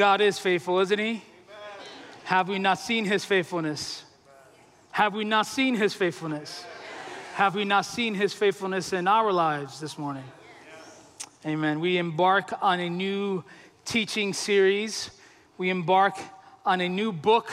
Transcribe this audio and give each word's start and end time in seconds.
God 0.00 0.22
is 0.22 0.38
faithful, 0.38 0.78
isn't 0.78 0.98
He? 0.98 1.10
Amen. 1.10 1.20
Have 2.24 2.48
we 2.48 2.58
not 2.58 2.78
seen 2.78 3.04
His 3.04 3.22
faithfulness? 3.22 4.02
Have 4.92 5.12
we 5.12 5.24
not 5.24 5.44
seen 5.44 5.74
His 5.74 5.92
faithfulness? 5.92 6.64
Have 7.34 7.54
we 7.54 7.66
not 7.66 7.84
seen 7.84 8.14
His 8.14 8.32
faithfulness 8.32 8.94
in 8.94 9.06
our 9.06 9.30
lives 9.30 9.78
this 9.78 9.98
morning? 9.98 10.24
Amen. 11.44 11.80
We 11.80 11.98
embark 11.98 12.50
on 12.62 12.80
a 12.80 12.88
new 12.88 13.44
teaching 13.84 14.32
series. 14.32 15.10
We 15.58 15.68
embark 15.68 16.16
on 16.64 16.80
a 16.80 16.88
new 16.88 17.12
book 17.12 17.50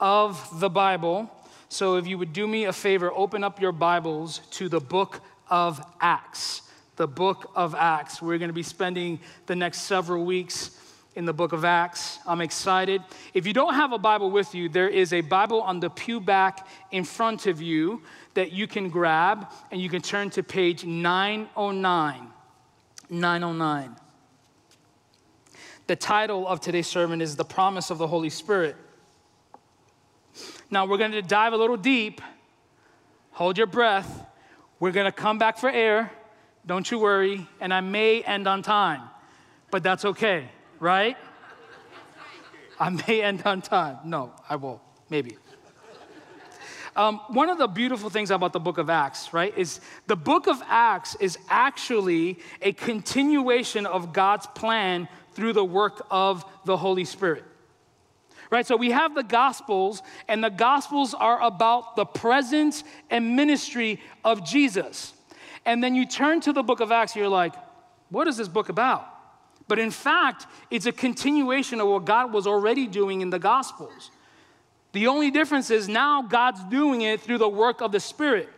of 0.00 0.58
the 0.58 0.68
Bible. 0.68 1.30
So, 1.68 1.94
if 1.94 2.08
you 2.08 2.18
would 2.18 2.32
do 2.32 2.48
me 2.48 2.64
a 2.64 2.72
favor, 2.72 3.12
open 3.14 3.44
up 3.44 3.60
your 3.60 3.70
Bibles 3.70 4.40
to 4.50 4.68
the 4.68 4.80
book 4.80 5.20
of 5.48 5.80
Acts. 6.00 6.62
The 6.96 7.06
book 7.06 7.52
of 7.54 7.72
Acts. 7.76 8.20
We're 8.20 8.38
going 8.38 8.48
to 8.48 8.52
be 8.52 8.64
spending 8.64 9.20
the 9.46 9.54
next 9.54 9.82
several 9.82 10.24
weeks 10.24 10.72
in 11.16 11.24
the 11.24 11.32
book 11.32 11.52
of 11.52 11.64
Acts. 11.64 12.18
I'm 12.26 12.40
excited. 12.40 13.02
If 13.32 13.46
you 13.46 13.52
don't 13.52 13.74
have 13.74 13.92
a 13.92 13.98
Bible 13.98 14.30
with 14.30 14.54
you, 14.54 14.68
there 14.68 14.88
is 14.88 15.12
a 15.12 15.20
Bible 15.20 15.60
on 15.62 15.80
the 15.80 15.90
pew 15.90 16.20
back 16.20 16.66
in 16.90 17.04
front 17.04 17.46
of 17.46 17.62
you 17.62 18.02
that 18.34 18.52
you 18.52 18.66
can 18.66 18.88
grab, 18.88 19.50
and 19.70 19.80
you 19.80 19.88
can 19.88 20.02
turn 20.02 20.30
to 20.30 20.42
page 20.42 20.84
909. 20.84 22.28
909. 23.10 23.96
The 25.86 25.96
title 25.96 26.48
of 26.48 26.60
today's 26.60 26.86
sermon 26.86 27.20
is 27.20 27.36
The 27.36 27.44
Promise 27.44 27.90
of 27.90 27.98
the 27.98 28.06
Holy 28.06 28.30
Spirit. 28.30 28.74
Now, 30.70 30.86
we're 30.86 30.98
going 30.98 31.12
to 31.12 31.22
dive 31.22 31.52
a 31.52 31.56
little 31.56 31.76
deep. 31.76 32.20
Hold 33.32 33.58
your 33.58 33.66
breath. 33.66 34.26
We're 34.80 34.92
going 34.92 35.06
to 35.06 35.12
come 35.12 35.38
back 35.38 35.58
for 35.58 35.68
air. 35.70 36.10
Don't 36.66 36.90
you 36.90 36.98
worry. 36.98 37.46
And 37.60 37.72
I 37.72 37.80
may 37.80 38.22
end 38.22 38.48
on 38.48 38.62
time, 38.62 39.02
but 39.70 39.82
that's 39.82 40.04
okay, 40.04 40.48
right? 40.84 41.16
I 42.78 42.90
may 42.90 43.22
end 43.22 43.42
on 43.46 43.62
time. 43.62 43.98
No, 44.04 44.32
I 44.50 44.56
will. 44.56 44.82
Maybe. 45.08 45.38
Um, 46.94 47.20
one 47.28 47.48
of 47.48 47.56
the 47.56 47.66
beautiful 47.66 48.10
things 48.10 48.30
about 48.30 48.52
the 48.52 48.60
book 48.60 48.76
of 48.76 48.90
Acts, 48.90 49.32
right, 49.32 49.56
is 49.56 49.80
the 50.06 50.14
book 50.14 50.46
of 50.46 50.62
Acts 50.66 51.16
is 51.18 51.38
actually 51.48 52.38
a 52.60 52.72
continuation 52.72 53.86
of 53.86 54.12
God's 54.12 54.46
plan 54.48 55.08
through 55.32 55.54
the 55.54 55.64
work 55.64 56.06
of 56.10 56.44
the 56.66 56.76
Holy 56.76 57.06
Spirit. 57.06 57.44
Right, 58.50 58.66
so 58.66 58.76
we 58.76 58.90
have 58.90 59.14
the 59.14 59.24
Gospels, 59.24 60.02
and 60.28 60.44
the 60.44 60.50
Gospels 60.50 61.14
are 61.14 61.42
about 61.42 61.96
the 61.96 62.04
presence 62.04 62.84
and 63.10 63.34
ministry 63.34 64.00
of 64.22 64.44
Jesus. 64.44 65.14
And 65.64 65.82
then 65.82 65.94
you 65.94 66.04
turn 66.04 66.42
to 66.42 66.52
the 66.52 66.62
book 66.62 66.80
of 66.80 66.92
Acts, 66.92 67.16
you're 67.16 67.26
like, 67.26 67.54
what 68.10 68.28
is 68.28 68.36
this 68.36 68.48
book 68.48 68.68
about? 68.68 69.13
But 69.66 69.78
in 69.78 69.90
fact, 69.90 70.46
it's 70.70 70.86
a 70.86 70.92
continuation 70.92 71.80
of 71.80 71.88
what 71.88 72.04
God 72.04 72.32
was 72.32 72.46
already 72.46 72.86
doing 72.86 73.20
in 73.20 73.30
the 73.30 73.38
Gospels. 73.38 74.10
The 74.92 75.06
only 75.06 75.30
difference 75.30 75.70
is 75.70 75.88
now 75.88 76.22
God's 76.22 76.62
doing 76.64 77.02
it 77.02 77.20
through 77.20 77.38
the 77.38 77.48
work 77.48 77.80
of 77.80 77.90
the 77.90 78.00
Spirit. 78.00 78.48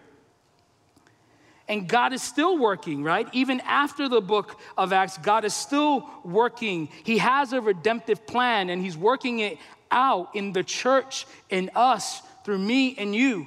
And 1.69 1.89
God 1.89 2.13
is 2.13 2.23
still 2.23 2.59
working, 2.59 3.03
right? 3.03 3.29
Even 3.33 3.61
after 3.61 4.09
the 4.09 4.21
book 4.21 4.61
of 4.77 4.93
Acts, 4.93 5.19
God 5.19 5.45
is 5.45 5.55
still 5.55 6.09
working. 6.25 6.89
He 7.05 7.19
has 7.19 7.53
a 7.53 7.61
redemptive 7.61 8.27
plan 8.27 8.71
and 8.71 8.83
He's 8.83 8.97
working 8.97 9.41
it 9.41 9.59
out 9.91 10.35
in 10.35 10.53
the 10.53 10.63
church, 10.63 11.27
in 11.51 11.71
us, 11.75 12.23
through 12.45 12.59
me 12.59 12.95
and 12.99 13.15
you. 13.15 13.47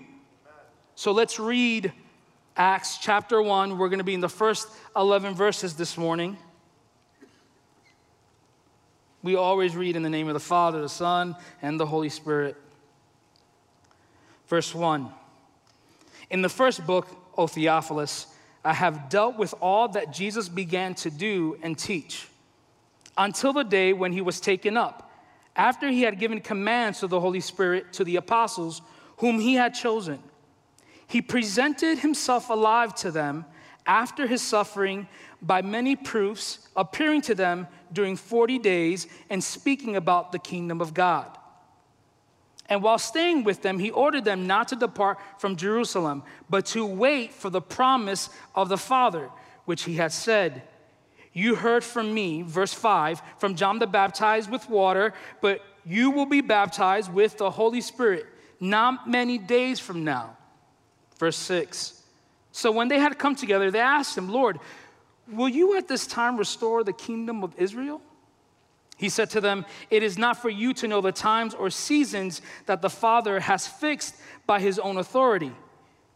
So 0.96 1.12
let's 1.12 1.40
read 1.40 1.94
Acts 2.58 2.98
chapter 2.98 3.42
1. 3.42 3.78
We're 3.78 3.88
going 3.88 4.00
to 4.00 4.04
be 4.04 4.14
in 4.14 4.20
the 4.20 4.28
first 4.28 4.68
11 4.98 5.36
verses 5.36 5.76
this 5.76 5.98
morning. 5.98 6.38
We 9.22 9.36
always 9.36 9.76
read 9.76 9.96
in 9.96 10.04
the 10.04 10.10
name 10.10 10.28
of 10.28 10.34
the 10.34 10.40
Father, 10.40 10.82
the 10.82 10.90
Son, 10.90 11.36
and 11.62 11.80
the 11.80 11.86
Holy 11.86 12.10
Spirit. 12.10 12.56
Verse 14.48 14.74
1 14.74 15.12
In 16.30 16.42
the 16.42 16.50
first 16.50 16.86
book, 16.86 17.08
O 17.38 17.48
Theophilus, 17.48 18.28
I 18.64 18.74
have 18.74 19.10
dealt 19.10 19.38
with 19.38 19.54
all 19.62 19.88
that 19.90 20.12
Jesus 20.12 20.50
began 20.50 20.96
to 20.96 21.10
do 21.10 21.58
and 21.62 21.78
teach 21.78 22.28
until 23.18 23.54
the 23.54 23.64
day 23.64 23.94
when 23.94 24.14
he 24.14 24.22
was 24.22 24.40
taken 24.40 24.78
up, 24.78 25.12
after 25.56 25.90
he 25.90 26.04
had 26.04 26.20
given 26.20 26.40
commands 26.40 27.00
to 27.00 27.08
the 27.08 27.20
Holy 27.20 27.42
Spirit 27.42 27.92
to 27.94 28.04
the 28.04 28.16
apostles 28.16 28.82
whom 29.18 29.40
he 29.40 29.56
had 29.56 29.74
chosen. 29.74 30.20
He 31.08 31.22
presented 31.22 32.00
himself 32.00 32.50
alive 32.50 32.96
to 32.96 33.12
them 33.12 33.46
after 33.86 34.28
his 34.28 34.42
suffering 34.42 35.08
by 35.42 35.62
many 35.62 35.96
proofs, 35.96 36.70
appearing 36.76 37.22
to 37.24 37.36
them 37.36 37.68
during 37.92 38.16
40 38.16 38.60
days 38.60 39.08
and 39.30 39.44
speaking 39.44 39.96
about 39.96 40.32
the 40.32 40.40
kingdom 40.40 40.82
of 40.82 40.94
God. 40.94 41.38
And 42.68 42.84
while 42.84 43.00
staying 43.00 43.44
with 43.44 43.64
them, 43.64 43.80
he 43.80 43.90
ordered 43.90 44.26
them 44.26 44.46
not 44.46 44.68
to 44.68 44.76
depart 44.76 45.18
from 45.40 45.56
Jerusalem, 45.56 46.24
but 46.50 46.68
to 46.68 46.86
wait 46.86 47.34
for 47.34 47.50
the 47.50 47.62
promise 47.62 48.30
of 48.54 48.70
the 48.70 48.78
Father, 48.78 49.30
which 49.66 49.84
he 49.84 49.96
had 49.96 50.12
said, 50.12 50.62
You 51.34 51.56
heard 51.56 51.84
from 51.84 52.14
me, 52.14 52.44
verse 52.44 52.74
5, 52.74 53.22
from 53.40 53.56
John 53.56 53.80
the 53.80 53.88
Baptized 53.88 54.52
with 54.52 54.70
water, 54.70 55.14
but 55.42 55.62
you 55.84 56.12
will 56.12 56.28
be 56.28 56.42
baptized 56.42 57.12
with 57.12 57.38
the 57.38 57.50
Holy 57.50 57.82
Spirit 57.82 58.28
not 58.60 59.10
many 59.10 59.38
days 59.38 59.80
from 59.80 60.04
now. 60.04 60.38
Verse 61.18 61.38
6. 61.38 62.02
So 62.52 62.72
when 62.72 62.88
they 62.88 63.00
had 63.00 63.18
come 63.18 63.36
together, 63.36 63.72
they 63.72 63.80
asked 63.80 64.18
him, 64.18 64.30
Lord, 64.30 64.60
will 65.32 65.50
you 65.50 65.78
at 65.78 65.88
this 65.88 66.08
time 66.08 66.38
restore 66.38 66.84
the 66.84 66.94
kingdom 66.94 67.44
of 67.44 67.54
Israel? 67.58 68.02
He 69.00 69.08
said 69.08 69.30
to 69.32 69.42
them, 69.42 69.66
It 69.90 70.04
is 70.04 70.18
not 70.18 70.42
for 70.42 70.50
you 70.50 70.74
to 70.74 70.88
know 70.88 71.00
the 71.00 71.14
times 71.14 71.54
or 71.54 71.70
seasons 71.70 72.42
that 72.66 72.82
the 72.82 72.90
Father 72.90 73.40
has 73.40 73.66
fixed 73.66 74.16
by 74.46 74.60
his 74.60 74.78
own 74.78 74.98
authority, 74.98 75.54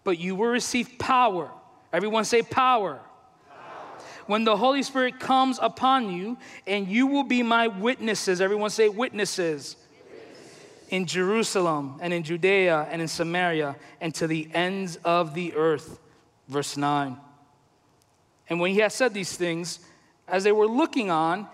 but 0.04 0.20
you 0.20 0.36
will 0.36 0.50
receive 0.50 1.00
power. 1.00 1.50
Everyone 1.94 2.26
say, 2.26 2.42
power. 2.42 2.96
power. 2.96 3.62
When 4.26 4.44
the 4.44 4.58
Holy 4.58 4.84
Spirit 4.84 5.18
comes 5.18 5.60
upon 5.62 6.12
you, 6.12 6.38
and 6.68 6.88
you 6.88 7.08
will 7.08 7.24
be 7.24 7.42
my 7.42 7.68
witnesses. 7.68 8.42
Everyone 8.42 8.70
say, 8.70 8.90
witnesses. 8.90 9.78
In 10.90 11.06
Jerusalem 11.06 11.98
and 12.02 12.14
in 12.14 12.22
Judea 12.24 12.88
and 12.92 13.02
in 13.02 13.08
Samaria 13.08 13.78
and 14.02 14.14
to 14.16 14.28
the 14.28 14.48
ends 14.54 14.98
of 14.98 15.34
the 15.34 15.54
earth. 15.56 16.00
Verse 16.50 16.76
9. 16.76 17.18
And 18.50 18.60
when 18.60 18.72
he 18.72 18.80
had 18.80 18.92
said 18.92 19.14
these 19.14 19.36
things, 19.36 19.80
as 20.28 20.44
they 20.44 20.52
were 20.52 20.68
looking 20.68 21.10
on, 21.10 21.48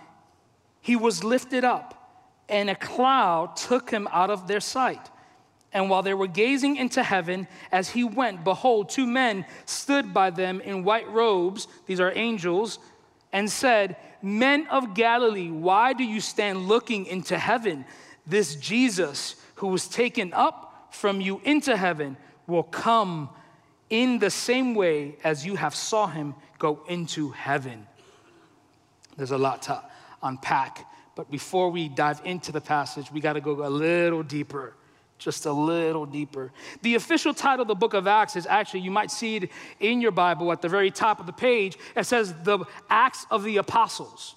he 0.82 0.96
was 0.96 1.24
lifted 1.24 1.64
up, 1.64 2.24
and 2.48 2.70
a 2.70 2.76
cloud 2.76 3.56
took 3.56 3.90
him 3.90 4.08
out 4.12 4.30
of 4.30 4.48
their 4.48 4.60
sight. 4.60 5.10
And 5.72 5.90
while 5.90 6.02
they 6.02 6.14
were 6.14 6.28
gazing 6.28 6.78
into 6.78 7.04
heaven 7.04 7.48
as 7.72 7.90
he 7.90 8.04
went, 8.04 8.44
behold, 8.44 8.90
two 8.90 9.06
men 9.06 9.46
stood 9.66 10.14
by 10.14 10.32
them 10.32 10.62
in 10.62 10.84
white 10.84 11.10
robes, 11.10 11.68
these 11.86 12.00
are 12.00 12.12
angels, 12.16 12.80
and 13.32 13.50
said, 13.52 13.96
Men 14.22 14.68
of 14.68 14.96
Galilee, 14.96 15.52
why 15.52 15.94
do 15.94 16.04
you 16.04 16.20
stand 16.20 16.68
looking 16.68 17.06
into 17.06 17.38
heaven? 17.38 17.86
This 18.26 18.56
Jesus 18.56 19.36
who 19.56 19.68
was 19.68 19.88
taken 19.88 20.34
up 20.34 20.88
from 20.92 21.22
you 21.22 21.42
into 21.44 21.78
heaven 21.78 22.18
will 22.48 22.64
come 22.64 23.30
in 23.90 24.20
the 24.20 24.30
same 24.30 24.76
way 24.76 25.18
as 25.24 25.46
you 25.46 25.56
have 25.56 25.76
saw 25.76 26.08
him 26.08 26.36
go 26.58 26.82
into 26.88 27.30
heaven. 27.30 27.88
There's 29.18 29.32
a 29.32 29.38
lot 29.38 29.64
to 29.64 29.82
unpack. 30.22 30.86
But 31.16 31.30
before 31.30 31.70
we 31.70 31.90
dive 31.90 32.22
into 32.24 32.52
the 32.52 32.62
passage, 32.62 33.12
we 33.12 33.20
got 33.20 33.34
to 33.34 33.42
go 33.42 33.66
a 33.66 33.70
little 33.70 34.24
deeper, 34.24 34.74
just 35.18 35.46
a 35.46 35.52
little 35.52 36.06
deeper. 36.06 36.52
The 36.82 36.96
official 36.96 37.34
title 37.34 37.64
of 37.64 37.68
the 37.68 37.76
book 37.76 37.94
of 37.94 38.08
Acts 38.08 38.36
is 38.36 38.46
actually, 38.46 38.82
you 38.82 38.92
might 38.92 39.12
see 39.12 39.38
it 39.38 39.52
in 39.80 40.00
your 40.00 40.12
Bible 40.12 40.52
at 40.52 40.62
the 40.62 40.70
very 40.70 40.92
top 40.92 41.20
of 41.20 41.26
the 41.26 41.34
page. 41.34 41.78
It 41.96 42.06
says 42.06 42.34
the 42.44 42.60
Acts 42.90 43.26
of 43.30 43.44
the 43.44 43.58
Apostles. 43.58 44.36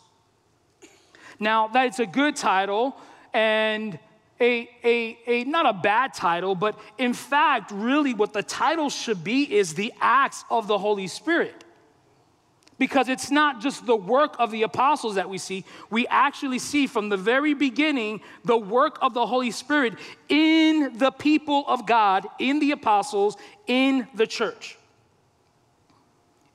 Now, 1.39 1.69
that's 1.69 1.99
a 1.99 2.07
good 2.07 2.37
title 2.37 2.97
and 3.33 3.99
a, 4.41 4.69
a, 4.83 5.19
a 5.27 5.45
not 5.45 5.67
a 5.67 5.73
bad 5.73 6.15
title, 6.15 6.55
but 6.55 6.79
in 6.99 7.15
fact, 7.15 7.71
really 7.73 8.15
what 8.15 8.33
the 8.33 8.43
title 8.43 8.91
should 8.91 9.23
be 9.23 9.43
is 9.53 9.75
the 9.75 9.93
Acts 10.01 10.45
of 10.51 10.67
the 10.67 10.79
Holy 10.79 11.07
Spirit 11.07 11.65
because 12.83 13.09
it's 13.09 13.31
not 13.31 13.61
just 13.61 13.87
the 13.87 13.95
work 13.95 14.35
of 14.41 14.51
the 14.51 14.65
apostles 14.65 15.15
that 15.15 15.31
we 15.31 15.39
see. 15.39 15.65
We 15.89 16.05
actually 16.09 16.59
see 16.59 16.89
from 16.89 17.11
the 17.11 17.17
very 17.17 17.55
beginning 17.55 18.23
the 18.45 18.57
work 18.57 18.99
of 19.01 19.15
the 19.15 19.25
Holy 19.25 19.53
Spirit 19.53 19.95
in 20.29 20.99
the 20.99 21.13
people 21.13 21.65
of 21.69 21.87
God, 21.87 22.27
in 22.41 22.59
the 22.59 22.73
apostles, 22.73 23.37
in 23.69 24.09
the 24.15 24.27
church. 24.27 24.77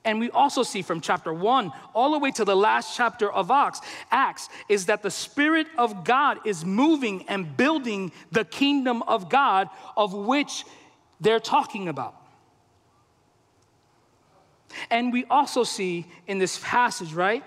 And 0.08 0.18
we 0.18 0.30
also 0.30 0.62
see 0.62 0.80
from 0.80 1.02
chapter 1.02 1.34
one 1.34 1.70
all 1.94 2.12
the 2.12 2.18
way 2.18 2.30
to 2.30 2.44
the 2.46 2.56
last 2.56 2.96
chapter 2.96 3.30
of 3.30 3.50
Acts, 3.50 3.82
Acts 4.10 4.48
is 4.66 4.86
that 4.86 5.02
the 5.02 5.10
Spirit 5.10 5.66
of 5.76 6.02
God 6.02 6.38
is 6.46 6.64
moving 6.64 7.28
and 7.28 7.54
building 7.58 8.10
the 8.32 8.46
kingdom 8.46 9.02
of 9.02 9.28
God 9.28 9.68
of 9.98 10.14
which 10.14 10.64
they're 11.20 11.38
talking 11.38 11.88
about. 11.88 12.14
And 14.90 15.12
we 15.12 15.26
also 15.26 15.62
see 15.62 16.06
in 16.26 16.38
this 16.38 16.58
passage, 16.62 17.12
right? 17.12 17.44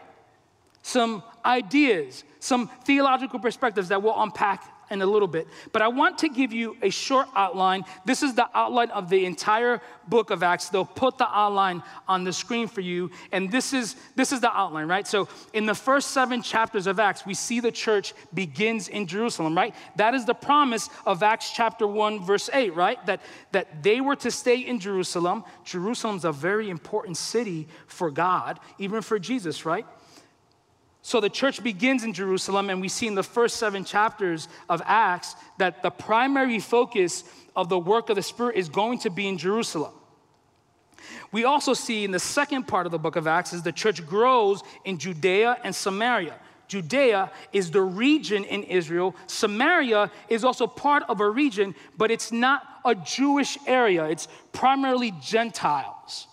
some 0.82 1.24
ideas, 1.46 2.24
some 2.40 2.70
theological 2.86 3.40
perspectives 3.40 3.90
that 3.90 4.02
we'll 4.02 4.22
unpack 4.22 4.64
in 4.92 5.02
a 5.02 5.06
little 5.06 5.28
bit. 5.28 5.48
But 5.72 5.82
I 5.82 5.88
want 5.88 6.18
to 6.20 6.30
give 6.30 6.52
you 6.52 6.78
a 6.82 6.90
short 6.90 7.28
outline. 7.36 7.84
This 8.06 8.22
is 8.22 8.36
the 8.36 8.48
outline 8.54 8.90
of 8.92 9.10
the 9.10 9.26
entire 9.26 9.82
book 10.08 10.30
of 10.30 10.44
Acts. 10.44 10.70
They'll 10.70 10.86
put 10.86 11.18
the 11.18 11.28
outline 11.28 11.82
on 12.08 12.24
the 12.24 12.34
screen 12.34 12.68
for 12.68 12.82
you. 12.82 13.10
And 13.32 13.52
this 13.52 13.74
is 13.74 13.96
this 14.16 14.32
is 14.32 14.42
the 14.42 14.56
outline, 14.56 14.88
right? 14.88 15.08
So 15.08 15.28
in 15.54 15.66
the 15.66 15.74
first 15.74 16.12
seven 16.12 16.42
chapters 16.42 16.88
of 16.88 17.00
Acts, 17.00 17.26
we 17.26 17.34
see 17.34 17.60
the 17.60 17.72
church 17.72 18.14
begins 18.34 18.90
in 18.90 19.08
Jerusalem, 19.08 19.56
right? 19.56 19.74
That 19.96 20.14
is 20.14 20.26
the 20.26 20.34
promise 20.34 20.90
of 21.06 21.24
Acts 21.24 21.52
chapter 21.52 21.88
1, 21.88 22.26
verse 22.26 22.50
8, 22.54 22.76
right? 22.76 23.04
That 23.06 23.22
that 23.54 23.82
they 23.82 24.02
were 24.02 24.18
to 24.18 24.30
stay 24.30 24.60
in 24.60 24.80
Jerusalem. 24.80 25.44
Jerusalem's 25.64 26.26
a 26.26 26.32
very 26.32 26.70
important 26.70 27.18
city 27.18 27.68
for 27.88 28.12
God, 28.12 28.60
even 28.78 29.02
for 29.02 29.18
Jesus, 29.18 29.66
right? 29.66 29.86
So 31.02 31.20
the 31.20 31.30
church 31.30 31.64
begins 31.64 32.04
in 32.04 32.14
Jerusalem, 32.14 32.70
and 32.70 32.80
we 32.80 32.88
see 32.88 33.08
in 33.08 33.16
the 33.16 33.24
first 33.24 33.58
seven 33.58 33.84
chapters 33.84 34.48
of 34.70 34.82
Acts 34.86 35.36
that 35.58 35.82
the 35.82 35.90
primary 35.90 36.60
focus 36.60 37.24
of 37.56 37.70
the 37.70 37.80
work 37.80 38.10
of 38.10 38.16
the 38.16 38.22
Spirit 38.22 38.56
is 38.56 38.70
going 38.70 39.00
to 39.00 39.10
be 39.10 39.28
in 39.28 39.38
Jerusalem. 39.38 39.94
We 41.32 41.46
also 41.46 41.74
see 41.74 42.04
in 42.04 42.12
the 42.12 42.20
second 42.20 42.68
part 42.68 42.86
of 42.86 42.92
the 42.92 43.00
book 43.00 43.16
of 43.16 43.26
Acts 43.26 43.54
is 43.54 43.64
the 43.64 43.72
church 43.72 44.06
grows 44.06 44.62
in 44.86 44.98
Judea 45.00 45.58
and 45.64 45.74
Samaria. 45.74 46.36
Judea 46.68 47.32
is 47.52 47.72
the 47.72 47.82
region 47.82 48.46
in 48.46 48.64
Israel. 48.64 49.16
Samaria 49.28 50.12
is 50.30 50.46
also 50.46 50.68
part 50.68 51.04
of 51.10 51.20
a 51.20 51.30
region, 51.30 51.76
but 51.98 52.12
it's 52.12 52.32
not 52.32 52.64
a 52.86 52.96
Jewish 52.96 53.58
area. 53.66 54.06
It's 54.06 54.28
primarily 54.54 55.12
Gentiles. 55.22 56.28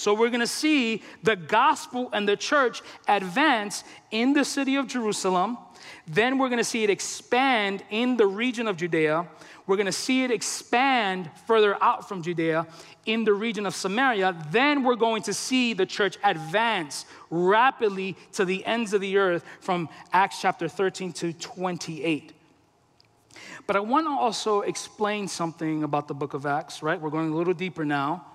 So 0.00 0.14
we're 0.14 0.30
going 0.30 0.40
to 0.40 0.46
see 0.46 1.02
the 1.24 1.36
gospel 1.36 2.08
and 2.14 2.26
the 2.26 2.34
church 2.34 2.80
advance 3.06 3.84
in 4.10 4.32
the 4.32 4.46
city 4.46 4.76
of 4.76 4.86
Jerusalem. 4.86 5.58
Then 6.06 6.38
we're 6.38 6.48
going 6.48 6.56
to 6.56 6.64
see 6.64 6.82
it 6.82 6.88
expand 6.88 7.84
in 7.90 8.16
the 8.16 8.26
region 8.26 8.66
of 8.66 8.78
Judea. 8.78 9.28
We're 9.66 9.76
going 9.76 9.84
to 9.84 9.92
see 9.92 10.24
it 10.24 10.30
expand 10.30 11.30
further 11.46 11.76
out 11.82 12.08
from 12.08 12.22
Judea 12.22 12.66
in 13.04 13.24
the 13.24 13.34
region 13.34 13.66
of 13.66 13.74
Samaria. 13.74 14.42
Then 14.50 14.84
we're 14.84 14.94
going 14.96 15.22
to 15.24 15.34
see 15.34 15.74
the 15.74 15.84
church 15.84 16.16
advance 16.24 17.04
rapidly 17.28 18.16
to 18.32 18.46
the 18.46 18.64
ends 18.64 18.94
of 18.94 19.02
the 19.02 19.18
earth 19.18 19.44
from 19.60 19.90
Acts 20.14 20.40
chapter 20.40 20.66
13 20.66 21.12
to 21.12 21.34
28. 21.34 22.32
But 23.66 23.76
I 23.76 23.80
want 23.80 24.06
to 24.06 24.12
also 24.12 24.62
explain 24.62 25.28
something 25.28 25.82
about 25.82 26.08
the 26.08 26.14
book 26.14 26.32
of 26.32 26.46
Acts, 26.46 26.82
right? 26.82 26.98
We're 26.98 27.10
going 27.10 27.28
a 27.28 27.36
little 27.36 27.52
deeper 27.52 27.84
now. 27.84 28.29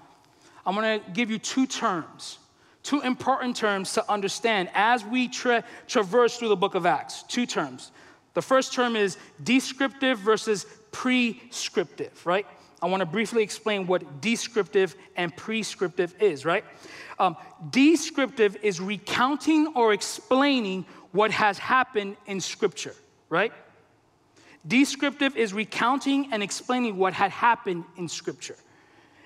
I'm 0.65 0.75
to 0.75 1.01
give 1.12 1.29
you 1.29 1.38
two 1.38 1.67
terms, 1.67 2.39
two 2.83 3.01
important 3.01 3.56
terms 3.56 3.94
to 3.94 4.12
understand 4.12 4.69
as 4.73 5.06
we 5.06 5.27
tra- 5.27 5.63
traverse 5.88 6.38
through 6.38 6.50
the 6.50 6.56
book 6.56 6.75
of 6.75 6.85
Acts. 6.85 7.23
Two 7.23 7.45
terms. 7.45 7.91
The 8.33 8.41
first 8.41 8.73
term 8.73 8.95
is 8.95 9.17
descriptive 9.44 10.19
versus 10.19 10.65
prescriptive, 10.91 12.25
right? 12.25 12.45
I 12.81 12.88
want 12.88 13.01
to 13.01 13.06
briefly 13.06 13.41
explain 13.41 13.88
what 13.88 14.21
descriptive 14.21 14.95
and 15.15 15.35
prescriptive 15.35 16.13
is, 16.21 16.45
right? 16.45 16.65
Um, 17.17 17.38
descriptive 17.69 18.57
is 18.62 18.81
recounting 18.81 19.67
or 19.75 19.94
explaining 19.94 20.85
what 21.12 21.31
has 21.31 21.57
happened 21.57 22.17
in 22.27 22.41
Scripture, 22.41 22.94
right? 23.29 23.53
Descriptive 24.67 25.38
is 25.38 25.53
recounting 25.53 26.33
and 26.33 26.44
explaining 26.44 26.97
what 26.97 27.13
had 27.13 27.31
happened 27.31 27.85
in 27.97 28.07
Scripture. 28.07 28.57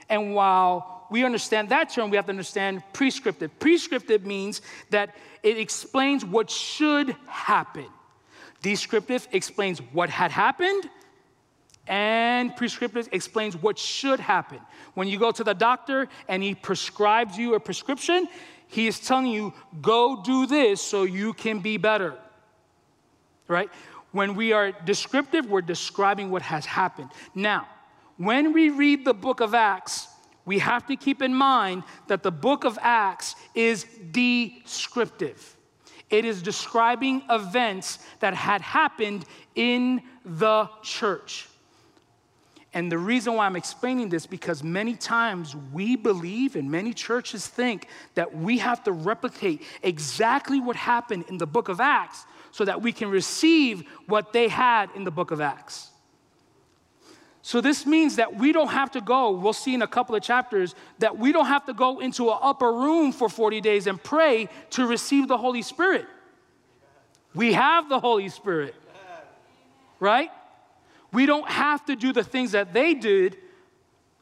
And 0.10 0.34
while 0.34 1.06
we 1.12 1.24
understand 1.24 1.70
that 1.70 1.90
term, 1.90 2.10
we 2.10 2.16
have 2.18 2.26
to 2.26 2.32
understand 2.32 2.84
prescriptive. 2.94 3.52
Prescriptive 3.60 4.26
means 4.26 4.62
that 4.90 5.16
it 5.44 5.58
explains 5.58 6.26
what 6.26 6.50
should 6.50 7.16
happen. 7.28 7.86
Descriptive 8.62 9.28
explains 9.32 9.80
what 9.94 10.10
had 10.10 10.32
happened, 10.32 10.90
and 11.88 12.56
prescriptive 12.56 13.08
explains 13.12 13.56
what 13.56 13.80
should 13.80 14.20
happen. 14.20 14.60
When 14.94 15.08
you 15.08 15.18
go 15.18 15.32
to 15.32 15.44
the 15.44 15.54
doctor 15.54 16.08
and 16.28 16.44
he 16.44 16.54
prescribes 16.54 17.38
you 17.38 17.56
a 17.56 17.60
prescription, 17.60 18.28
he 18.68 18.86
is 18.88 19.00
telling 19.00 19.28
you, 19.28 19.54
go 19.82 20.22
do 20.22 20.46
this 20.46 20.82
so 20.82 21.04
you 21.04 21.34
can 21.34 21.60
be 21.60 21.78
better. 21.78 22.16
Right? 23.48 23.70
When 24.12 24.36
we 24.36 24.54
are 24.54 24.72
descriptive, 24.86 25.50
we're 25.50 25.62
describing 25.62 26.30
what 26.30 26.44
has 26.44 26.66
happened. 26.66 27.10
Now, 27.34 27.68
when 28.20 28.52
we 28.52 28.70
read 28.70 29.06
the 29.06 29.14
book 29.14 29.40
of 29.40 29.54
Acts, 29.54 30.10
we 30.44 30.60
have 30.60 30.86
to 30.88 30.98
keep 30.98 31.22
in 31.22 31.34
mind 31.34 31.84
that 32.08 32.22
the 32.22 32.32
book 32.32 32.66
of 32.66 32.78
Acts 32.82 33.34
is 33.56 33.86
descriptive. 34.12 35.56
It 36.10 36.26
is 36.26 36.42
describing 36.42 37.22
events 37.30 38.00
that 38.20 38.34
had 38.34 38.60
happened 38.60 39.24
in 39.56 40.02
the 40.26 40.70
church. 40.84 41.48
And 42.74 42.92
the 42.92 42.98
reason 42.98 43.36
why 43.36 43.46
I'm 43.46 43.56
explaining 43.56 44.10
this 44.10 44.26
because 44.26 44.64
many 44.64 44.96
times 44.96 45.56
we 45.72 45.96
believe 45.96 46.58
and 46.58 46.70
many 46.70 46.94
churches 46.94 47.48
think 47.48 47.88
that 48.16 48.36
we 48.36 48.58
have 48.58 48.84
to 48.84 48.92
replicate 48.92 49.62
exactly 49.82 50.60
what 50.60 50.76
happened 50.76 51.24
in 51.30 51.38
the 51.38 51.48
book 51.48 51.70
of 51.70 51.80
Acts 51.80 52.26
so 52.52 52.66
that 52.66 52.82
we 52.82 52.92
can 52.92 53.10
receive 53.10 53.88
what 54.08 54.34
they 54.34 54.50
had 54.50 54.90
in 54.94 55.06
the 55.06 55.12
book 55.12 55.32
of 55.32 55.40
Acts. 55.40 55.90
So 57.42 57.62
this 57.62 57.86
means 57.86 58.18
that 58.18 58.36
we 58.36 58.52
don't 58.52 58.70
have 58.70 58.92
to 58.92 59.02
go, 59.02 59.32
we'll 59.32 59.54
see 59.54 59.74
in 59.74 59.82
a 59.82 59.88
couple 59.88 60.16
of 60.16 60.22
chapters, 60.22 60.76
that 61.00 61.18
we 61.18 61.32
don't 61.32 61.46
have 61.46 61.66
to 61.66 61.74
go 61.74 62.00
into 62.00 62.30
an 62.30 62.38
upper 62.42 62.72
room 62.72 63.12
for 63.12 63.30
40 63.30 63.62
days 63.62 63.88
and 63.88 64.02
pray 64.02 64.50
to 64.72 64.86
receive 64.86 65.28
the 65.28 65.38
Holy 65.38 65.62
Spirit. 65.62 66.06
We 67.34 67.54
have 67.54 67.88
the 67.88 68.00
Holy 68.00 68.30
Spirit, 68.30 68.76
right? 70.00 70.30
We 71.12 71.26
don't 71.26 71.50
have 71.50 71.86
to 71.86 71.96
do 71.96 72.12
the 72.12 72.24
things 72.24 72.52
that 72.52 72.74
they 72.74 72.94
did 72.94 73.38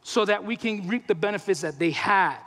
so 0.04 0.24
that 0.26 0.46
we 0.46 0.56
can 0.56 0.88
reap 0.88 1.08
the 1.08 1.16
benefits 1.16 1.62
that 1.62 1.80
they 1.80 1.92
had. 1.92 2.38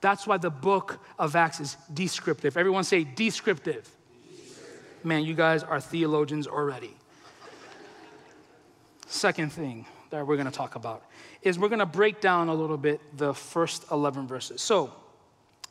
That's 0.00 0.26
why 0.26 0.38
the 0.38 0.50
book 0.50 0.98
of 1.18 1.36
Acts 1.36 1.60
is 1.60 1.76
descriptive. 1.92 2.56
Everyone 2.56 2.84
say 2.84 3.04
descriptive. 3.04 3.88
descriptive. 4.28 5.04
Man, 5.04 5.24
you 5.24 5.34
guys 5.34 5.62
are 5.62 5.80
theologians 5.80 6.46
already. 6.46 6.96
Second 9.06 9.52
thing, 9.52 9.86
that 10.10 10.26
we're 10.26 10.36
going 10.36 10.46
to 10.46 10.52
talk 10.52 10.74
about 10.74 11.04
is 11.42 11.58
we're 11.58 11.68
going 11.68 11.78
to 11.78 11.86
break 11.86 12.20
down 12.20 12.48
a 12.48 12.54
little 12.54 12.76
bit 12.76 13.00
the 13.16 13.32
first 13.32 13.84
11 13.90 14.26
verses. 14.26 14.60
So, 14.60 14.92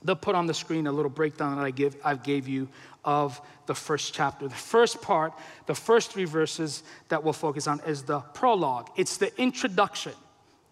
they'll 0.03 0.15
put 0.15 0.35
on 0.35 0.47
the 0.47 0.53
screen 0.53 0.87
a 0.87 0.91
little 0.91 1.09
breakdown 1.09 1.57
that 1.57 1.65
I 1.65 1.71
give 1.71 1.95
I 2.03 2.15
gave 2.15 2.47
you 2.47 2.69
of 3.03 3.39
the 3.65 3.75
first 3.75 4.13
chapter. 4.13 4.47
The 4.47 4.55
first 4.55 5.01
part, 5.01 5.33
the 5.65 5.75
first 5.75 6.11
three 6.11 6.25
verses 6.25 6.83
that 7.09 7.23
we'll 7.23 7.33
focus 7.33 7.67
on 7.67 7.79
is 7.81 8.03
the 8.03 8.19
prologue. 8.19 8.89
It's 8.95 9.17
the 9.17 9.37
introduction. 9.39 10.13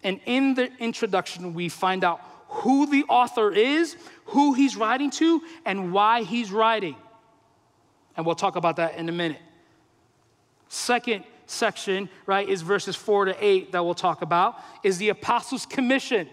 And 0.04 0.20
in 0.26 0.54
the 0.54 0.72
introduction, 0.80 1.54
we 1.54 1.70
find 1.70 2.04
out 2.04 2.22
who 2.50 2.86
the 2.88 3.04
author 3.10 3.52
is, 3.52 3.98
who 4.26 4.54
he's 4.54 4.76
writing 4.76 5.12
to, 5.12 5.42
and 5.66 5.92
why 5.92 6.24
he's 6.24 6.52
writing. 6.52 6.96
And 8.16 8.26
we'll 8.26 8.36
talk 8.36 8.56
about 8.56 8.78
that 8.78 8.96
in 8.96 9.10
a 9.10 9.12
minute. 9.12 9.42
Second 10.70 11.24
section, 11.48 12.10
right, 12.26 12.48
is 12.48 12.62
verses 12.62 12.96
four 12.96 13.26
to 13.26 13.36
eight 13.44 13.72
that 13.72 13.84
we'll 13.84 13.96
talk 13.96 14.22
about, 14.22 14.60
is 14.84 14.98
the 14.98 15.10
Apostles' 15.10 15.66
Commission. 15.66 16.30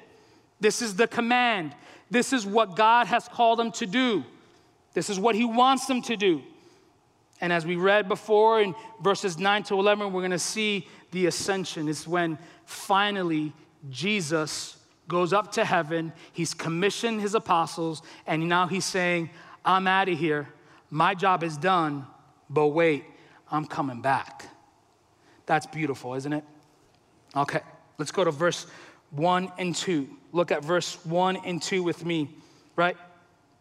This 0.60 0.82
is 0.82 0.96
the 0.96 1.06
command. 1.06 1.74
This 2.10 2.32
is 2.32 2.44
what 2.44 2.76
God 2.76 3.06
has 3.06 3.26
called 3.28 3.58
them 3.58 3.72
to 3.72 3.86
do. 3.86 4.24
This 4.92 5.10
is 5.10 5.18
what 5.18 5.34
He 5.34 5.44
wants 5.44 5.86
them 5.86 6.02
to 6.02 6.16
do. 6.16 6.42
And 7.40 7.52
as 7.52 7.66
we 7.66 7.76
read 7.76 8.08
before 8.08 8.60
in 8.60 8.74
verses 9.02 9.38
9 9.38 9.64
to 9.64 9.74
11, 9.74 10.12
we're 10.12 10.20
going 10.20 10.30
to 10.30 10.38
see 10.38 10.88
the 11.10 11.26
ascension. 11.26 11.88
It's 11.88 12.06
when 12.06 12.38
finally 12.64 13.52
Jesus 13.90 14.76
goes 15.08 15.32
up 15.32 15.52
to 15.52 15.64
heaven. 15.64 16.12
He's 16.32 16.54
commissioned 16.54 17.20
his 17.20 17.34
apostles, 17.34 18.02
and 18.26 18.48
now 18.48 18.66
he's 18.66 18.84
saying, 18.84 19.30
I'm 19.64 19.86
out 19.86 20.08
of 20.08 20.18
here. 20.18 20.48
My 20.90 21.14
job 21.14 21.42
is 21.42 21.56
done, 21.56 22.06
but 22.48 22.68
wait, 22.68 23.04
I'm 23.50 23.66
coming 23.66 24.00
back. 24.00 24.46
That's 25.46 25.66
beautiful, 25.66 26.14
isn't 26.14 26.32
it? 26.32 26.44
Okay, 27.36 27.60
let's 27.98 28.12
go 28.12 28.24
to 28.24 28.30
verse 28.30 28.66
1 29.10 29.52
and 29.58 29.74
2. 29.74 30.08
Look 30.32 30.50
at 30.50 30.64
verse 30.64 31.04
1 31.04 31.36
and 31.44 31.62
2 31.62 31.82
with 31.82 32.04
me, 32.04 32.30
right? 32.76 32.96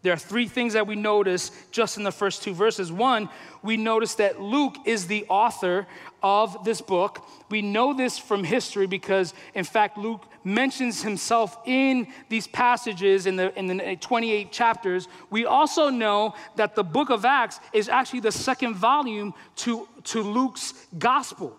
There 0.03 0.11
are 0.11 0.17
three 0.17 0.49
things 0.49 0.73
that 0.73 0.85
we 0.85 0.95
notice 0.95 1.51
just 1.71 1.97
in 1.97 2.03
the 2.03 2.11
first 2.11 2.43
two 2.43 2.53
verses. 2.53 2.91
One, 2.91 3.29
we 3.63 3.77
notice 3.77 4.15
that 4.15 4.41
Luke 4.41 4.75
is 4.85 5.07
the 5.07 5.25
author 5.29 5.87
of 6.21 6.65
this 6.65 6.81
book. 6.81 7.25
We 7.49 7.61
know 7.61 7.93
this 7.93 8.19
from 8.19 8.43
history 8.43 8.85
because, 8.85 9.33
in 9.55 9.63
fact, 9.63 9.97
Luke 9.97 10.25
mentions 10.43 11.01
himself 11.01 11.57
in 11.65 12.07
these 12.27 12.47
passages 12.47 13.27
in 13.27 13.37
the, 13.37 13.57
in 13.57 13.67
the 13.67 13.95
28 13.95 14.51
chapters. 14.51 15.07
We 15.29 15.45
also 15.45 15.89
know 15.89 16.35
that 16.57 16.75
the 16.75 16.83
book 16.83 17.09
of 17.09 17.23
Acts 17.23 17.61
is 17.71 17.87
actually 17.87 18.19
the 18.19 18.31
second 18.33 18.75
volume 18.75 19.33
to, 19.57 19.87
to 20.03 20.21
Luke's 20.21 20.73
gospel. 20.97 21.57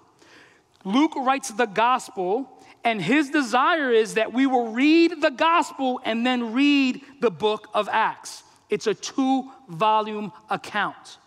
Luke 0.85 1.15
writes 1.17 1.51
the 1.51 1.67
gospel, 1.67 2.49
and 2.85 3.01
his 3.01 3.31
desire 3.31 3.91
is 3.91 4.15
that 4.15 4.33
we 4.33 4.47
will 4.47 4.73
read 4.73 5.23
the 5.23 5.31
gospel 5.31 6.01
and 6.05 6.25
then 6.27 6.53
read 6.53 7.01
the 7.21 7.31
book 7.31 7.69
of 7.73 7.89
Acts. 7.91 8.43
It's 8.69 8.87
a 8.87 8.95
two 8.95 9.51
volume 9.69 10.33
account. 10.51 11.19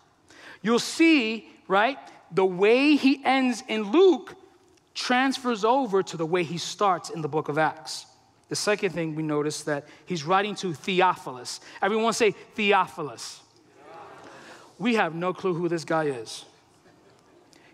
You'll 0.62 0.78
see, 0.78 1.48
right, 1.66 1.98
the 2.30 2.44
way 2.44 2.96
he 2.96 3.20
ends 3.24 3.62
in 3.68 3.90
Luke 3.90 4.36
transfers 4.94 5.64
over 5.64 6.02
to 6.02 6.16
the 6.16 6.26
way 6.26 6.42
he 6.42 6.58
starts 6.58 7.10
in 7.10 7.22
the 7.22 7.28
book 7.28 7.48
of 7.48 7.58
Acts. 7.58 8.06
The 8.48 8.56
second 8.56 8.90
thing 8.90 9.14
we 9.14 9.22
notice 9.22 9.62
that 9.64 9.86
he's 10.06 10.24
writing 10.24 10.54
to 10.56 10.72
Theophilus. 10.72 11.60
Everyone 11.82 12.12
say 12.12 12.30
Theophilus. 12.30 13.40
We 14.78 14.94
have 14.94 15.14
no 15.14 15.32
clue 15.32 15.54
who 15.54 15.68
this 15.68 15.84
guy 15.84 16.04
is. 16.04 16.44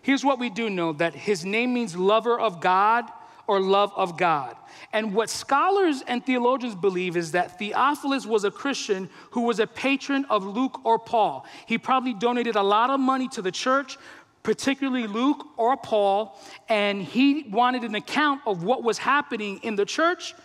Here's 0.05 0.23
what 0.23 0.37
we 0.37 0.51
do 0.51 0.69
know 0.69 0.93
that 0.93 1.15
his 1.15 1.43
name 1.43 1.73
means 1.73 1.95
lover 1.95 2.39
of 2.39 2.61
God 2.61 3.05
or 3.47 3.59
love 3.59 3.91
of 3.95 4.19
God. 4.19 4.55
And 4.93 5.15
what 5.15 5.31
scholars 5.31 6.03
and 6.05 6.23
theologians 6.23 6.75
believe 6.75 7.17
is 7.17 7.31
that 7.31 7.57
Theophilus 7.57 8.27
was 8.27 8.43
a 8.43 8.51
Christian 8.51 9.09
who 9.31 9.41
was 9.41 9.59
a 9.59 9.65
patron 9.65 10.23
of 10.29 10.45
Luke 10.45 10.79
or 10.85 10.99
Paul. 10.99 11.47
He 11.65 11.79
probably 11.79 12.13
donated 12.13 12.55
a 12.55 12.61
lot 12.61 12.91
of 12.91 12.99
money 12.99 13.27
to 13.29 13.41
the 13.41 13.51
church, 13.51 13.97
particularly 14.43 15.07
Luke 15.07 15.43
or 15.57 15.75
Paul, 15.75 16.39
and 16.69 17.01
he 17.01 17.47
wanted 17.49 17.81
an 17.81 17.95
account 17.95 18.41
of 18.45 18.63
what 18.63 18.83
was 18.83 18.99
happening 18.99 19.59
in 19.63 19.75
the 19.75 19.85
church. 19.85 20.35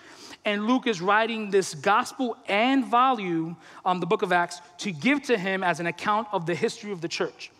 And 0.46 0.68
Luke 0.68 0.86
is 0.86 1.02
writing 1.02 1.50
this 1.50 1.74
gospel 1.74 2.34
and 2.48 2.86
volume 2.86 3.58
on 3.84 4.00
the 4.00 4.06
book 4.06 4.22
of 4.22 4.32
Acts 4.32 4.62
to 4.78 4.90
give 4.90 5.20
to 5.24 5.36
him 5.36 5.62
as 5.62 5.80
an 5.80 5.86
account 5.86 6.28
of 6.32 6.46
the 6.46 6.54
history 6.54 6.92
of 6.92 7.02
the 7.02 7.08
church. 7.08 7.50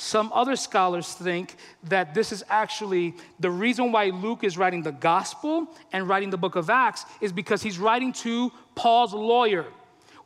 Some 0.00 0.32
other 0.32 0.56
scholars 0.56 1.12
think 1.12 1.56
that 1.84 2.14
this 2.14 2.32
is 2.32 2.42
actually 2.48 3.14
the 3.38 3.50
reason 3.50 3.92
why 3.92 4.06
Luke 4.06 4.44
is 4.44 4.56
writing 4.56 4.82
the 4.82 4.92
gospel 4.92 5.68
and 5.92 6.08
writing 6.08 6.30
the 6.30 6.38
book 6.38 6.56
of 6.56 6.70
Acts 6.70 7.04
is 7.20 7.32
because 7.32 7.62
he's 7.62 7.78
writing 7.78 8.14
to 8.14 8.50
Paul's 8.74 9.12
lawyer. 9.12 9.66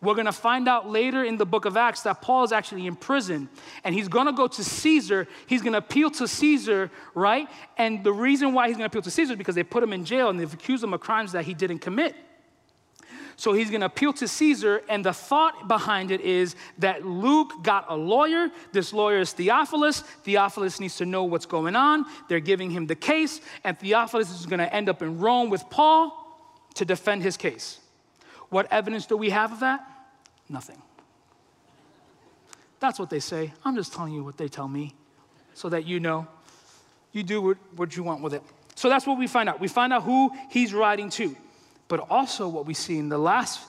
We're 0.00 0.14
going 0.14 0.26
to 0.26 0.32
find 0.32 0.68
out 0.68 0.88
later 0.88 1.24
in 1.24 1.38
the 1.38 1.44
book 1.44 1.64
of 1.64 1.76
Acts 1.76 2.02
that 2.02 2.22
Paul 2.22 2.44
is 2.44 2.52
actually 2.52 2.86
in 2.86 2.94
prison 2.94 3.48
and 3.82 3.92
he's 3.92 4.06
going 4.06 4.26
to 4.26 4.32
go 4.32 4.46
to 4.46 4.62
Caesar. 4.62 5.26
He's 5.48 5.60
going 5.60 5.72
to 5.72 5.78
appeal 5.78 6.08
to 6.12 6.28
Caesar, 6.28 6.88
right? 7.16 7.48
And 7.76 8.04
the 8.04 8.12
reason 8.12 8.52
why 8.52 8.68
he's 8.68 8.76
going 8.76 8.88
to 8.88 8.92
appeal 8.92 9.02
to 9.02 9.10
Caesar 9.10 9.32
is 9.32 9.38
because 9.38 9.56
they 9.56 9.64
put 9.64 9.82
him 9.82 9.92
in 9.92 10.04
jail 10.04 10.30
and 10.30 10.38
they've 10.38 10.54
accused 10.54 10.84
him 10.84 10.94
of 10.94 11.00
crimes 11.00 11.32
that 11.32 11.46
he 11.46 11.52
didn't 11.52 11.80
commit. 11.80 12.14
So 13.36 13.52
he's 13.52 13.70
going 13.70 13.80
to 13.80 13.86
appeal 13.86 14.12
to 14.14 14.28
Caesar, 14.28 14.82
and 14.88 15.04
the 15.04 15.12
thought 15.12 15.66
behind 15.68 16.10
it 16.10 16.20
is 16.20 16.54
that 16.78 17.04
Luke 17.04 17.62
got 17.62 17.86
a 17.88 17.96
lawyer. 17.96 18.50
This 18.72 18.92
lawyer 18.92 19.18
is 19.18 19.32
Theophilus. 19.32 20.00
Theophilus 20.00 20.80
needs 20.80 20.96
to 20.98 21.06
know 21.06 21.24
what's 21.24 21.46
going 21.46 21.76
on. 21.76 22.04
They're 22.28 22.40
giving 22.40 22.70
him 22.70 22.86
the 22.86 22.94
case, 22.94 23.40
and 23.64 23.78
Theophilus 23.78 24.30
is 24.30 24.46
going 24.46 24.60
to 24.60 24.72
end 24.72 24.88
up 24.88 25.02
in 25.02 25.18
Rome 25.18 25.50
with 25.50 25.68
Paul 25.70 26.20
to 26.74 26.84
defend 26.84 27.22
his 27.22 27.36
case. 27.36 27.80
What 28.50 28.70
evidence 28.72 29.06
do 29.06 29.16
we 29.16 29.30
have 29.30 29.52
of 29.52 29.60
that? 29.60 29.84
Nothing. 30.48 30.80
That's 32.80 32.98
what 32.98 33.10
they 33.10 33.20
say. 33.20 33.52
I'm 33.64 33.76
just 33.76 33.92
telling 33.92 34.12
you 34.12 34.22
what 34.22 34.36
they 34.36 34.48
tell 34.48 34.68
me 34.68 34.94
so 35.54 35.68
that 35.70 35.86
you 35.86 36.00
know. 36.00 36.28
You 37.12 37.22
do 37.22 37.56
what 37.76 37.96
you 37.96 38.02
want 38.02 38.22
with 38.22 38.34
it. 38.34 38.42
So 38.74 38.88
that's 38.88 39.06
what 39.06 39.18
we 39.18 39.28
find 39.28 39.48
out. 39.48 39.60
We 39.60 39.68
find 39.68 39.92
out 39.92 40.02
who 40.02 40.32
he's 40.50 40.74
writing 40.74 41.10
to 41.10 41.36
but 41.88 42.06
also 42.10 42.48
what 42.48 42.66
we 42.66 42.74
see 42.74 42.98
in 42.98 43.08
the 43.08 43.18
last 43.18 43.60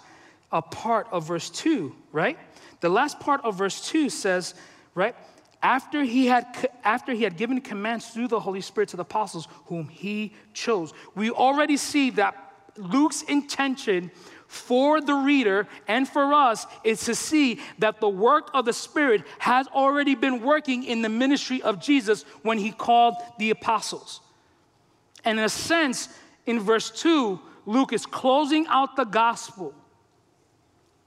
uh, 0.51 0.61
part 0.61 1.07
of 1.11 1.27
verse 1.27 1.49
2, 1.49 1.93
right? 2.11 2.37
The 2.79 2.89
last 2.89 3.19
part 3.19 3.43
of 3.43 3.57
verse 3.57 3.87
2 3.89 4.09
says, 4.09 4.53
right, 4.93 5.15
after 5.61 6.03
he 6.03 6.27
had 6.27 6.69
after 6.83 7.11
he 7.13 7.23
had 7.23 7.37
given 7.37 7.59
commands 7.59 8.07
through 8.09 8.27
the 8.27 8.39
Holy 8.39 8.61
Spirit 8.61 8.89
to 8.89 8.97
the 8.97 9.01
apostles 9.01 9.47
whom 9.65 9.87
he 9.87 10.33
chose. 10.53 10.93
We 11.15 11.31
already 11.31 11.77
see 11.77 12.11
that 12.11 12.35
Luke's 12.77 13.23
intention 13.23 14.11
for 14.47 15.01
the 15.01 15.13
reader 15.13 15.67
and 15.87 16.07
for 16.07 16.33
us 16.33 16.67
is 16.83 17.03
to 17.05 17.15
see 17.15 17.59
that 17.79 17.99
the 17.99 18.09
work 18.09 18.51
of 18.53 18.65
the 18.65 18.73
Spirit 18.73 19.23
has 19.39 19.67
already 19.69 20.13
been 20.13 20.41
working 20.43 20.83
in 20.83 21.01
the 21.01 21.09
ministry 21.09 21.61
of 21.61 21.81
Jesus 21.81 22.23
when 22.43 22.57
he 22.57 22.71
called 22.71 23.15
the 23.39 23.49
apostles. 23.49 24.21
And 25.23 25.39
in 25.39 25.45
a 25.45 25.49
sense, 25.49 26.09
in 26.45 26.59
verse 26.59 26.91
2, 26.91 27.39
Luke 27.65 27.93
is 27.93 28.05
closing 28.05 28.67
out 28.67 28.95
the 28.95 29.03
gospel 29.03 29.73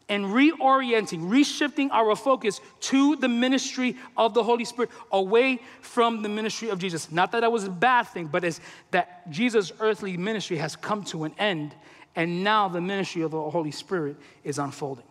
and 0.09 0.25
reorienting, 0.25 1.29
reshifting 1.29 1.91
our 1.91 2.17
focus 2.17 2.61
to 2.81 3.17
the 3.17 3.29
ministry 3.29 3.97
of 4.17 4.33
the 4.33 4.43
Holy 4.43 4.65
Spirit 4.65 4.91
away 5.13 5.61
from 5.83 6.23
the 6.23 6.29
ministry 6.29 6.71
of 6.71 6.79
Jesus. 6.79 7.13
Not 7.13 7.33
that 7.33 7.41
that 7.41 7.53
was 7.53 7.65
a 7.65 7.71
bad 7.71 8.05
thing, 8.05 8.27
but 8.27 8.43
it's 8.43 8.61
that 8.91 9.31
Jesus' 9.31 9.71
earthly 9.81 10.17
ministry 10.17 10.57
has 10.57 10.77
come 10.77 11.05
to 11.05 11.25
an 11.25 11.35
end, 11.39 11.75
and 12.17 12.43
now 12.43 12.69
the 12.69 12.81
ministry 12.81 13.23
of 13.23 13.33
the 13.33 13.51
Holy 13.51 13.71
Spirit 13.71 14.17
is 14.45 14.59
unfolding. 14.59 15.05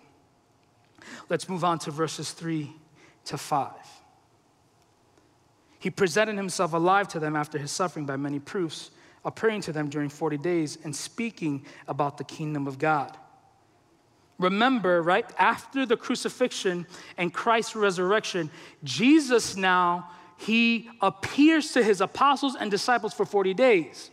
Let's 1.29 1.47
move 1.47 1.63
on 1.63 1.79
to 1.79 1.91
verses 1.91 2.31
3 2.31 2.73
to 3.25 3.37
5. 3.37 3.71
He 5.79 5.91
presented 5.91 6.37
himself 6.37 6.73
alive 6.73 7.07
to 7.09 7.19
them 7.19 7.35
after 7.35 7.59
his 7.59 7.71
suffering 7.71 8.05
by 8.05 8.17
many 8.17 8.39
proofs 8.39 8.89
appearing 9.27 9.59
to 9.61 9.73
them 9.73 9.89
during 9.89 10.09
40 10.09 10.37
days 10.37 10.79
and 10.83 10.95
speaking 10.95 11.65
about 11.87 12.17
the 12.17 12.23
kingdom 12.23 12.65
of 12.65 12.79
God. 12.79 13.15
Remember, 14.39 15.01
right 15.01 15.25
after 15.37 15.85
the 15.85 15.97
crucifixion 15.97 16.87
and 17.17 17.33
Christ's 17.33 17.75
resurrection, 17.75 18.49
Jesus 18.83 19.57
now 19.57 20.09
he 20.37 20.89
appears 21.01 21.73
to 21.73 21.83
his 21.83 21.99
apostles 21.99 22.55
and 22.55 22.71
disciples 22.71 23.13
for 23.13 23.25
40 23.25 23.53
days. 23.53 24.11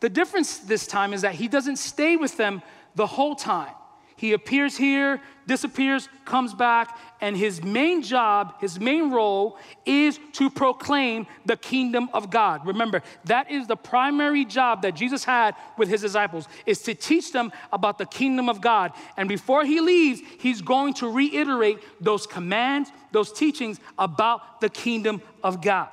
The 0.00 0.08
difference 0.08 0.58
this 0.58 0.86
time 0.86 1.12
is 1.12 1.22
that 1.22 1.34
he 1.34 1.46
doesn't 1.46 1.76
stay 1.76 2.16
with 2.16 2.36
them 2.36 2.62
the 2.96 3.06
whole 3.06 3.36
time. 3.36 3.74
He 4.20 4.34
appears 4.34 4.76
here, 4.76 5.18
disappears, 5.46 6.10
comes 6.26 6.52
back, 6.52 6.98
and 7.22 7.34
his 7.34 7.62
main 7.62 8.02
job, 8.02 8.60
his 8.60 8.78
main 8.78 9.10
role 9.10 9.56
is 9.86 10.20
to 10.32 10.50
proclaim 10.50 11.26
the 11.46 11.56
kingdom 11.56 12.10
of 12.12 12.28
God. 12.28 12.66
Remember, 12.66 13.02
that 13.24 13.50
is 13.50 13.66
the 13.66 13.78
primary 13.78 14.44
job 14.44 14.82
that 14.82 14.94
Jesus 14.94 15.24
had 15.24 15.54
with 15.78 15.88
his 15.88 16.02
disciples 16.02 16.48
is 16.66 16.82
to 16.82 16.94
teach 16.94 17.32
them 17.32 17.50
about 17.72 17.96
the 17.96 18.04
kingdom 18.04 18.50
of 18.50 18.60
God. 18.60 18.92
And 19.16 19.26
before 19.26 19.64
he 19.64 19.80
leaves, 19.80 20.20
he's 20.38 20.60
going 20.60 20.92
to 20.94 21.10
reiterate 21.10 21.78
those 21.98 22.26
commands, 22.26 22.92
those 23.12 23.32
teachings 23.32 23.80
about 23.98 24.60
the 24.60 24.68
kingdom 24.68 25.22
of 25.42 25.62
God. 25.62 25.88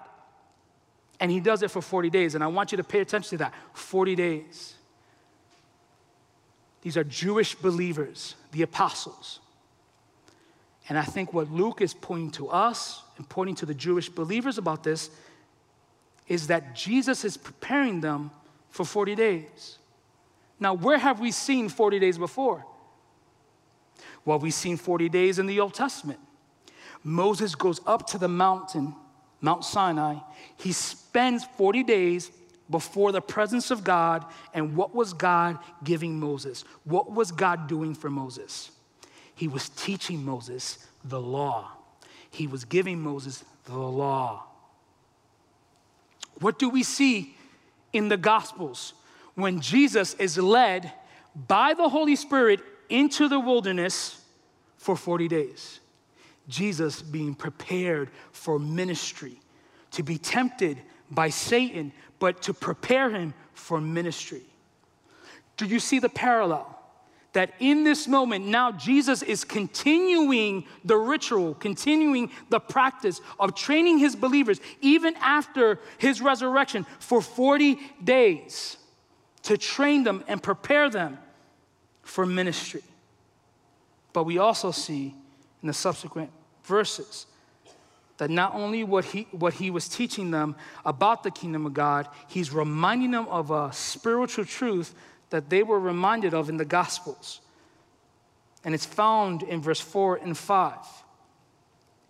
And 1.21 1.31
he 1.31 1.39
does 1.39 1.63
it 1.63 1.71
for 1.71 1.81
40 1.81 2.09
days, 2.09 2.35
and 2.35 2.43
I 2.43 2.47
want 2.47 2.73
you 2.73 2.75
to 2.75 2.83
pay 2.83 2.99
attention 2.99 3.29
to 3.29 3.45
that. 3.45 3.53
40 3.71 4.15
days. 4.15 4.76
These 6.87 6.95
are 6.95 7.03
Jewish 7.03 7.53
believers, 7.53 8.35
the 8.53 8.61
apostles. 8.61 9.41
And 10.87 10.97
I 10.97 11.03
think 11.03 11.33
what 11.33 11.51
Luke 11.51 11.81
is 11.81 11.93
pointing 11.93 12.31
to 12.31 12.47
us 12.47 13.03
and 13.17 13.27
pointing 13.27 13.55
to 13.55 13.65
the 13.65 13.73
Jewish 13.73 14.07
believers 14.07 14.57
about 14.57 14.85
this 14.85 15.09
is 16.29 16.47
that 16.47 16.77
Jesus 16.77 17.25
is 17.25 17.35
preparing 17.35 17.99
them 17.99 18.31
for 18.69 18.85
40 18.85 19.15
days. 19.15 19.79
Now, 20.61 20.75
where 20.75 20.97
have 20.97 21.19
we 21.19 21.29
seen 21.29 21.67
40 21.67 21.99
days 21.99 22.17
before? 22.17 22.65
Well, 24.23 24.39
we've 24.39 24.53
seen 24.53 24.77
40 24.77 25.09
days 25.09 25.39
in 25.39 25.45
the 25.45 25.59
Old 25.59 25.73
Testament. 25.73 26.19
Moses 27.03 27.53
goes 27.53 27.81
up 27.85 28.07
to 28.11 28.17
the 28.17 28.29
mountain, 28.29 28.95
Mount 29.41 29.65
Sinai. 29.65 30.19
He 30.55 30.71
spends 30.71 31.43
40 31.57 31.83
days 31.83 32.31
before 32.69 33.11
the 33.11 33.21
presence 33.21 33.71
of 33.71 33.83
God. 33.83 34.25
And 34.53 34.75
what 34.75 34.93
was 34.93 35.13
God 35.13 35.59
giving 35.83 36.19
Moses? 36.19 36.63
What 36.83 37.11
was 37.11 37.31
God 37.31 37.67
doing 37.67 37.93
for 37.95 38.09
Moses? 38.09 38.71
He 39.35 39.47
was 39.47 39.69
teaching 39.69 40.25
Moses 40.25 40.85
the 41.03 41.21
law. 41.21 41.71
He 42.29 42.47
was 42.47 42.65
giving 42.65 42.99
Moses 42.99 43.43
the 43.65 43.77
law. 43.77 44.45
What 46.39 46.59
do 46.59 46.69
we 46.69 46.83
see 46.83 47.35
in 47.93 48.09
the 48.09 48.17
Gospels 48.17 48.93
when 49.35 49.61
Jesus 49.61 50.13
is 50.15 50.37
led 50.37 50.91
by 51.47 51.73
the 51.73 51.89
Holy 51.89 52.15
Spirit 52.15 52.61
into 52.89 53.27
the 53.27 53.39
wilderness 53.39 54.21
for 54.77 54.95
40 54.95 55.27
days? 55.27 55.79
Jesus 56.47 57.01
being 57.01 57.35
prepared 57.35 58.09
for 58.31 58.57
ministry, 58.57 59.39
to 59.91 60.03
be 60.03 60.17
tempted 60.17 60.81
by 61.11 61.29
Satan, 61.29 61.91
but 62.19 62.41
to 62.43 62.53
prepare 62.53 63.09
him 63.09 63.33
for 63.53 63.79
ministry. 63.79 64.41
Do 65.57 65.65
you 65.65 65.79
see 65.79 65.99
the 65.99 66.09
parallel? 66.09 66.73
That 67.33 67.53
in 67.59 67.83
this 67.83 68.07
moment, 68.07 68.45
now 68.45 68.71
Jesus 68.71 69.21
is 69.21 69.43
continuing 69.43 70.65
the 70.83 70.97
ritual, 70.97 71.53
continuing 71.55 72.31
the 72.49 72.59
practice 72.59 73.21
of 73.39 73.53
training 73.53 73.99
his 73.99 74.15
believers, 74.15 74.59
even 74.81 75.15
after 75.17 75.79
his 75.99 76.19
resurrection, 76.19 76.85
for 76.99 77.21
40 77.21 77.77
days 78.03 78.77
to 79.43 79.57
train 79.57 80.03
them 80.03 80.23
and 80.27 80.41
prepare 80.41 80.89
them 80.89 81.19
for 82.01 82.25
ministry. 82.25 82.81
But 84.13 84.23
we 84.23 84.39
also 84.39 84.71
see 84.71 85.13
in 85.61 85.67
the 85.67 85.73
subsequent 85.73 86.31
verses 86.63 87.27
that 88.17 88.29
not 88.29 88.53
only 88.55 88.83
what 88.83 89.05
he, 89.05 89.27
what 89.31 89.53
he 89.53 89.69
was 89.69 89.87
teaching 89.87 90.31
them 90.31 90.55
about 90.85 91.23
the 91.23 91.31
kingdom 91.31 91.65
of 91.65 91.73
God, 91.73 92.07
he's 92.27 92.51
reminding 92.51 93.11
them 93.11 93.27
of 93.27 93.51
a 93.51 93.71
spiritual 93.71 94.45
truth 94.45 94.95
that 95.29 95.49
they 95.49 95.63
were 95.63 95.79
reminded 95.79 96.33
of 96.33 96.49
in 96.49 96.57
the 96.57 96.65
Gospels. 96.65 97.41
and 98.63 98.73
it's 98.73 98.85
found 98.85 99.43
in 99.43 99.61
verse 99.61 99.79
4 99.79 100.17
and 100.17 100.37
5. 100.37 100.77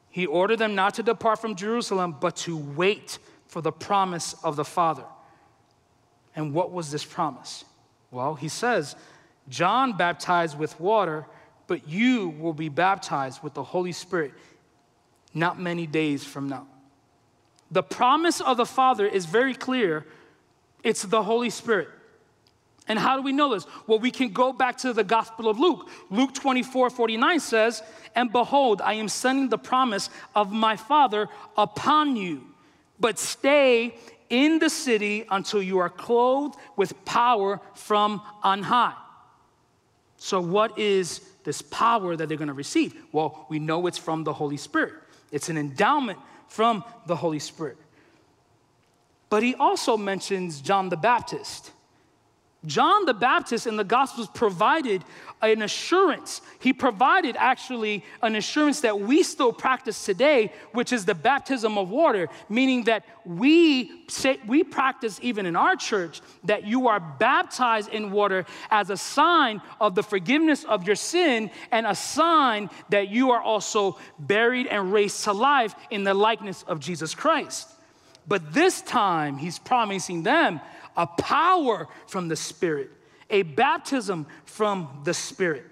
He 0.10 0.26
ordered 0.26 0.58
them 0.58 0.74
not 0.74 0.96
to 0.96 1.04
depart 1.04 1.40
from 1.40 1.56
Jerusalem, 1.56 2.16
but 2.20 2.36
to 2.38 2.58
wait 2.58 3.20
for 3.48 3.62
the 3.62 3.72
promise 3.72 4.34
of 4.44 4.56
the 4.56 4.66
Father. 4.66 5.04
And 6.36 6.54
what 6.54 6.72
was 6.72 6.90
this 6.90 7.06
promise? 7.06 7.66
Well, 8.10 8.34
he 8.34 8.48
says, 8.48 8.96
John 9.50 9.96
baptized 9.98 10.58
with 10.58 10.80
water, 10.80 11.26
but 11.68 11.88
you 11.88 12.30
will 12.30 12.54
be 12.54 12.70
baptized 12.70 13.44
with 13.44 13.54
the 13.54 13.64
Holy 13.64 13.92
Spirit 13.92 14.32
not 15.34 15.60
many 15.60 15.88
days 15.88 16.24
from 16.24 16.50
now. 16.50 16.68
The 17.72 17.84
promise 17.84 18.40
of 18.42 18.58
the 18.58 18.66
Father 18.66 19.06
is 19.06 19.26
very 19.26 19.54
clear 19.54 20.06
it's 20.84 21.04
the 21.04 21.24
Holy 21.24 21.50
Spirit. 21.50 21.90
And 22.88 22.98
how 22.98 23.18
do 23.18 23.22
we 23.22 23.34
know 23.34 23.54
this? 23.54 23.66
Well, 23.86 24.00
we 24.00 24.12
can 24.12 24.30
go 24.30 24.54
back 24.54 24.78
to 24.78 24.94
the 24.94 25.04
Gospel 25.04 25.50
of 25.50 25.60
Luke. 25.60 25.90
Luke 26.10 26.34
24 26.34 26.90
49 26.90 27.40
says, 27.40 27.84
And 28.16 28.32
behold, 28.32 28.82
I 28.82 28.94
am 28.94 29.10
sending 29.10 29.50
the 29.50 29.58
promise 29.58 30.10
of 30.34 30.52
my 30.52 30.78
Father 30.78 31.28
upon 31.58 32.16
you, 32.16 32.44
but 33.00 33.20
stay 33.20 33.96
in 34.30 34.60
the 34.60 34.70
city 34.70 35.26
until 35.30 35.62
you 35.62 35.80
are 35.80 35.90
clothed 35.90 36.56
with 36.76 36.94
power 37.06 37.60
from 37.74 38.22
on 38.44 38.64
high. 38.64 38.94
So, 40.18 40.40
what 40.40 40.78
is 40.80 41.20
this 41.44 41.62
power 41.62 42.16
that 42.16 42.28
they're 42.28 42.38
going 42.38 42.48
to 42.48 42.54
receive? 42.54 42.96
Well, 43.12 43.46
we 43.50 43.60
know 43.60 43.86
it's 43.88 43.98
from 43.98 44.24
the 44.24 44.34
Holy 44.34 44.58
Spirit, 44.58 44.94
it's 45.32 45.50
an 45.50 45.58
endowment 45.58 46.20
from 46.48 46.84
the 47.06 47.16
Holy 47.16 47.40
Spirit. 47.40 47.78
But 49.30 49.44
he 49.44 49.56
also 49.56 49.98
mentions 49.98 50.62
John 50.62 50.90
the 50.90 50.98
Baptist. 50.98 51.72
John 52.68 53.06
the 53.06 53.14
Baptist 53.14 53.66
in 53.66 53.78
the 53.78 53.84
Gospels 53.84 54.28
provided 54.28 55.04
an 55.42 55.62
assurance. 55.62 56.42
He 56.60 56.74
provided 56.74 57.36
actually 57.38 58.04
an 58.22 58.36
assurance 58.36 58.82
that 58.82 59.00
we 59.00 59.24
still 59.24 59.54
practice 59.54 60.06
today, 60.06 60.52
which 60.74 60.92
is 60.92 61.06
the 61.06 61.16
baptism 61.16 61.78
of 61.78 61.90
water, 61.90 62.28
meaning 62.50 62.84
that 62.84 63.06
we 63.26 64.06
say 64.08 64.40
we 64.48 64.64
practice 64.64 65.20
even 65.22 65.46
in 65.46 65.56
our 65.56 65.76
church 65.76 66.22
that 66.44 66.66
you 66.66 66.88
are 66.88 67.00
baptized 67.00 67.90
in 67.90 68.12
water 68.12 68.46
as 68.70 68.90
a 68.90 68.98
sign 68.98 69.62
of 69.80 69.96
the 69.96 70.04
forgiveness 70.04 70.64
of 70.64 70.86
your 70.86 70.96
sin 70.96 71.50
and 71.72 71.86
a 71.86 71.96
sign 71.96 72.70
that 72.90 73.10
you 73.10 73.32
are 73.32 73.42
also 73.42 73.98
buried 74.20 74.68
and 74.68 74.92
raised 74.92 75.24
to 75.24 75.32
life 75.32 75.76
in 75.90 76.04
the 76.04 76.14
likeness 76.14 76.64
of 76.64 76.80
Jesus 76.80 77.16
Christ. 77.16 77.70
But 78.28 78.54
this 78.54 78.82
time, 78.82 79.38
he's 79.38 79.58
promising 79.58 80.24
them 80.24 80.60
a 80.98 81.08
power 81.08 81.88
from 82.08 82.27
the 82.27 82.36
Spirit, 82.36 82.89
a 83.30 83.44
baptism 83.44 84.25
from 84.46 85.01
the 85.04 85.13
Spirit. 85.13 85.66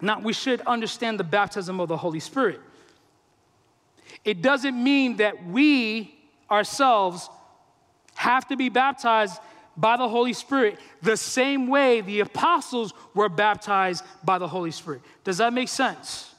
Now, 0.00 0.20
we 0.20 0.32
should 0.32 0.62
understand 0.62 1.20
the 1.20 1.24
baptism 1.24 1.80
of 1.80 1.88
the 1.88 1.96
Holy 1.96 2.20
Spirit. 2.20 2.60
It 4.24 4.40
doesn't 4.40 4.82
mean 4.82 5.16
that 5.16 5.44
we 5.44 6.14
ourselves 6.50 7.28
have 8.14 8.46
to 8.48 8.56
be 8.56 8.68
baptized 8.68 9.38
by 9.76 9.96
the 9.96 10.08
Holy 10.08 10.32
Spirit 10.32 10.78
the 11.02 11.16
same 11.16 11.68
way 11.68 12.00
the 12.00 12.20
apostles 12.20 12.92
were 13.14 13.28
baptized 13.28 14.04
by 14.24 14.38
the 14.38 14.48
Holy 14.48 14.70
Spirit. 14.70 15.00
Does 15.24 15.38
that 15.38 15.52
make 15.52 15.68
sense? 15.68 16.29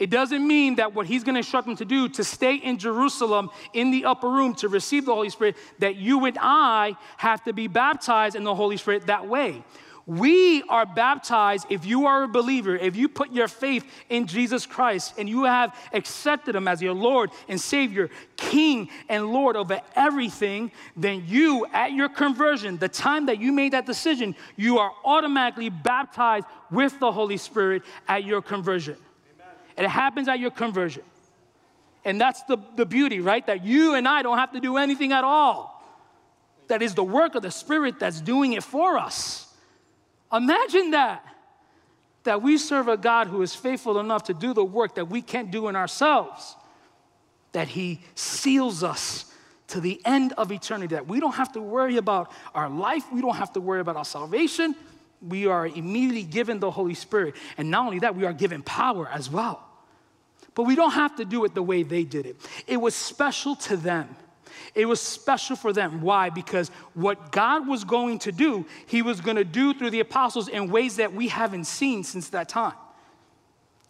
It 0.00 0.08
doesn't 0.08 0.44
mean 0.44 0.76
that 0.76 0.94
what 0.94 1.06
he's 1.06 1.22
going 1.22 1.34
to 1.34 1.40
instruct 1.40 1.66
them 1.66 1.76
to 1.76 1.84
do, 1.84 2.08
to 2.08 2.24
stay 2.24 2.56
in 2.56 2.78
Jerusalem 2.78 3.50
in 3.74 3.90
the 3.90 4.06
upper 4.06 4.30
room 4.30 4.54
to 4.56 4.68
receive 4.68 5.04
the 5.04 5.14
Holy 5.14 5.28
Spirit, 5.28 5.56
that 5.78 5.96
you 5.96 6.24
and 6.24 6.38
I 6.40 6.96
have 7.18 7.44
to 7.44 7.52
be 7.52 7.68
baptized 7.68 8.34
in 8.34 8.42
the 8.42 8.54
Holy 8.54 8.78
Spirit 8.78 9.06
that 9.08 9.28
way. 9.28 9.62
We 10.06 10.62
are 10.62 10.86
baptized 10.86 11.66
if 11.68 11.84
you 11.84 12.06
are 12.06 12.22
a 12.22 12.28
believer, 12.28 12.74
if 12.74 12.96
you 12.96 13.10
put 13.10 13.30
your 13.30 13.46
faith 13.46 13.84
in 14.08 14.26
Jesus 14.26 14.64
Christ 14.64 15.14
and 15.18 15.28
you 15.28 15.44
have 15.44 15.76
accepted 15.92 16.56
Him 16.56 16.66
as 16.66 16.80
your 16.80 16.94
Lord 16.94 17.30
and 17.46 17.60
Savior, 17.60 18.08
King 18.36 18.88
and 19.10 19.30
Lord 19.30 19.54
over 19.54 19.82
everything, 19.94 20.72
then 20.96 21.24
you, 21.28 21.66
at 21.74 21.92
your 21.92 22.08
conversion, 22.08 22.78
the 22.78 22.88
time 22.88 23.26
that 23.26 23.38
you 23.38 23.52
made 23.52 23.74
that 23.74 23.84
decision, 23.84 24.34
you 24.56 24.78
are 24.78 24.90
automatically 25.04 25.68
baptized 25.68 26.46
with 26.70 26.98
the 26.98 27.12
Holy 27.12 27.36
Spirit 27.36 27.82
at 28.08 28.24
your 28.24 28.40
conversion. 28.40 28.96
It 29.76 29.88
happens 29.88 30.28
at 30.28 30.38
your 30.38 30.50
conversion. 30.50 31.02
And 32.04 32.20
that's 32.20 32.42
the, 32.44 32.58
the 32.76 32.86
beauty, 32.86 33.20
right? 33.20 33.46
That 33.46 33.64
you 33.64 33.94
and 33.94 34.08
I 34.08 34.22
don't 34.22 34.38
have 34.38 34.52
to 34.52 34.60
do 34.60 34.76
anything 34.76 35.12
at 35.12 35.24
all. 35.24 35.76
That 36.68 36.82
is 36.82 36.94
the 36.94 37.04
work 37.04 37.34
of 37.34 37.42
the 37.42 37.50
Spirit 37.50 37.98
that's 37.98 38.20
doing 38.20 38.52
it 38.52 38.62
for 38.62 38.96
us. 38.96 39.52
Imagine 40.32 40.92
that. 40.92 41.24
That 42.24 42.42
we 42.42 42.58
serve 42.58 42.88
a 42.88 42.96
God 42.96 43.26
who 43.26 43.42
is 43.42 43.54
faithful 43.54 43.98
enough 43.98 44.24
to 44.24 44.34
do 44.34 44.54
the 44.54 44.64
work 44.64 44.94
that 44.94 45.06
we 45.06 45.22
can't 45.22 45.50
do 45.50 45.68
in 45.68 45.76
ourselves. 45.76 46.54
That 47.52 47.68
He 47.68 48.02
seals 48.14 48.82
us 48.82 49.26
to 49.68 49.80
the 49.80 50.00
end 50.04 50.32
of 50.34 50.52
eternity. 50.52 50.94
That 50.94 51.06
we 51.06 51.18
don't 51.18 51.34
have 51.34 51.52
to 51.52 51.60
worry 51.60 51.96
about 51.96 52.32
our 52.54 52.68
life, 52.68 53.04
we 53.12 53.20
don't 53.20 53.36
have 53.36 53.52
to 53.54 53.60
worry 53.60 53.80
about 53.80 53.96
our 53.96 54.04
salvation. 54.04 54.74
We 55.26 55.46
are 55.46 55.66
immediately 55.66 56.22
given 56.22 56.60
the 56.60 56.70
Holy 56.70 56.94
Spirit. 56.94 57.34
And 57.58 57.70
not 57.70 57.86
only 57.86 57.98
that, 58.00 58.16
we 58.16 58.24
are 58.24 58.32
given 58.32 58.62
power 58.62 59.08
as 59.08 59.30
well. 59.30 59.66
But 60.54 60.64
we 60.64 60.74
don't 60.74 60.92
have 60.92 61.16
to 61.16 61.24
do 61.24 61.44
it 61.44 61.54
the 61.54 61.62
way 61.62 61.82
they 61.82 62.04
did 62.04 62.26
it. 62.26 62.36
It 62.66 62.78
was 62.78 62.94
special 62.94 63.56
to 63.56 63.76
them. 63.76 64.16
It 64.74 64.86
was 64.86 65.00
special 65.00 65.56
for 65.56 65.72
them. 65.72 66.00
Why? 66.00 66.30
Because 66.30 66.70
what 66.94 67.32
God 67.32 67.66
was 67.66 67.84
going 67.84 68.18
to 68.20 68.32
do, 68.32 68.66
He 68.86 69.02
was 69.02 69.20
going 69.20 69.36
to 69.36 69.44
do 69.44 69.74
through 69.74 69.90
the 69.90 70.00
apostles 70.00 70.48
in 70.48 70.70
ways 70.70 70.96
that 70.96 71.12
we 71.12 71.28
haven't 71.28 71.64
seen 71.64 72.04
since 72.04 72.30
that 72.30 72.48
time. 72.48 72.74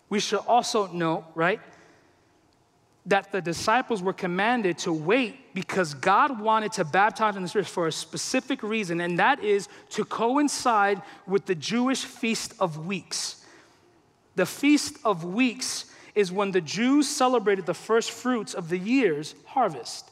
We 0.09 0.21
should 0.21 0.41
also 0.41 0.89
know, 0.89 1.25
right, 1.35 1.61
that 3.07 3.33
the 3.33 3.41
disciples 3.41 4.03
were 4.03 4.13
commanded 4.13 4.79
to 4.79 4.93
wait 4.93 5.55
because 5.55 5.95
God 5.95 6.41
wanted 6.41 6.73
to 6.73 6.85
baptize 6.85 7.37
in 7.37 7.43
the 7.43 7.49
Spirit 7.49 7.67
for 7.67 7.87
a 7.87 7.93
specific 7.93 8.63
reason, 8.63 9.01
and 9.01 9.19
that 9.19 9.43
is 9.43 9.69
to 9.91 10.05
coincide 10.05 11.01
with 11.27 11.47
the 11.47 11.55
Jewish 11.55 12.05
Feast 12.05 12.55
of 12.61 12.87
Weeks. 12.87 13.45
The 14.37 14.47
Feast 14.47 14.99
of 15.05 15.25
Weeks 15.25 15.87
is 16.15 16.31
when 16.31 16.51
the 16.51 16.61
Jews 16.61 17.09
celebrated 17.09 17.67
the 17.67 17.75
first 17.75 18.11
fruits 18.11 18.55
of 18.55 18.69
the 18.69 18.79
year's 18.79 19.35
harvest. 19.47 20.11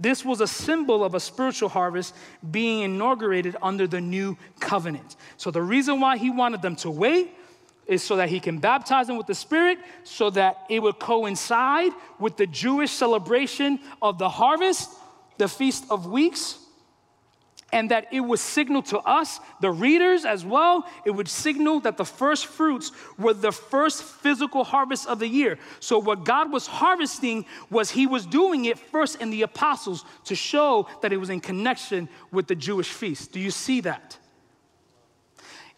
This 0.00 0.24
was 0.24 0.40
a 0.40 0.46
symbol 0.46 1.02
of 1.02 1.14
a 1.14 1.20
spiritual 1.20 1.68
harvest 1.68 2.14
being 2.48 2.82
inaugurated 2.82 3.56
under 3.60 3.86
the 3.86 4.00
new 4.00 4.36
covenant. 4.60 5.16
So, 5.36 5.50
the 5.50 5.62
reason 5.62 6.00
why 6.00 6.18
he 6.18 6.30
wanted 6.30 6.62
them 6.62 6.76
to 6.76 6.90
wait 6.90 7.34
is 7.88 8.02
so 8.02 8.16
that 8.16 8.28
he 8.28 8.38
can 8.38 8.58
baptize 8.58 9.06
them 9.08 9.16
with 9.16 9.26
the 9.26 9.34
Spirit, 9.34 9.78
so 10.04 10.30
that 10.30 10.64
it 10.68 10.80
would 10.80 10.98
coincide 11.00 11.92
with 12.20 12.36
the 12.36 12.46
Jewish 12.46 12.92
celebration 12.92 13.80
of 14.00 14.18
the 14.18 14.28
harvest, 14.28 14.90
the 15.38 15.48
Feast 15.48 15.86
of 15.90 16.06
Weeks 16.06 16.58
and 17.72 17.90
that 17.90 18.06
it 18.12 18.20
would 18.20 18.38
signal 18.38 18.82
to 18.82 18.98
us, 19.00 19.40
the 19.60 19.70
readers 19.70 20.24
as 20.24 20.44
well, 20.44 20.86
it 21.04 21.10
would 21.10 21.28
signal 21.28 21.80
that 21.80 21.96
the 21.96 22.04
first 22.04 22.46
fruits 22.46 22.92
were 23.18 23.34
the 23.34 23.52
first 23.52 24.02
physical 24.02 24.64
harvest 24.64 25.06
of 25.06 25.18
the 25.18 25.28
year. 25.28 25.58
So, 25.80 25.98
what 25.98 26.24
God 26.24 26.50
was 26.50 26.66
harvesting 26.66 27.44
was 27.70 27.90
He 27.90 28.06
was 28.06 28.24
doing 28.24 28.64
it 28.64 28.78
first 28.78 29.20
in 29.20 29.30
the 29.30 29.42
apostles 29.42 30.04
to 30.24 30.34
show 30.34 30.88
that 31.02 31.12
it 31.12 31.18
was 31.18 31.30
in 31.30 31.40
connection 31.40 32.08
with 32.32 32.46
the 32.46 32.54
Jewish 32.54 32.88
feast. 32.88 33.32
Do 33.32 33.40
you 33.40 33.50
see 33.50 33.82
that? 33.82 34.16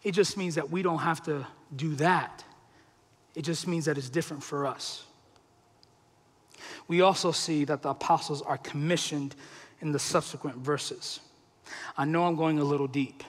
It 0.03 0.13
just 0.13 0.37
means 0.37 0.55
that 0.55 0.69
we 0.69 0.81
don't 0.81 0.99
have 0.99 1.21
to 1.23 1.45
do 1.75 1.95
that, 1.95 2.43
it 3.35 3.43
just 3.43 3.67
means 3.67 3.85
that 3.85 3.97
it's 3.97 4.09
different 4.09 4.43
for 4.43 4.65
us. 4.65 5.05
We 6.87 7.01
also 7.01 7.31
see 7.31 7.63
that 7.65 7.81
the 7.81 7.89
apostles 7.89 8.41
are 8.41 8.57
commissioned 8.57 9.35
in 9.79 9.91
the 9.91 9.99
subsequent 9.99 10.57
verses. 10.57 11.19
I 11.97 12.05
know 12.05 12.25
I'm 12.25 12.35
going 12.35 12.59
a 12.59 12.63
little 12.63 12.87
deep, 12.87 13.23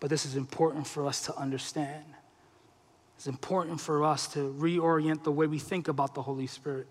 but 0.00 0.10
this 0.10 0.26
is 0.26 0.36
important 0.36 0.86
for 0.86 1.06
us 1.06 1.22
to 1.22 1.36
understand. 1.36 2.04
It's 3.16 3.26
important 3.26 3.80
for 3.80 4.04
us 4.04 4.28
to 4.28 4.54
reorient 4.58 5.24
the 5.24 5.32
way 5.32 5.46
we 5.46 5.58
think 5.58 5.88
about 5.88 6.14
the 6.14 6.22
Holy 6.22 6.46
Spirit. 6.46 6.86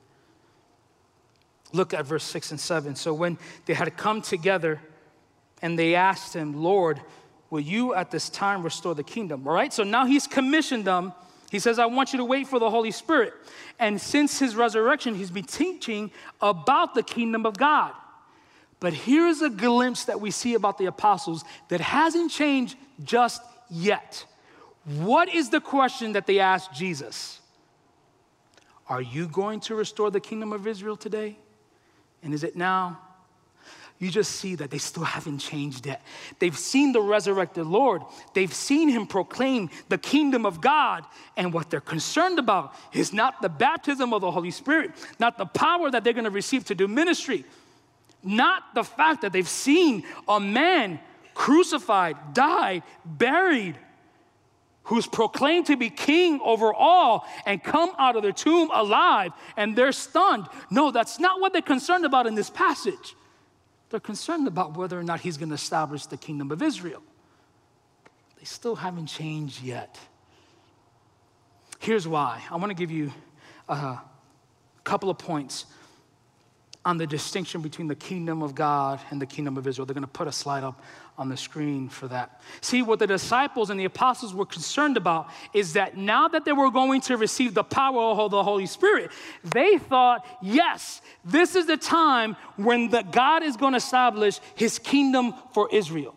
Look 1.71 1.93
at 1.93 2.06
verse 2.06 2.23
6 2.23 2.51
and 2.51 2.60
7. 2.60 2.95
So 2.95 3.13
when 3.13 3.38
they 3.65 3.73
had 3.73 3.95
come 3.95 4.21
together 4.21 4.82
and 5.62 5.78
they 5.78 5.95
asked 5.95 6.34
him, 6.34 6.63
Lord, 6.63 7.01
will 7.49 7.60
you 7.60 7.93
at 7.93 8.12
this 8.12 8.29
time 8.29 8.63
restore 8.63 8.95
the 8.95 9.03
kingdom? 9.03 9.47
All 9.47 9.53
right, 9.53 9.71
so 9.71 9.84
now 9.84 10.05
he's 10.05 10.27
commissioned 10.27 10.86
them. 10.86 11.13
He 11.51 11.60
says, 11.60 11.79
I 11.79 11.86
want 11.86 12.12
you 12.12 12.17
to 12.17 12.25
wait 12.25 12.47
for 12.47 12.60
the 12.60 12.69
Holy 12.69 12.91
Spirit. 12.91 13.34
And 13.79 13.99
since 13.99 14.39
his 14.39 14.55
resurrection, 14.55 15.15
he's 15.15 15.31
been 15.31 15.45
teaching 15.45 16.12
about 16.41 16.95
the 16.95 17.03
kingdom 17.03 17.45
of 17.45 17.58
God. 17.58 17.93
But 18.79 18.93
here's 18.93 19.41
a 19.41 19.49
glimpse 19.49 20.05
that 20.05 20.19
we 20.19 20.31
see 20.31 20.53
about 20.53 20.77
the 20.77 20.86
apostles 20.86 21.43
that 21.69 21.79
hasn't 21.79 22.31
changed 22.31 22.75
just 23.03 23.41
yet. 23.69 24.25
What 24.86 25.34
is 25.34 25.49
the 25.49 25.62
question 25.62 26.13
that 26.13 26.27
they 26.27 26.39
asked 26.39 26.73
Jesus? 26.73 27.39
Are 28.88 29.01
you 29.01 29.27
going 29.27 29.60
to 29.62 29.75
restore 29.75 30.12
the 30.12 30.19
kingdom 30.19 30.53
of 30.53 30.67
Israel 30.67 30.95
today? 30.95 31.38
And 32.21 32.34
is 32.34 32.43
it 32.43 32.55
now? 32.55 32.99
You 33.97 34.10
just 34.12 34.31
see 34.31 34.55
that 34.55 34.71
they 34.71 34.77
still 34.77 35.03
haven't 35.03 35.38
changed 35.38 35.86
yet. 35.86 36.01
They've 36.39 36.58
seen 36.58 36.91
the 36.91 37.01
resurrected 37.01 37.65
Lord, 37.65 38.01
they've 38.34 38.53
seen 38.53 38.89
him 38.89 39.08
proclaim 39.08 39.69
the 39.89 39.97
kingdom 39.97 40.45
of 40.45 40.60
God, 40.62 41.05
and 41.38 41.53
what 41.53 41.69
they're 41.69 41.79
concerned 41.79 42.38
about 42.39 42.73
is 42.93 43.13
not 43.13 43.41
the 43.41 43.49
baptism 43.49 44.13
of 44.13 44.21
the 44.21 44.31
Holy 44.31 44.51
Spirit, 44.51 44.91
not 45.19 45.38
the 45.38 45.45
power 45.45 45.89
that 45.89 46.03
they're 46.03 46.13
gonna 46.13 46.29
receive 46.29 46.65
to 46.65 46.75
do 46.75 46.88
ministry, 46.88 47.45
not 48.21 48.63
the 48.73 48.84
fact 48.84 49.21
that 49.21 49.31
they've 49.31 49.47
seen 49.47 50.03
a 50.27 50.39
man 50.39 50.99
crucified, 51.34 52.34
died, 52.34 52.84
buried, 53.05 53.77
who's 54.86 55.08
proclaimed 55.08 55.65
to 55.65 55.75
be 55.75 55.89
king 55.89 56.39
over 56.43 56.73
all 56.73 57.25
and 57.45 57.63
come 57.63 57.91
out 57.97 58.15
of 58.15 58.21
their 58.21 58.31
tomb 58.31 58.69
alive 58.73 59.31
and 59.58 59.75
they're 59.75 59.91
stunned. 59.91 60.45
No, 60.69 60.91
that's 60.91 61.19
not 61.19 61.41
what 61.41 61.53
they're 61.53 61.62
concerned 61.62 62.05
about 62.05 62.27
in 62.27 62.36
this 62.36 62.49
passage. 62.49 63.15
They're 63.95 64.01
concerned 64.01 64.45
about 64.45 64.75
whether 64.75 64.99
or 64.99 65.03
not 65.03 65.21
he's 65.21 65.38
going 65.38 65.47
to 65.47 65.55
establish 65.55 66.05
the 66.05 66.17
kingdom 66.17 66.51
of 66.51 66.62
Israel. 66.62 67.01
They 68.38 68.43
still 68.43 68.75
haven't 68.75 69.05
changed 69.05 69.63
yet. 69.63 69.97
Here's 71.79 72.05
why. 72.05 72.41
I 72.51 72.58
want 72.58 72.71
to 72.71 72.73
give 72.73 72.91
you 72.91 73.13
a 73.69 73.99
couple 74.84 75.10
of 75.10 75.17
points 75.17 75.65
on 76.84 76.97
the 76.97 77.08
distinction 77.08 77.62
between 77.62 77.88
the 77.88 77.95
kingdom 77.95 78.43
of 78.43 78.53
God 78.53 78.99
and 79.12 79.21
the 79.21 79.25
kingdom 79.25 79.55
of 79.55 79.65
Israel. 79.65 79.86
They're 79.86 79.93
going 79.93 80.01
to 80.01 80.08
put 80.08 80.27
a 80.27 80.31
slide 80.34 80.65
up 80.65 80.81
on 81.17 81.30
the 81.30 81.38
screen 81.38 81.88
for 81.88 82.08
that. 82.10 82.41
See, 82.60 82.82
what 82.82 82.99
the 82.99 83.08
disciples 83.08 83.69
and 83.69 83.80
the 83.80 83.86
apostles 83.86 84.34
were 84.34 84.45
concerned 84.45 84.97
about 84.97 85.30
is 85.54 85.73
that 85.73 85.95
now 85.95 86.28
that 86.28 86.43
they 86.43 86.51
were 86.51 86.69
going 86.69 87.01
to 87.01 87.15
receive 87.15 87.54
the 87.54 87.63
power 87.63 88.01
of 88.01 88.32
the 88.32 88.43
Holy 88.43 88.65
Spirit, 88.65 89.12
they 89.43 89.78
thought, 89.78 90.25
yes, 90.41 91.01
this 91.23 91.56
is 91.56 91.67
the 91.67 91.78
time 91.78 92.36
when 92.58 92.89
the 92.89 93.01
God 93.01 93.43
is 93.43 93.56
going 93.56 93.71
to 93.71 93.78
establish 93.78 94.39
his 94.56 94.78
kingdom 94.78 95.34
for 95.54 95.69
Israel. 95.71 96.15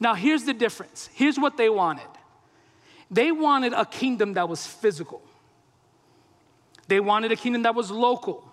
Now, 0.00 0.14
here's 0.14 0.44
the 0.44 0.54
difference. 0.54 1.10
Here's 1.12 1.38
what 1.38 1.56
they 1.56 1.68
wanted 1.68 2.08
they 3.10 3.30
wanted 3.30 3.74
a 3.74 3.84
kingdom 3.84 4.34
that 4.34 4.48
was 4.48 4.66
physical, 4.66 5.22
they 6.88 7.00
wanted 7.00 7.30
a 7.32 7.36
kingdom 7.36 7.62
that 7.62 7.74
was 7.74 7.90
local. 7.90 8.50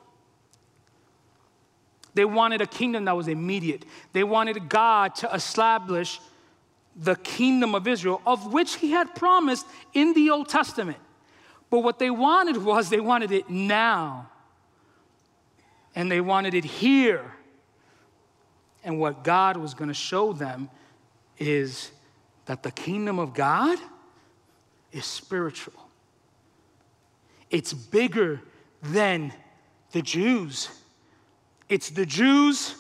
They 2.14 2.26
wanted 2.26 2.62
a 2.62 2.68
kingdom 2.68 3.06
that 3.06 3.16
was 3.16 3.28
immediate. 3.28 3.86
They 4.14 4.24
wanted 4.24 4.68
God 4.68 5.16
to 5.16 5.34
establish 5.34 6.20
the 6.96 7.16
kingdom 7.16 7.74
of 7.74 7.88
Israel, 7.88 8.22
of 8.26 8.52
which 8.52 8.76
He 8.76 8.92
had 8.92 9.16
promised 9.16 9.66
in 9.94 10.14
the 10.14 10.30
Old 10.30 10.50
Testament. 10.50 10.98
But 11.70 11.80
what 11.80 12.00
they 12.00 12.12
wanted 12.12 12.58
was 12.58 12.90
they 12.90 13.00
wanted 13.00 13.32
it 13.32 13.50
now. 13.50 14.30
And 15.96 16.12
they 16.12 16.22
wanted 16.22 16.54
it 16.54 16.66
here. 16.66 17.34
And 18.84 19.00
what 19.00 19.24
God 19.24 19.58
was 19.58 19.74
going 19.74 19.88
to 19.88 19.94
show 19.94 20.34
them 20.34 20.70
is 21.38 21.92
that 22.46 22.64
the 22.64 22.72
kingdom 22.72 23.20
of 23.20 23.34
God 23.34 23.80
is 24.92 25.06
spiritual, 25.06 25.74
it's 27.50 27.74
bigger 27.74 28.42
than 28.84 29.32
the 29.92 30.02
Jews. 30.02 30.70
It's 31.72 31.90
the 31.90 32.06
Jews 32.06 32.76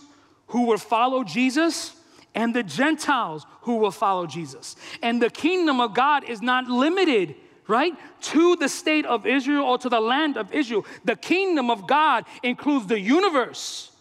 who 0.47 0.65
will 0.65 0.77
follow 0.77 1.23
Jesus 1.23 1.95
and 2.35 2.53
the 2.53 2.61
Gentiles 2.61 3.45
who 3.61 3.77
will 3.77 3.91
follow 3.91 4.27
Jesus. 4.27 4.75
And 5.01 5.21
the 5.21 5.29
kingdom 5.29 5.79
of 5.79 5.93
God 5.93 6.25
is 6.25 6.41
not 6.41 6.67
limited, 6.67 7.35
right, 7.69 7.93
to 8.23 8.57
the 8.57 8.67
state 8.67 9.05
of 9.05 9.25
Israel 9.25 9.63
or 9.63 9.77
to 9.77 9.87
the 9.87 10.01
land 10.01 10.35
of 10.35 10.53
Israel. 10.53 10.85
The 11.05 11.15
kingdom 11.15 11.69
of 11.69 11.87
God 11.87 12.25
includes 12.43 12.87
the 12.87 12.99
universe. 12.99 13.91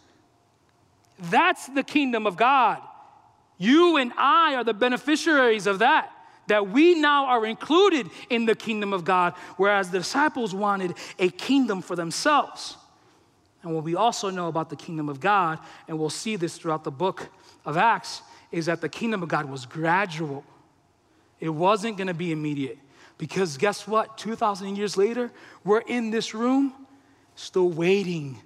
That's 1.17 1.67
the 1.67 1.83
kingdom 1.83 2.27
of 2.27 2.35
God. 2.35 2.81
You 3.57 3.95
and 3.95 4.11
I 4.17 4.55
are 4.55 4.65
the 4.65 4.73
beneficiaries 4.73 5.67
of 5.67 5.79
that. 5.79 6.11
That 6.47 6.67
we 6.67 6.95
now 6.95 7.27
are 7.27 7.45
included 7.45 8.09
in 8.29 8.45
the 8.45 8.55
kingdom 8.55 8.91
of 8.91 9.05
God, 9.05 9.35
whereas 9.55 9.89
the 9.89 9.99
disciples 9.99 10.53
wanted 10.53 10.95
a 11.17 11.29
kingdom 11.29 11.81
for 11.81 11.95
themselves. 11.95 12.75
And 13.63 13.73
what 13.75 13.83
we 13.83 13.95
also 13.95 14.29
know 14.29 14.47
about 14.47 14.69
the 14.69 14.75
kingdom 14.75 15.09
of 15.09 15.19
God, 15.19 15.59
and 15.87 15.99
we'll 15.99 16.09
see 16.09 16.35
this 16.35 16.57
throughout 16.57 16.83
the 16.83 16.91
book 16.91 17.29
of 17.65 17.77
Acts, 17.77 18.21
is 18.51 18.65
that 18.65 18.81
the 18.81 18.89
kingdom 18.89 19.23
of 19.23 19.29
God 19.29 19.45
was 19.45 19.65
gradual. 19.65 20.43
It 21.39 21.49
wasn't 21.49 21.97
to 22.07 22.13
be 22.13 22.31
immediate. 22.31 22.79
Because 23.17 23.57
guess 23.57 23.87
what? 23.87 24.17
2,000 24.17 24.75
years 24.75 24.97
later, 24.97 25.31
we're 25.63 25.81
in 25.81 26.09
this 26.09 26.33
room 26.33 26.73
still 27.35 27.69
waiting 27.69 28.41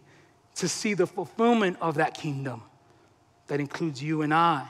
to 0.56 0.68
see 0.68 0.94
the 0.94 1.08
fulfillment 1.08 1.78
of 1.82 1.96
that 1.96 2.14
kingdom 2.14 2.62
that 3.48 3.60
includes 3.60 4.02
you 4.04 4.22
and 4.22 4.34
I. 4.34 4.68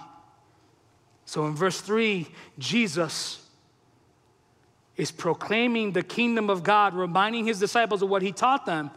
So 1.26 1.48
in 1.48 1.56
verse 1.56 1.82
3, 1.82 2.28
Jesus 2.60 3.42
is 4.96 5.12
proclaiming 5.12 5.92
the 5.92 6.04
kingdom 6.04 6.50
of 6.50 6.64
God, 6.64 6.94
reminding 6.94 7.46
his 7.46 7.60
disciples 7.60 8.02
of 8.02 8.10
what 8.10 8.22
he 8.22 8.32
taught 8.32 8.66
them. 8.66 8.92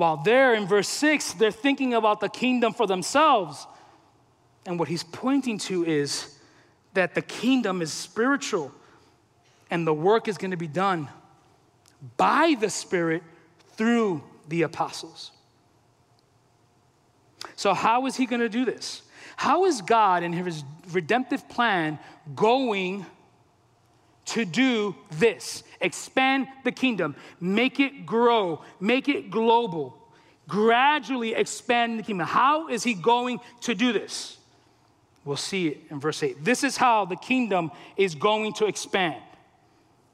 While 0.00 0.16
there 0.16 0.54
in 0.54 0.66
verse 0.66 0.88
6, 0.88 1.34
they're 1.34 1.50
thinking 1.50 1.92
about 1.92 2.20
the 2.20 2.30
kingdom 2.30 2.72
for 2.72 2.86
themselves. 2.86 3.66
And 4.64 4.78
what 4.78 4.88
he's 4.88 5.02
pointing 5.02 5.58
to 5.58 5.84
is 5.84 6.38
that 6.94 7.14
the 7.14 7.20
kingdom 7.20 7.82
is 7.82 7.92
spiritual 7.92 8.72
and 9.70 9.86
the 9.86 9.92
work 9.92 10.26
is 10.26 10.38
going 10.38 10.52
to 10.52 10.56
be 10.56 10.68
done 10.68 11.10
by 12.16 12.56
the 12.58 12.70
Spirit 12.70 13.22
through 13.76 14.22
the 14.48 14.62
apostles. 14.62 15.32
So, 17.54 17.74
how 17.74 18.06
is 18.06 18.16
he 18.16 18.24
going 18.24 18.40
to 18.40 18.48
do 18.48 18.64
this? 18.64 19.02
How 19.36 19.66
is 19.66 19.82
God 19.82 20.22
in 20.22 20.32
his 20.32 20.64
redemptive 20.92 21.46
plan 21.46 21.98
going 22.34 23.04
to 24.24 24.46
do 24.46 24.96
this 25.10 25.62
expand 25.80 26.48
the 26.64 26.72
kingdom, 26.72 27.16
make 27.40 27.80
it 27.80 28.06
grow, 28.06 28.62
make 28.80 29.08
it 29.08 29.30
global, 29.30 29.96
gradually 30.48 31.34
expand 31.34 31.98
the 31.98 32.02
kingdom. 32.02 32.26
How 32.26 32.68
is 32.68 32.82
he 32.82 32.94
going 32.94 33.40
to 33.62 33.74
do 33.74 33.92
this? 33.92 34.36
We'll 35.24 35.36
see 35.36 35.68
it 35.68 35.78
in 35.90 36.00
verse 36.00 36.22
8. 36.22 36.44
This 36.44 36.64
is 36.64 36.76
how 36.76 37.04
the 37.04 37.16
kingdom 37.16 37.70
is 37.96 38.14
going 38.14 38.54
to 38.54 38.66
expand. 38.66 39.22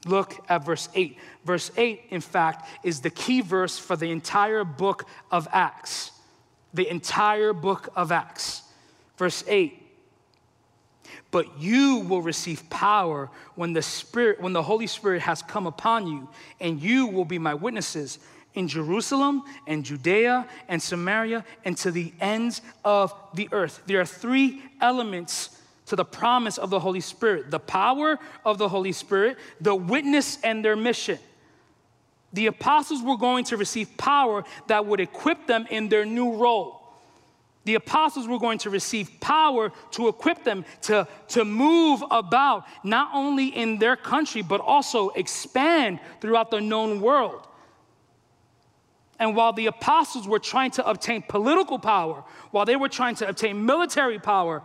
Look 0.04 0.44
at 0.48 0.64
verse 0.64 0.88
8. 0.94 1.18
Verse 1.44 1.70
8, 1.76 2.02
in 2.10 2.20
fact, 2.20 2.68
is 2.84 3.00
the 3.00 3.10
key 3.10 3.40
verse 3.40 3.78
for 3.78 3.96
the 3.96 4.10
entire 4.10 4.64
book 4.64 5.06
of 5.30 5.48
Acts. 5.52 6.12
The 6.74 6.88
entire 6.88 7.52
book 7.52 7.88
of 7.96 8.12
Acts. 8.12 8.62
Verse 9.16 9.44
8 9.46 9.85
but 11.30 11.58
you 11.58 11.98
will 12.08 12.22
receive 12.22 12.68
power 12.70 13.30
when 13.54 13.72
the 13.72 13.82
Spirit, 13.82 14.40
when 14.40 14.52
the 14.52 14.62
Holy 14.62 14.86
Spirit 14.86 15.22
has 15.22 15.42
come 15.42 15.66
upon 15.66 16.06
you, 16.06 16.28
and 16.60 16.80
you 16.80 17.06
will 17.06 17.24
be 17.24 17.38
my 17.38 17.54
witnesses 17.54 18.18
in 18.54 18.66
Jerusalem 18.68 19.42
and 19.66 19.84
Judea 19.84 20.46
and 20.68 20.82
Samaria 20.82 21.44
and 21.64 21.76
to 21.78 21.90
the 21.90 22.12
ends 22.20 22.62
of 22.84 23.14
the 23.34 23.48
earth. 23.52 23.82
There 23.86 24.00
are 24.00 24.06
three 24.06 24.62
elements 24.80 25.60
to 25.86 25.96
the 25.96 26.04
promise 26.04 26.58
of 26.58 26.70
the 26.70 26.80
Holy 26.80 27.00
Spirit 27.00 27.50
the 27.50 27.60
power 27.60 28.18
of 28.44 28.58
the 28.58 28.68
Holy 28.68 28.92
Spirit, 28.92 29.36
the 29.60 29.74
witness, 29.74 30.38
and 30.42 30.64
their 30.64 30.76
mission. 30.76 31.18
The 32.32 32.46
apostles 32.46 33.02
were 33.02 33.16
going 33.16 33.44
to 33.44 33.56
receive 33.56 33.96
power 33.96 34.44
that 34.66 34.84
would 34.84 35.00
equip 35.00 35.46
them 35.46 35.66
in 35.70 35.88
their 35.88 36.04
new 36.04 36.34
role 36.34 36.85
the 37.66 37.74
apostles 37.74 38.28
were 38.28 38.38
going 38.38 38.58
to 38.58 38.70
receive 38.70 39.10
power 39.20 39.72
to 39.90 40.06
equip 40.06 40.44
them 40.44 40.64
to, 40.82 41.06
to 41.28 41.44
move 41.44 42.02
about, 42.12 42.64
not 42.84 43.10
only 43.12 43.48
in 43.48 43.78
their 43.78 43.96
country, 43.96 44.40
but 44.40 44.60
also 44.60 45.08
expand 45.10 45.98
throughout 46.20 46.52
the 46.52 46.60
known 46.60 47.00
world. 47.00 47.44
And 49.18 49.34
while 49.34 49.52
the 49.52 49.66
apostles 49.66 50.28
were 50.28 50.38
trying 50.38 50.70
to 50.72 50.88
obtain 50.88 51.22
political 51.22 51.80
power, 51.80 52.22
while 52.52 52.64
they 52.64 52.76
were 52.76 52.88
trying 52.88 53.16
to 53.16 53.28
obtain 53.28 53.66
military 53.66 54.20
power, 54.20 54.62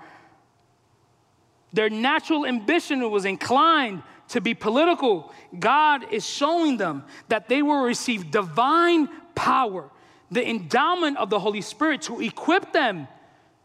their 1.74 1.90
natural 1.90 2.46
ambition 2.46 3.10
was 3.10 3.26
inclined 3.26 4.04
to 4.28 4.42
be 4.42 4.54
political. 4.54 5.34
God 5.58 6.14
is 6.14 6.24
showing 6.24 6.78
them 6.78 7.04
that 7.30 7.50
they 7.50 7.64
will 7.64 7.82
receive 7.82 8.30
divine 8.30 9.10
power 9.34 9.90
the 10.32 10.48
endowment 10.50 11.18
of 11.18 11.30
the 11.30 11.40
Holy 11.40 11.62
Spirit 11.62 12.04
to 12.04 12.22
equip 12.22 12.72
them 12.72 13.08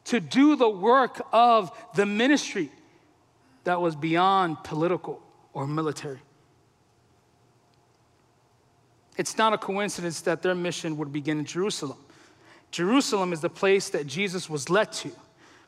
to 0.05 0.21
do 0.21 0.57
the 0.57 0.69
work 0.69 1.25
of 1.33 1.71
the 1.95 2.05
ministry 2.05 2.71
that 3.65 3.81
was 3.81 3.97
beyond 3.97 4.63
political 4.65 5.23
or 5.53 5.67
military. 5.67 6.21
It's 9.17 9.39
not 9.39 9.53
a 9.53 9.59
coincidence 9.59 10.21
that 10.23 10.43
their 10.43 10.55
mission 10.55 10.97
would 10.99 11.13
begin 11.13 11.39
in 11.39 11.45
Jerusalem. 11.45 11.99
Jerusalem 12.71 13.33
is 13.33 13.41
the 13.41 13.49
place 13.49 13.89
that 13.91 14.07
Jesus 14.07 14.51
was 14.51 14.69
led 14.69 14.93
to, 14.93 15.11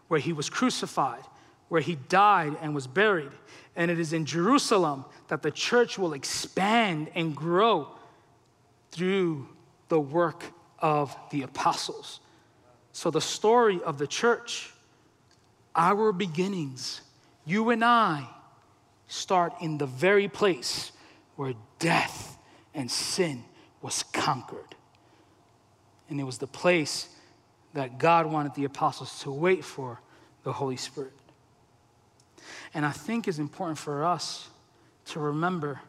where 0.08 0.20
he 0.20 0.32
was 0.32 0.50
crucified, 0.50 1.22
where 1.68 1.80
he 1.80 1.96
died 2.08 2.56
and 2.60 2.74
was 2.74 2.86
buried. 2.86 3.30
And 3.74 3.90
it 3.90 3.98
is 3.98 4.12
in 4.12 4.26
Jerusalem 4.26 5.04
that 5.28 5.42
the 5.42 5.50
church 5.50 5.98
will 5.98 6.12
expand 6.12 7.10
and 7.14 7.34
grow 7.34 7.88
through 8.90 9.48
the 9.88 10.00
work 10.00 10.44
of 10.80 11.16
the 11.30 11.42
apostles. 11.42 12.20
So, 12.92 13.10
the 13.10 13.20
story 13.20 13.80
of 13.82 13.98
the 13.98 14.06
church, 14.06 14.72
our 15.74 16.12
beginnings, 16.12 17.00
you 17.44 17.70
and 17.70 17.84
I, 17.84 18.28
start 19.06 19.54
in 19.60 19.78
the 19.78 19.86
very 19.86 20.28
place 20.28 20.92
where 21.36 21.54
death 21.78 22.36
and 22.74 22.90
sin 22.90 23.44
was 23.80 24.02
conquered. 24.12 24.74
And 26.10 26.20
it 26.20 26.24
was 26.24 26.38
the 26.38 26.46
place 26.46 27.08
that 27.74 27.98
God 27.98 28.26
wanted 28.26 28.54
the 28.54 28.64
apostles 28.64 29.20
to 29.20 29.30
wait 29.30 29.64
for 29.64 30.00
the 30.42 30.52
Holy 30.52 30.76
Spirit. 30.76 31.12
And 32.74 32.84
I 32.84 32.90
think 32.90 33.28
it's 33.28 33.38
important 33.38 33.78
for 33.78 34.04
us 34.04 34.48
to 35.06 35.20
remember 35.20 35.80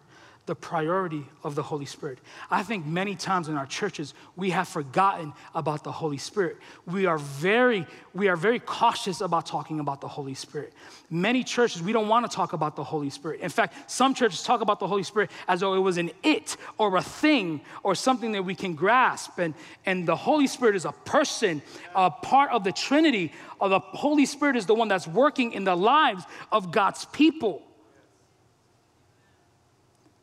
the 0.49 0.55
priority 0.55 1.23
of 1.43 1.53
the 1.53 1.61
Holy 1.61 1.85
Spirit. 1.85 2.17
I 2.49 2.63
think 2.63 2.83
many 2.83 3.13
times 3.13 3.49
in 3.49 3.55
our 3.55 3.67
churches 3.67 4.15
we 4.35 4.49
have 4.49 4.67
forgotten 4.67 5.31
about 5.53 5.83
the 5.83 5.91
Holy 5.91 6.17
Spirit. 6.17 6.57
We 6.87 7.05
are 7.05 7.19
very 7.19 7.85
we 8.15 8.29
are 8.29 8.35
very 8.35 8.59
cautious 8.59 9.21
about 9.21 9.45
talking 9.45 9.79
about 9.79 10.01
the 10.01 10.07
Holy 10.07 10.33
Spirit. 10.33 10.73
Many 11.11 11.43
churches 11.43 11.83
we 11.83 11.93
don't 11.93 12.07
want 12.07 12.29
to 12.29 12.35
talk 12.35 12.53
about 12.53 12.75
the 12.75 12.83
Holy 12.83 13.11
Spirit. 13.11 13.41
In 13.41 13.51
fact, 13.51 13.91
some 13.91 14.15
churches 14.15 14.41
talk 14.41 14.61
about 14.61 14.79
the 14.79 14.87
Holy 14.87 15.03
Spirit 15.03 15.29
as 15.47 15.59
though 15.59 15.75
it 15.75 15.81
was 15.81 15.99
an 15.99 16.09
it 16.23 16.57
or 16.79 16.97
a 16.97 17.03
thing 17.03 17.61
or 17.83 17.93
something 17.93 18.31
that 18.31 18.41
we 18.41 18.55
can 18.55 18.73
grasp 18.73 19.37
and 19.37 19.53
and 19.85 20.07
the 20.07 20.15
Holy 20.15 20.47
Spirit 20.47 20.75
is 20.75 20.85
a 20.85 20.93
person, 21.05 21.61
a 21.93 22.09
part 22.09 22.49
of 22.49 22.63
the 22.63 22.71
Trinity. 22.71 23.33
The 23.61 23.79
Holy 23.79 24.25
Spirit 24.25 24.55
is 24.55 24.65
the 24.65 24.73
one 24.73 24.87
that's 24.87 25.05
working 25.05 25.51
in 25.51 25.63
the 25.63 25.75
lives 25.75 26.23
of 26.51 26.71
God's 26.71 27.05
people. 27.05 27.68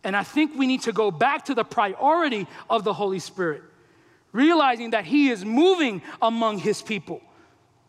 And 0.07 0.17
I 0.17 0.23
think 0.23 0.55
we 0.55 0.69
need 0.69 0.83
to 0.83 0.93
go 0.93 1.11
back 1.11 1.47
to 1.47 1.55
the 1.55 1.65
priority 1.65 2.47
of 2.71 2.85
the 2.85 2.93
Holy 2.93 3.19
Spirit, 3.19 3.65
realizing 4.31 4.91
that 4.91 5.05
He 5.05 5.31
is 5.31 5.45
moving 5.45 6.01
among 6.23 6.59
His 6.59 6.81
people. 6.81 7.21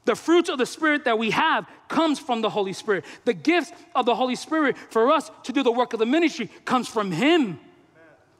The 0.06 0.16
fruits 0.16 0.50
of 0.50 0.58
the 0.58 0.66
Spirit 0.66 1.06
that 1.06 1.20
we 1.20 1.30
have 1.30 1.68
comes 1.88 2.18
from 2.18 2.42
the 2.42 2.50
Holy 2.50 2.74
Spirit. 2.74 3.06
The 3.26 3.36
gifts 3.36 3.72
of 3.94 4.08
the 4.08 4.16
Holy 4.16 4.36
Spirit 4.36 4.78
for 4.90 5.12
us 5.12 5.30
to 5.44 5.54
do 5.54 5.62
the 5.62 5.72
work 5.72 5.94
of 5.94 6.00
the 6.00 6.08
ministry 6.08 6.50
comes 6.66 6.88
from 6.88 7.12
Him. 7.12 7.60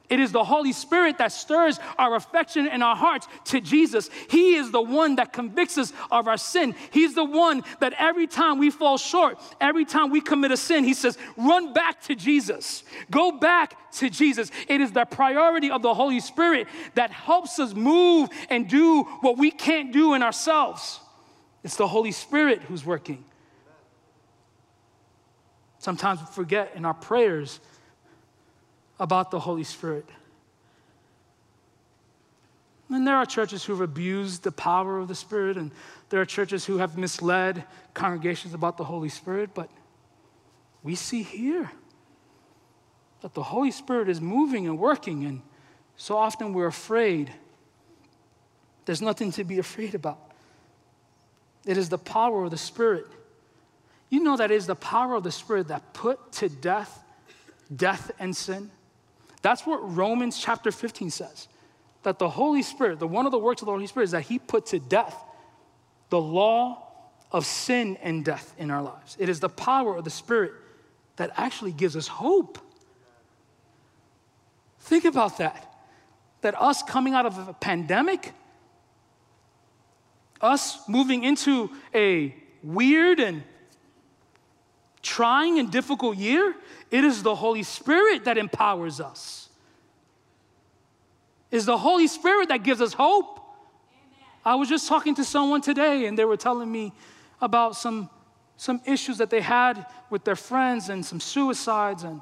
It 0.08 0.20
is 0.20 0.32
the 0.32 0.44
Holy 0.44 0.72
Spirit 0.72 1.18
that 1.18 1.32
stirs 1.32 1.78
our 1.98 2.14
affection 2.14 2.66
and 2.66 2.82
our 2.82 2.96
hearts 2.96 3.28
to 3.46 3.60
Jesus. 3.60 4.08
He 4.30 4.54
is 4.54 4.70
the 4.70 4.80
one 4.80 5.16
that 5.16 5.34
convicts 5.34 5.76
us 5.76 5.92
of 6.10 6.26
our 6.26 6.38
sin. 6.38 6.74
He's 6.90 7.14
the 7.14 7.24
one 7.24 7.62
that 7.80 7.92
every 7.98 8.26
time 8.26 8.58
we 8.58 8.70
fall 8.70 8.96
short, 8.96 9.38
every 9.60 9.84
time 9.84 10.10
we 10.10 10.22
commit 10.22 10.50
a 10.50 10.56
sin, 10.56 10.84
He 10.84 10.94
says, 10.94 11.18
run 11.36 11.74
back 11.74 12.00
to 12.04 12.14
Jesus. 12.14 12.84
Go 13.10 13.32
back 13.32 13.92
to 13.92 14.08
Jesus. 14.08 14.50
It 14.66 14.80
is 14.80 14.92
the 14.92 15.04
priority 15.04 15.70
of 15.70 15.82
the 15.82 15.92
Holy 15.92 16.20
Spirit 16.20 16.68
that 16.94 17.10
helps 17.10 17.58
us 17.58 17.74
move 17.74 18.30
and 18.48 18.66
do 18.66 19.02
what 19.20 19.36
we 19.36 19.50
can't 19.50 19.92
do 19.92 20.14
in 20.14 20.22
ourselves. 20.22 21.00
It's 21.62 21.76
the 21.76 21.88
Holy 21.88 22.12
Spirit 22.12 22.62
who's 22.62 22.84
working. 22.84 23.24
Sometimes 25.78 26.20
we 26.20 26.26
forget 26.26 26.72
in 26.74 26.84
our 26.84 26.94
prayers 26.94 27.60
about 28.98 29.30
the 29.30 29.40
Holy 29.40 29.64
Spirit. 29.64 30.06
And 32.90 33.06
there 33.06 33.16
are 33.16 33.26
churches 33.26 33.64
who've 33.64 33.80
abused 33.80 34.44
the 34.44 34.52
power 34.52 34.98
of 34.98 35.08
the 35.08 35.14
Spirit, 35.14 35.56
and 35.56 35.70
there 36.08 36.20
are 36.20 36.24
churches 36.24 36.64
who 36.64 36.78
have 36.78 36.96
misled 36.96 37.64
congregations 37.92 38.54
about 38.54 38.76
the 38.76 38.84
Holy 38.84 39.10
Spirit, 39.10 39.50
but 39.54 39.68
we 40.82 40.94
see 40.94 41.22
here 41.22 41.70
that 43.20 43.34
the 43.34 43.42
Holy 43.42 43.70
Spirit 43.70 44.08
is 44.08 44.20
moving 44.20 44.66
and 44.66 44.78
working, 44.78 45.24
and 45.24 45.42
so 45.96 46.16
often 46.16 46.54
we're 46.54 46.66
afraid. 46.66 47.30
There's 48.86 49.02
nothing 49.02 49.32
to 49.32 49.44
be 49.44 49.58
afraid 49.58 49.94
about. 49.94 50.32
It 51.66 51.76
is 51.76 51.90
the 51.90 51.98
power 51.98 52.44
of 52.44 52.50
the 52.50 52.56
Spirit. 52.58 53.06
You 54.08 54.20
know 54.20 54.36
that 54.38 54.50
it 54.50 54.54
is 54.54 54.66
the 54.66 54.74
power 54.74 55.14
of 55.14 55.24
the 55.24 55.32
Spirit 55.32 55.68
that 55.68 55.92
put 55.92 56.32
to 56.34 56.48
death 56.48 57.04
death 57.74 58.10
and 58.18 58.36
sin. 58.36 58.70
That's 59.42 59.66
what 59.66 59.96
Romans 59.96 60.38
chapter 60.38 60.70
15 60.70 61.10
says. 61.10 61.48
That 62.02 62.18
the 62.18 62.28
Holy 62.28 62.62
Spirit, 62.62 62.98
the 62.98 63.06
one 63.06 63.26
of 63.26 63.32
the 63.32 63.38
works 63.38 63.62
of 63.62 63.66
the 63.66 63.72
Holy 63.72 63.86
Spirit 63.86 64.04
is 64.04 64.10
that 64.12 64.22
He 64.22 64.38
put 64.38 64.66
to 64.66 64.78
death 64.78 65.16
the 66.10 66.20
law 66.20 66.84
of 67.30 67.44
sin 67.44 67.98
and 68.02 68.24
death 68.24 68.54
in 68.58 68.70
our 68.70 68.82
lives. 68.82 69.16
It 69.18 69.28
is 69.28 69.40
the 69.40 69.48
power 69.48 69.96
of 69.96 70.04
the 70.04 70.10
Spirit 70.10 70.52
that 71.16 71.30
actually 71.36 71.72
gives 71.72 71.96
us 71.96 72.06
hope. 72.06 72.58
Think 74.80 75.04
about 75.04 75.38
that. 75.38 75.64
That 76.40 76.60
us 76.60 76.82
coming 76.82 77.14
out 77.14 77.26
of 77.26 77.48
a 77.48 77.52
pandemic, 77.52 78.32
us 80.40 80.78
moving 80.88 81.24
into 81.24 81.70
a 81.94 82.34
weird 82.62 83.20
and 83.20 83.42
trying 85.08 85.58
and 85.58 85.72
difficult 85.72 86.18
year, 86.18 86.54
it 86.90 87.02
is 87.02 87.22
the 87.22 87.34
Holy 87.34 87.62
Spirit 87.62 88.26
that 88.26 88.36
empowers 88.36 89.00
us. 89.00 89.48
It's 91.50 91.64
the 91.64 91.78
Holy 91.78 92.06
Spirit 92.06 92.50
that 92.50 92.62
gives 92.62 92.82
us 92.82 92.92
hope. 92.92 93.38
Amen. 93.90 94.28
I 94.44 94.54
was 94.56 94.68
just 94.68 94.86
talking 94.86 95.14
to 95.14 95.24
someone 95.24 95.62
today, 95.62 96.04
and 96.04 96.18
they 96.18 96.26
were 96.26 96.36
telling 96.36 96.70
me 96.70 96.92
about 97.40 97.74
some, 97.74 98.10
some 98.58 98.82
issues 98.84 99.16
that 99.16 99.30
they 99.30 99.40
had 99.40 99.86
with 100.10 100.24
their 100.24 100.36
friends 100.36 100.90
and 100.90 101.04
some 101.04 101.20
suicides 101.20 102.02
and 102.02 102.20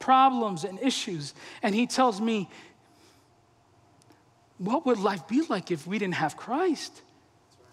problems 0.00 0.64
and 0.64 0.80
issues. 0.80 1.34
And 1.62 1.72
he 1.72 1.86
tells 1.86 2.20
me, 2.20 2.50
What 4.58 4.84
would 4.86 4.98
life 4.98 5.28
be 5.28 5.42
like 5.42 5.70
if 5.70 5.86
we 5.86 6.00
didn't 6.00 6.14
have 6.14 6.36
Christ? 6.36 7.00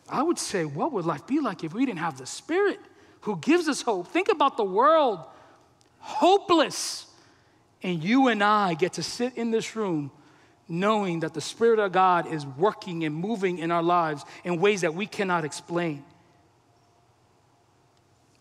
I 0.08 0.22
would 0.22 0.38
say, 0.38 0.66
What 0.66 0.92
would 0.92 1.06
life 1.06 1.26
be 1.26 1.40
like 1.40 1.64
if 1.64 1.74
we 1.74 1.84
didn't 1.88 2.00
have 2.00 2.20
the 2.20 2.28
Spirit 2.28 2.80
who 3.22 3.38
gives 3.38 3.68
us 3.68 3.82
hope? 3.82 4.08
Think 4.08 4.30
about 4.30 4.58
the 4.58 4.64
world 4.64 5.26
hopeless. 6.00 7.06
And 7.84 8.04
you 8.04 8.28
and 8.28 8.44
I 8.44 8.74
get 8.74 8.94
to 8.94 9.04
sit 9.04 9.38
in 9.38 9.52
this 9.52 9.76
room 9.76 10.12
knowing 10.68 11.22
that 11.22 11.34
the 11.34 11.42
Spirit 11.42 11.80
of 11.80 11.92
God 11.92 12.32
is 12.32 12.46
working 12.46 13.04
and 13.04 13.16
moving 13.16 13.60
in 13.60 13.72
our 13.72 13.84
lives 13.84 14.24
in 14.44 14.60
ways 14.60 14.82
that 14.82 14.94
we 14.94 15.06
cannot 15.06 15.46
explain. 15.46 16.04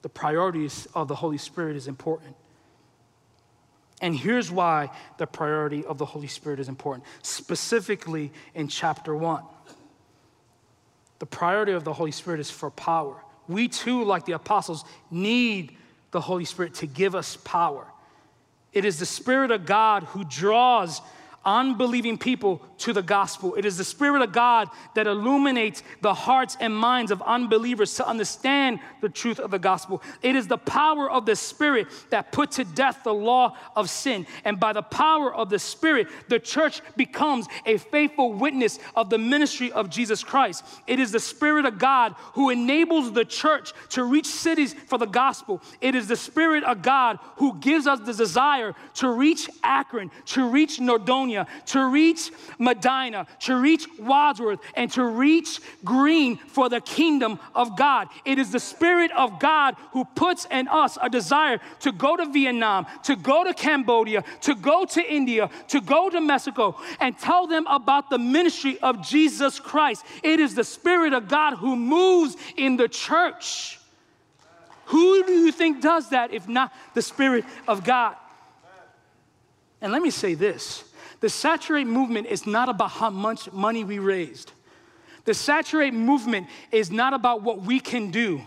The 0.02 0.08
priorities 0.08 0.86
of 0.94 1.08
the 1.08 1.14
Holy 1.14 1.38
Spirit 1.38 1.76
is 1.76 1.88
important. 1.88 2.36
And 4.00 4.16
here's 4.16 4.50
why 4.50 4.90
the 5.18 5.26
priority 5.26 5.84
of 5.84 5.98
the 5.98 6.06
Holy 6.06 6.28
Spirit 6.28 6.58
is 6.58 6.68
important, 6.68 7.04
specifically 7.22 8.32
in 8.54 8.68
chapter 8.68 9.14
one. 9.14 9.44
The 11.18 11.26
priority 11.26 11.72
of 11.72 11.84
the 11.84 11.92
Holy 11.92 12.12
Spirit 12.12 12.40
is 12.40 12.50
for 12.50 12.70
power. 12.70 13.22
We 13.50 13.68
too, 13.68 14.04
like 14.04 14.24
the 14.24 14.32
apostles, 14.32 14.84
need 15.10 15.76
the 16.12 16.20
Holy 16.20 16.44
Spirit 16.44 16.74
to 16.74 16.86
give 16.86 17.14
us 17.14 17.36
power. 17.44 17.86
It 18.72 18.84
is 18.84 18.98
the 18.98 19.06
Spirit 19.06 19.50
of 19.50 19.66
God 19.66 20.04
who 20.04 20.24
draws 20.24 21.00
unbelieving 21.44 22.18
people 22.18 22.60
to 22.78 22.92
the 22.92 23.02
gospel. 23.02 23.54
It 23.54 23.64
is 23.64 23.78
the 23.78 23.84
Spirit 23.84 24.22
of 24.22 24.32
God 24.32 24.68
that 24.94 25.06
illuminates 25.06 25.82
the 26.02 26.12
hearts 26.12 26.56
and 26.60 26.74
minds 26.74 27.10
of 27.10 27.22
unbelievers 27.22 27.94
to 27.94 28.06
understand 28.06 28.80
the 29.00 29.08
truth 29.08 29.38
of 29.38 29.50
the 29.50 29.58
gospel. 29.58 30.02
It 30.22 30.36
is 30.36 30.46
the 30.46 30.58
power 30.58 31.10
of 31.10 31.24
the 31.24 31.36
Spirit 31.36 31.88
that 32.10 32.32
put 32.32 32.50
to 32.52 32.64
death 32.64 33.04
the 33.04 33.14
law 33.14 33.56
of 33.74 33.88
sin. 33.88 34.26
And 34.44 34.60
by 34.60 34.72
the 34.72 34.82
power 34.82 35.34
of 35.34 35.48
the 35.48 35.58
Spirit, 35.58 36.08
the 36.28 36.38
church 36.38 36.82
becomes 36.96 37.46
a 37.64 37.78
faithful 37.78 38.34
witness 38.34 38.78
of 38.94 39.08
the 39.08 39.18
ministry 39.18 39.72
of 39.72 39.88
Jesus 39.88 40.22
Christ. 40.22 40.64
It 40.86 40.98
is 40.98 41.12
the 41.12 41.20
Spirit 41.20 41.64
of 41.64 41.78
God 41.78 42.14
who 42.34 42.50
enables 42.50 43.12
the 43.12 43.24
church 43.24 43.72
to 43.90 44.04
reach 44.04 44.26
cities 44.26 44.74
for 44.74 44.98
the 44.98 45.06
gospel. 45.06 45.62
It 45.80 45.94
is 45.94 46.06
the 46.06 46.16
Spirit 46.16 46.64
of 46.64 46.82
God 46.82 47.18
who 47.36 47.58
gives 47.60 47.86
us 47.86 48.00
the 48.00 48.12
desire 48.12 48.74
to 48.94 49.10
reach 49.10 49.48
Akron, 49.62 50.10
to 50.26 50.48
reach 50.48 50.78
Nordonia 50.78 51.29
to 51.66 51.88
reach 51.88 52.30
Medina, 52.58 53.26
to 53.40 53.56
reach 53.56 53.86
Wadsworth, 53.98 54.60
and 54.74 54.90
to 54.92 55.04
reach 55.04 55.60
Green 55.84 56.36
for 56.36 56.68
the 56.68 56.80
kingdom 56.80 57.38
of 57.54 57.76
God. 57.76 58.08
It 58.24 58.38
is 58.38 58.52
the 58.52 58.60
Spirit 58.60 59.10
of 59.12 59.38
God 59.38 59.76
who 59.92 60.04
puts 60.04 60.46
in 60.50 60.68
us 60.68 60.98
a 61.00 61.08
desire 61.08 61.60
to 61.80 61.92
go 61.92 62.16
to 62.16 62.26
Vietnam, 62.26 62.86
to 63.04 63.16
go 63.16 63.44
to 63.44 63.54
Cambodia, 63.54 64.24
to 64.42 64.54
go 64.54 64.84
to 64.84 65.12
India, 65.12 65.50
to 65.68 65.80
go 65.80 66.10
to 66.10 66.20
Mexico, 66.20 66.76
and 67.00 67.18
tell 67.18 67.46
them 67.46 67.66
about 67.66 68.10
the 68.10 68.18
ministry 68.18 68.78
of 68.80 69.06
Jesus 69.06 69.60
Christ. 69.60 70.04
It 70.22 70.40
is 70.40 70.54
the 70.54 70.64
Spirit 70.64 71.12
of 71.12 71.28
God 71.28 71.56
who 71.56 71.76
moves 71.76 72.36
in 72.56 72.76
the 72.76 72.88
church. 72.88 73.78
Who 74.86 75.24
do 75.24 75.32
you 75.32 75.52
think 75.52 75.80
does 75.80 76.10
that 76.10 76.32
if 76.32 76.48
not 76.48 76.72
the 76.94 77.02
Spirit 77.02 77.44
of 77.68 77.84
God? 77.84 78.16
And 79.80 79.92
let 79.92 80.02
me 80.02 80.10
say 80.10 80.34
this 80.34 80.84
the 81.20 81.28
Saturate 81.28 81.86
movement 81.86 82.26
is 82.26 82.46
not 82.46 82.68
about 82.68 82.90
how 82.90 83.10
much 83.10 83.52
money 83.52 83.84
we 83.84 83.98
raised. 83.98 84.52
The 85.24 85.34
Saturate 85.34 85.94
movement 85.94 86.48
is 86.72 86.90
not 86.90 87.12
about 87.12 87.42
what 87.42 87.62
we 87.62 87.78
can 87.78 88.10
do. 88.10 88.40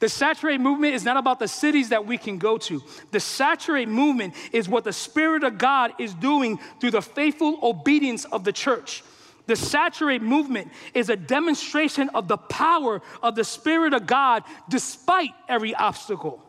The 0.00 0.08
Saturate 0.08 0.60
movement 0.60 0.94
is 0.94 1.04
not 1.04 1.16
about 1.16 1.38
the 1.38 1.48
cities 1.48 1.90
that 1.90 2.04
we 2.04 2.18
can 2.18 2.38
go 2.38 2.58
to. 2.58 2.82
The 3.12 3.20
Saturate 3.20 3.88
movement 3.88 4.34
is 4.52 4.68
what 4.68 4.84
the 4.84 4.92
Spirit 4.92 5.44
of 5.44 5.56
God 5.56 5.92
is 5.98 6.12
doing 6.14 6.58
through 6.80 6.90
the 6.90 7.02
faithful 7.02 7.58
obedience 7.62 8.24
of 8.26 8.44
the 8.44 8.52
church. 8.52 9.02
The 9.50 9.56
saturate 9.56 10.22
movement 10.22 10.70
is 10.94 11.08
a 11.08 11.16
demonstration 11.16 12.08
of 12.10 12.28
the 12.28 12.36
power 12.36 13.02
of 13.20 13.34
the 13.34 13.42
Spirit 13.42 13.94
of 13.94 14.06
God 14.06 14.44
despite 14.68 15.32
every 15.48 15.74
obstacle. 15.74 16.40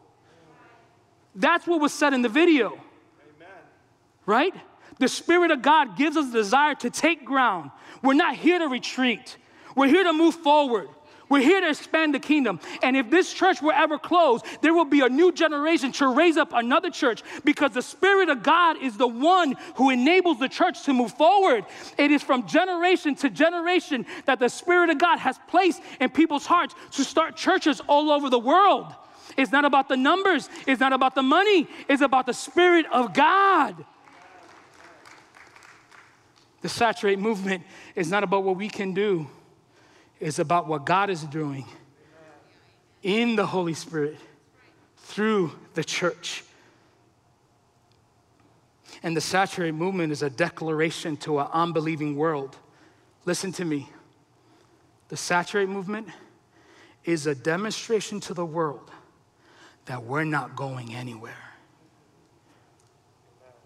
That's 1.34 1.66
what 1.66 1.82
was 1.82 1.94
said 1.94 2.14
in 2.14 2.22
the 2.22 2.30
video. 2.30 2.68
Amen. 2.68 3.50
Right? 4.28 4.54
The 5.02 5.08
Spirit 5.08 5.50
of 5.50 5.64
God 5.64 5.98
gives 5.98 6.16
us 6.16 6.28
the 6.28 6.38
desire 6.38 6.76
to 6.76 6.92
take 6.92 7.26
ground. 7.26 7.72
We're 8.04 8.14
not 8.14 8.36
here 8.36 8.60
to 8.60 8.68
retreat, 8.68 9.36
we're 9.76 9.88
here 9.88 10.04
to 10.04 10.14
move 10.14 10.36
forward. 10.36 10.90
We're 11.28 11.40
here 11.40 11.62
to 11.62 11.70
expand 11.70 12.14
the 12.14 12.20
kingdom. 12.20 12.60
And 12.84 12.98
if 12.98 13.10
this 13.10 13.32
church 13.32 13.62
were 13.62 13.72
ever 13.72 13.98
closed, 13.98 14.46
there 14.60 14.74
will 14.74 14.84
be 14.84 15.00
a 15.00 15.08
new 15.08 15.32
generation 15.32 15.94
to 15.94 16.08
raise 16.08 16.36
up 16.36 16.52
another 16.52 16.90
church 16.90 17.24
because 17.46 17.72
the 17.72 17.82
Spirit 17.82 18.28
of 18.28 18.44
God 18.44 18.76
is 18.84 18.98
the 18.98 19.08
one 19.08 19.56
who 19.76 19.92
enables 19.92 20.40
the 20.40 20.50
church 20.50 20.84
to 20.84 20.94
move 20.94 21.14
forward. 21.14 21.64
It 21.98 22.12
is 22.12 22.22
from 22.22 22.48
generation 22.48 23.16
to 23.16 23.30
generation 23.30 24.06
that 24.26 24.40
the 24.40 24.50
Spirit 24.50 24.90
of 24.90 24.98
God 24.98 25.20
has 25.20 25.40
placed 25.48 25.82
in 26.02 26.10
people's 26.10 26.46
hearts 26.46 26.76
to 26.92 27.06
start 27.06 27.38
churches 27.38 27.80
all 27.88 28.12
over 28.12 28.30
the 28.30 28.38
world. 28.38 28.94
It's 29.38 29.54
not 29.54 29.64
about 29.64 29.88
the 29.88 29.96
numbers, 29.96 30.50
it's 30.68 30.82
not 30.82 30.92
about 30.92 31.16
the 31.16 31.24
money, 31.24 31.66
it's 31.88 32.02
about 32.02 32.26
the 32.26 32.34
Spirit 32.34 32.88
of 32.92 33.14
God. 33.14 33.86
The 36.62 36.70
saturate 36.70 37.20
movement 37.20 37.64
is 37.96 38.10
not 38.10 38.24
about 38.24 38.44
what 38.44 38.56
we 38.56 38.70
can 38.70 38.94
do 38.94 39.28
it's 40.22 40.38
about 40.38 40.68
what 40.68 40.86
God 40.86 41.10
is 41.10 41.24
doing 41.24 41.66
in 43.02 43.36
the 43.36 43.46
Holy 43.46 43.74
Spirit 43.74 44.18
through 44.98 45.52
the 45.74 45.84
church. 45.84 46.44
And 49.02 49.18
the 49.18 49.22
saturate 49.22 49.74
movement 49.74 50.12
is 50.12 50.22
a 50.22 50.30
declaration 50.30 51.18
to 51.18 51.40
an 51.40 51.48
unbelieving 51.52 52.16
world. 52.16 52.56
Listen 53.26 53.52
to 53.54 53.66
me. 53.66 53.90
The 55.10 55.18
saturate 55.18 55.68
movement 55.68 56.08
is 57.04 57.26
a 57.26 57.34
demonstration 57.34 58.20
to 58.22 58.36
the 58.36 58.46
world 58.46 58.92
that 59.86 60.04
we're 60.04 60.24
not 60.24 60.56
going 60.56 60.94
anywhere. 60.94 61.34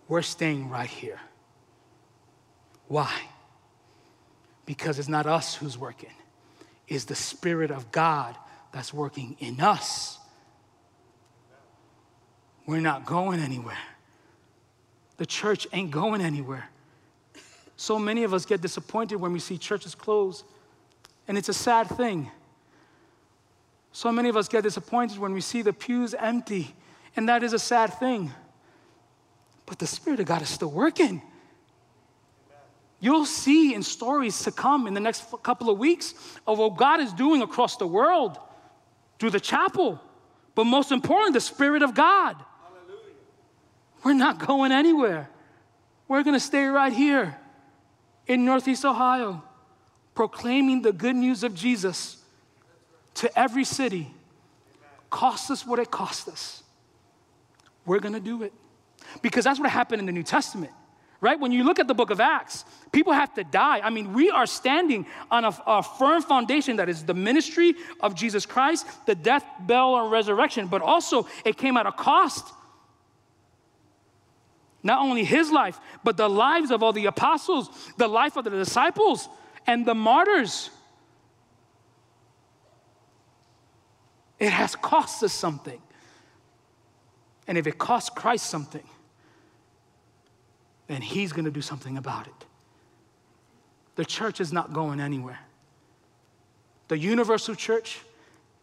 We're 0.07 0.21
staying 0.21 0.69
right 0.69 0.89
here. 0.89 1.19
Why? 2.87 3.13
Because 4.65 4.99
it's 4.99 5.07
not 5.07 5.25
us 5.25 5.55
who's 5.55 5.77
working 5.77 6.11
it's 6.87 7.05
the 7.05 7.15
Spirit 7.15 7.71
of 7.71 7.91
God 7.91 8.35
that's 8.71 8.93
working 8.93 9.35
in 9.39 9.59
us. 9.59 10.19
We're 12.67 12.81
not 12.81 13.05
going 13.05 13.39
anywhere. 13.39 13.77
The 15.17 15.25
church 15.25 15.67
ain't 15.71 15.91
going 15.91 16.21
anywhere. 16.21 16.69
So 17.77 17.99
many 17.99 18.23
of 18.23 18.33
us 18.33 18.45
get 18.45 18.61
disappointed 18.61 19.17
when 19.17 19.33
we 19.33 19.39
see 19.39 19.57
churches 19.57 19.95
close, 19.95 20.43
and 21.27 21.37
it's 21.37 21.49
a 21.49 21.53
sad 21.53 21.87
thing. 21.87 22.31
So 23.91 24.11
many 24.11 24.29
of 24.29 24.37
us 24.37 24.47
get 24.47 24.63
disappointed 24.63 25.17
when 25.17 25.33
we 25.33 25.41
see 25.41 25.61
the 25.61 25.73
pews 25.73 26.13
empty, 26.13 26.75
and 27.15 27.29
that 27.29 27.43
is 27.43 27.53
a 27.53 27.59
sad 27.59 27.93
thing. 27.93 28.31
But 29.65 29.79
the 29.79 29.87
Spirit 29.87 30.19
of 30.19 30.25
God 30.25 30.41
is 30.41 30.49
still 30.49 30.71
working. 30.71 31.21
You'll 32.99 33.25
see 33.25 33.73
in 33.73 33.83
stories 33.83 34.43
to 34.43 34.51
come 34.51 34.87
in 34.87 34.93
the 34.93 34.99
next 34.99 35.25
couple 35.43 35.69
of 35.69 35.77
weeks 35.77 36.13
of 36.47 36.57
what 36.57 36.77
God 36.77 37.01
is 37.01 37.11
doing 37.13 37.41
across 37.41 37.77
the 37.77 37.87
world 37.87 38.37
through 39.19 39.31
the 39.31 39.39
chapel. 39.39 39.99
But 40.55 40.63
most 40.65 40.91
important, 40.91 41.33
the 41.33 41.41
Spirit 41.41 41.83
of 41.83 41.93
God. 41.93 42.35
Hallelujah. 42.35 43.13
We're 44.03 44.13
not 44.13 44.39
going 44.39 44.71
anywhere. 44.71 45.29
We're 46.07 46.23
going 46.23 46.35
to 46.35 46.39
stay 46.39 46.65
right 46.65 46.93
here 46.93 47.37
in 48.27 48.45
Northeast 48.45 48.85
Ohio, 48.85 49.43
proclaiming 50.13 50.81
the 50.81 50.93
good 50.93 51.15
news 51.15 51.43
of 51.43 51.53
Jesus 51.53 52.17
to 53.15 53.39
every 53.39 53.65
city. 53.65 54.13
Cost 55.09 55.51
us 55.51 55.65
what 55.65 55.79
it 55.79 55.91
cost 55.91 56.27
us. 56.27 56.63
We're 57.85 57.99
going 57.99 58.13
to 58.13 58.19
do 58.19 58.43
it. 58.43 58.53
Because 59.21 59.43
that's 59.43 59.59
what 59.59 59.69
happened 59.69 59.99
in 59.99 60.05
the 60.05 60.11
New 60.11 60.23
Testament 60.23 60.71
right? 61.25 61.39
When 61.39 61.51
you 61.51 61.63
look 61.63 61.79
at 61.79 61.87
the 61.87 61.93
book 61.93 62.11
of 62.11 62.19
Acts, 62.19 62.65
people 62.95 63.11
have 63.11 63.33
to 63.33 63.43
die. 63.43 63.81
I 63.83 63.89
mean, 63.89 64.13
we 64.13 64.29
are 64.29 64.45
standing 64.45 65.05
on 65.29 65.43
a, 65.43 65.53
a, 65.67 65.83
firm 65.83 66.21
foundation 66.21 66.77
that 66.77 66.87
is 66.87 67.03
the 67.03 67.13
ministry 67.13 67.75
of 67.99 68.15
Jesus 68.15 68.45
Christ, 68.45 68.87
the 69.05 69.13
death, 69.13 69.43
burial, 69.59 70.01
and 70.01 70.11
resurrection, 70.11 70.67
but 70.67 70.81
also 70.81 71.27
it 71.43 71.57
came 71.57 71.75
at 71.75 71.85
a 71.85 71.91
cost. 71.91 72.53
Not 74.81 75.01
only 75.01 75.25
his 75.25 75.51
life, 75.51 75.77
but 76.05 76.15
the 76.15 76.29
lives 76.29 76.71
of 76.71 76.81
all 76.81 76.93
the 76.93 77.07
apostles, 77.07 77.69
the 77.97 78.07
life 78.07 78.37
of 78.37 78.45
the 78.45 78.49
disciples, 78.49 79.27
and 79.67 79.85
the 79.85 79.95
martyrs. 79.95 80.69
It 84.39 84.51
has 84.51 84.73
cost 84.73 85.21
us 85.21 85.33
something. 85.33 85.81
And 87.45 87.57
if 87.57 87.67
it 87.67 87.77
costs 87.77 88.09
Christ 88.09 88.45
something, 88.45 88.87
then 90.87 91.01
He's 91.01 91.33
going 91.33 91.45
to 91.45 91.51
do 91.51 91.61
something 91.61 91.97
about 91.97 92.27
it. 92.27 92.45
The 93.95 94.05
church 94.05 94.41
is 94.41 94.51
not 94.51 94.73
going 94.73 94.99
anywhere. 94.99 95.39
The 96.87 96.97
universal 96.97 97.55
church, 97.55 97.99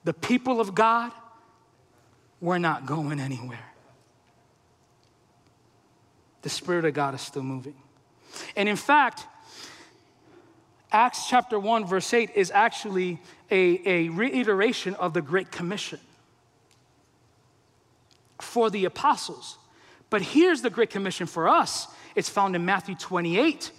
the 0.05 0.13
people 0.13 0.61
of 0.61 0.75
God, 0.75 1.11
we're 2.41 2.59
not 2.59 2.87
going 2.87 3.21
anywhere. 3.21 3.65
The 6.43 6.51
Spirit 6.51 6.85
of 6.85 6.95
God 6.95 7.15
is 7.15 7.21
still 7.21 7.43
moving. 7.43 7.75
And 8.57 8.69
in 8.69 8.77
fact, 8.77 9.27
Acts 10.91 11.27
chapter 11.29 11.59
1, 11.59 11.87
verse 11.87 12.13
8 12.13 12.33
is 12.35 12.51
actually 12.51 13.19
a, 13.51 13.81
a 13.89 14.09
reiteration 14.11 14.95
of 14.97 15.15
the 15.15 15.23
Great 15.23 15.51
Commission 15.51 16.01
for 18.41 18.69
the 18.69 18.85
apostles. 18.85 19.57
But 20.11 20.21
here's 20.21 20.61
the 20.61 20.69
Great 20.69 20.91
Commission 20.91 21.27
for 21.27 21.49
us 21.49 21.89
it's 22.15 22.29
found 22.29 22.55
in 22.55 22.65
Matthew 22.65 22.95
28. 22.95 23.71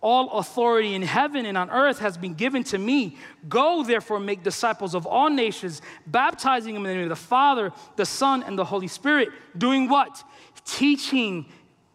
All 0.00 0.38
authority 0.38 0.94
in 0.94 1.02
heaven 1.02 1.46
and 1.46 1.56
on 1.56 1.70
earth 1.70 1.98
has 2.00 2.16
been 2.16 2.34
given 2.34 2.62
to 2.64 2.78
me. 2.78 3.16
Go, 3.48 3.82
therefore, 3.82 4.20
make 4.20 4.42
disciples 4.42 4.94
of 4.94 5.06
all 5.06 5.30
nations, 5.30 5.82
baptizing 6.06 6.74
them 6.74 6.84
in 6.84 6.90
the 6.90 6.94
name 6.94 7.02
of 7.04 7.08
the 7.08 7.16
Father, 7.16 7.72
the 7.96 8.06
Son, 8.06 8.42
and 8.42 8.58
the 8.58 8.64
Holy 8.64 8.88
Spirit. 8.88 9.30
Doing 9.56 9.88
what? 9.88 10.22
Teaching 10.64 11.46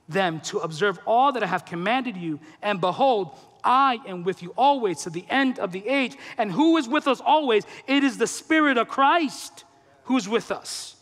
them 0.10 0.42
to 0.42 0.60
observe 0.60 1.00
all 1.06 1.32
that 1.32 1.44
I 1.44 1.48
have 1.48 1.66
commanded 1.66 2.18
you. 2.18 2.40
And 2.62 2.82
behold, 2.82 3.38
I 3.64 4.00
am 4.08 4.24
with 4.24 4.42
you 4.42 4.54
always 4.58 5.04
to 5.04 5.10
the 5.10 5.26
end 5.30 5.60
of 5.60 5.72
the 5.72 5.88
age. 5.88 6.18
And 6.38 6.52
who 6.52 6.78
is 6.78 6.88
with 6.90 7.08
us 7.08 7.22
always? 7.22 7.66
It 7.88 8.04
is 8.04 8.18
the 8.18 8.28
Spirit 8.28 8.78
of 8.78 8.88
Christ 8.88 9.64
who's 10.06 10.28
with 10.28 10.52
us 10.52 10.96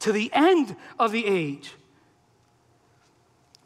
to 0.00 0.12
the 0.12 0.30
end 0.32 0.76
of 0.98 1.12
the 1.12 1.24
age 1.24 1.72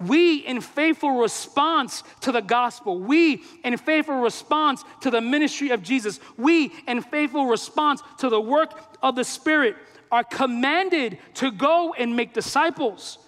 we, 0.01 0.37
in 0.39 0.61
faithful 0.61 1.21
response 1.21 2.03
to 2.23 2.33
the 2.33 2.41
gospel, 2.41 2.99
we, 2.99 3.43
in 3.63 3.77
faithful 3.77 4.17
response 4.17 4.83
to 5.03 5.11
the 5.11 5.21
ministry 5.21 5.71
of 5.71 5.83
Jesus, 5.83 6.21
we, 6.39 6.73
in 6.89 7.03
faithful 7.03 7.47
response 7.47 8.03
to 8.19 8.31
the 8.31 8.41
work 8.41 8.73
of 9.03 9.15
the 9.15 9.25
Spirit, 9.25 9.77
are 10.11 10.25
commanded 10.25 11.19
to 11.35 11.51
go 11.51 11.93
and 11.93 12.17
make 12.17 12.33
disciples. 12.33 13.19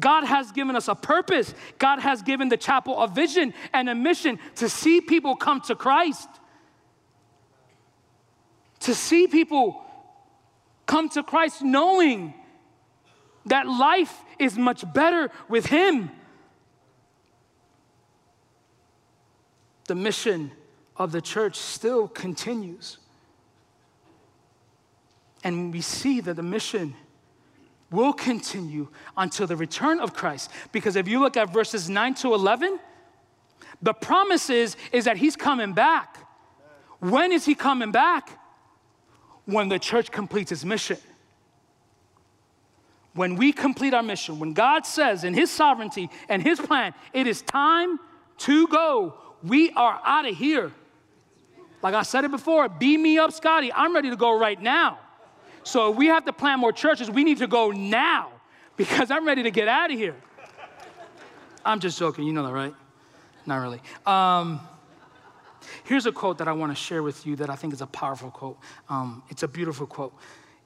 God 0.00 0.24
has 0.24 0.50
given 0.52 0.74
us 0.74 0.88
a 0.88 0.94
purpose. 0.94 1.54
God 1.78 2.00
has 2.00 2.22
given 2.22 2.48
the 2.48 2.56
chapel 2.56 2.98
a 2.98 3.06
vision 3.06 3.54
and 3.72 3.88
a 3.88 3.94
mission 3.94 4.38
to 4.56 4.68
see 4.68 5.00
people 5.00 5.36
come 5.36 5.60
to 5.62 5.74
Christ. 5.74 6.28
To 8.80 8.94
see 8.94 9.28
people 9.28 9.84
come 10.86 11.08
to 11.10 11.22
Christ 11.22 11.62
knowing 11.62 12.34
that 13.46 13.66
life 13.66 14.14
is 14.42 14.58
much 14.58 14.90
better 14.92 15.30
with 15.48 15.66
Him. 15.66 16.10
The 19.86 19.94
mission 19.94 20.52
of 20.96 21.12
the 21.12 21.20
church 21.20 21.56
still 21.56 22.08
continues. 22.08 22.98
And 25.44 25.72
we 25.72 25.80
see 25.80 26.20
that 26.20 26.34
the 26.34 26.42
mission 26.42 26.94
will 27.90 28.12
continue 28.12 28.88
until 29.16 29.46
the 29.46 29.56
return 29.56 30.00
of 30.00 30.14
Christ. 30.14 30.50
Because 30.70 30.96
if 30.96 31.08
you 31.08 31.20
look 31.20 31.36
at 31.36 31.52
verses 31.52 31.88
9 31.88 32.14
to 32.16 32.34
11, 32.34 32.78
the 33.82 33.92
promise 33.92 34.50
is, 34.50 34.76
is 34.92 35.04
that 35.04 35.16
He's 35.16 35.36
coming 35.36 35.72
back. 35.72 36.18
When 37.00 37.32
is 37.32 37.44
He 37.44 37.54
coming 37.54 37.92
back? 37.92 38.38
When 39.44 39.68
the 39.68 39.78
church 39.78 40.10
completes 40.12 40.52
its 40.52 40.64
mission 40.64 40.98
when 43.14 43.36
we 43.36 43.52
complete 43.52 43.94
our 43.94 44.02
mission, 44.02 44.38
when 44.38 44.52
God 44.52 44.86
says 44.86 45.24
in 45.24 45.34
His 45.34 45.50
sovereignty 45.50 46.10
and 46.28 46.42
His 46.42 46.58
plan, 46.58 46.94
it 47.12 47.26
is 47.26 47.42
time 47.42 47.98
to 48.38 48.66
go, 48.68 49.14
we 49.42 49.70
are 49.70 50.00
out 50.04 50.26
of 50.26 50.36
here. 50.36 50.72
Like 51.82 51.94
I 51.94 52.02
said 52.02 52.24
it 52.24 52.30
before, 52.30 52.68
beam 52.68 53.02
me 53.02 53.18
up, 53.18 53.32
Scotty. 53.32 53.72
I'm 53.72 53.94
ready 53.94 54.10
to 54.10 54.16
go 54.16 54.38
right 54.38 54.60
now. 54.60 54.98
So 55.64 55.90
we 55.90 56.06
have 56.06 56.24
to 56.24 56.32
plant 56.32 56.60
more 56.60 56.72
churches, 56.72 57.10
we 57.10 57.24
need 57.24 57.38
to 57.38 57.46
go 57.46 57.70
now 57.70 58.30
because 58.76 59.10
I'm 59.10 59.26
ready 59.26 59.42
to 59.44 59.50
get 59.50 59.68
out 59.68 59.90
of 59.90 59.98
here. 59.98 60.16
I'm 61.64 61.80
just 61.80 61.98
joking, 61.98 62.24
you 62.24 62.32
know 62.32 62.44
that, 62.44 62.52
right? 62.52 62.74
Not 63.46 63.56
really. 63.58 63.80
Um, 64.06 64.60
Here's 65.84 66.06
a 66.06 66.12
quote 66.12 66.38
that 66.38 66.48
I 66.48 66.52
want 66.52 66.72
to 66.72 66.76
share 66.76 67.02
with 67.02 67.26
you 67.26 67.36
that 67.36 67.50
I 67.50 67.56
think 67.56 67.72
is 67.72 67.80
a 67.80 67.86
powerful 67.86 68.30
quote. 68.30 68.58
Um, 68.88 69.22
it's 69.28 69.42
a 69.42 69.48
beautiful 69.48 69.86
quote. 69.86 70.14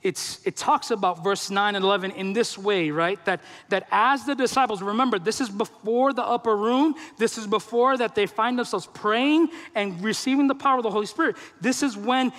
It's, 0.06 0.40
it 0.46 0.56
talks 0.56 0.92
about 0.92 1.24
verse 1.24 1.50
9 1.50 1.74
and 1.74 1.84
11 1.84 2.12
in 2.12 2.32
this 2.32 2.56
way, 2.56 2.92
right? 2.92 3.22
That, 3.24 3.40
that 3.70 3.88
as 3.90 4.24
the 4.24 4.36
disciples, 4.36 4.80
remember, 4.80 5.18
this 5.18 5.40
is 5.40 5.48
before 5.48 6.12
the 6.12 6.24
upper 6.24 6.56
room. 6.56 6.94
This 7.18 7.36
is 7.36 7.48
before 7.48 7.96
that 7.96 8.14
they 8.14 8.26
find 8.26 8.56
themselves 8.56 8.86
praying 8.94 9.48
and 9.74 10.00
receiving 10.04 10.46
the 10.46 10.54
power 10.54 10.76
of 10.76 10.84
the 10.84 10.92
Holy 10.92 11.06
Spirit. 11.06 11.34
This 11.60 11.82
is 11.82 11.96
when 11.96 12.32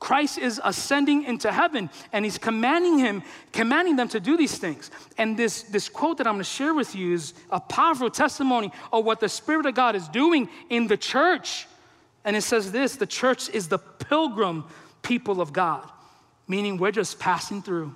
Christ 0.00 0.38
is 0.38 0.60
ascending 0.64 1.22
into 1.22 1.52
heaven 1.52 1.90
and 2.12 2.24
he's 2.24 2.38
commanding 2.38 2.98
him, 2.98 3.22
commanding 3.52 3.94
them 3.94 4.08
to 4.08 4.18
do 4.18 4.36
these 4.36 4.58
things. 4.58 4.90
And 5.16 5.36
this, 5.36 5.62
this 5.62 5.88
quote 5.88 6.18
that 6.18 6.26
I'm 6.26 6.34
going 6.34 6.44
to 6.44 6.50
share 6.50 6.74
with 6.74 6.96
you 6.96 7.14
is 7.14 7.34
a 7.50 7.60
powerful 7.60 8.10
testimony 8.10 8.72
of 8.92 9.04
what 9.04 9.20
the 9.20 9.28
Spirit 9.28 9.64
of 9.66 9.76
God 9.76 9.94
is 9.94 10.08
doing 10.08 10.48
in 10.70 10.88
the 10.88 10.96
church. 10.96 11.68
And 12.24 12.34
it 12.34 12.42
says 12.42 12.72
this 12.72 12.96
the 12.96 13.06
church 13.06 13.48
is 13.50 13.68
the 13.68 13.78
pilgrim 13.78 14.64
people 15.02 15.40
of 15.40 15.52
God, 15.52 15.88
meaning 16.46 16.76
we're 16.76 16.92
just 16.92 17.18
passing 17.18 17.62
through. 17.62 17.94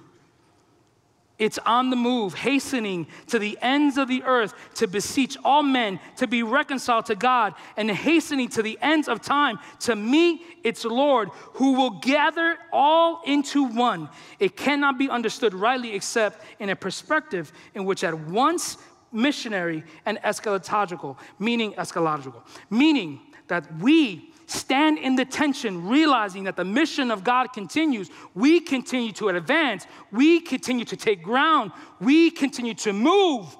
It's 1.40 1.58
on 1.64 1.88
the 1.88 1.96
move, 1.96 2.34
hastening 2.34 3.06
to 3.28 3.38
the 3.38 3.56
ends 3.62 3.96
of 3.96 4.08
the 4.08 4.22
earth 4.24 4.52
to 4.74 4.86
beseech 4.86 5.38
all 5.42 5.62
men 5.62 5.98
to 6.16 6.26
be 6.26 6.42
reconciled 6.42 7.06
to 7.06 7.14
God, 7.14 7.54
and 7.78 7.90
hastening 7.90 8.50
to 8.50 8.62
the 8.62 8.78
ends 8.82 9.08
of 9.08 9.22
time 9.22 9.58
to 9.80 9.96
meet 9.96 10.42
its 10.62 10.84
Lord, 10.84 11.30
who 11.54 11.72
will 11.72 11.98
gather 12.00 12.58
all 12.70 13.22
into 13.24 13.64
one. 13.64 14.10
It 14.38 14.54
cannot 14.54 14.98
be 14.98 15.08
understood 15.08 15.54
rightly 15.54 15.94
except 15.94 16.44
in 16.58 16.68
a 16.68 16.76
perspective 16.76 17.52
in 17.74 17.86
which 17.86 18.04
at 18.04 18.12
once 18.28 18.76
missionary 19.10 19.82
and 20.04 20.18
eschatological, 20.18 21.16
meaning 21.38 21.72
eschatological, 21.72 22.42
meaning 22.68 23.18
that 23.48 23.64
we 23.78 24.29
stand 24.50 24.98
in 24.98 25.16
the 25.16 25.24
tension, 25.24 25.86
realizing 25.86 26.44
that 26.44 26.56
the 26.56 26.64
mission 26.64 27.10
of 27.10 27.22
God 27.22 27.52
continues. 27.52 28.10
We 28.34 28.60
continue 28.60 29.12
to 29.12 29.28
advance, 29.28 29.86
we 30.10 30.40
continue 30.40 30.84
to 30.86 30.96
take 30.96 31.22
ground, 31.22 31.72
we 32.00 32.30
continue 32.30 32.74
to 32.74 32.92
move. 32.92 33.56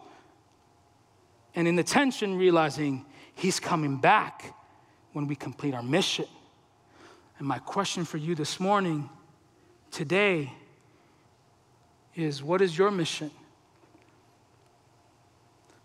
And 1.55 1.69
in 1.69 1.77
the 1.77 1.85
tension, 1.85 2.37
realizing 2.37 3.05
He's 3.35 3.59
coming 3.59 3.97
back 3.97 4.55
when 5.13 5.27
we 5.27 5.35
complete 5.35 5.75
our 5.75 5.83
mission. 5.83 6.27
And 7.39 7.49
my 7.49 7.59
question 7.59 8.05
for 8.05 8.19
you 8.19 8.35
this 8.35 8.61
morning, 8.61 9.09
today, 9.91 10.53
is 12.15 12.43
what 12.43 12.61
is 12.61 12.77
your 12.77 12.91
mission? 12.91 13.31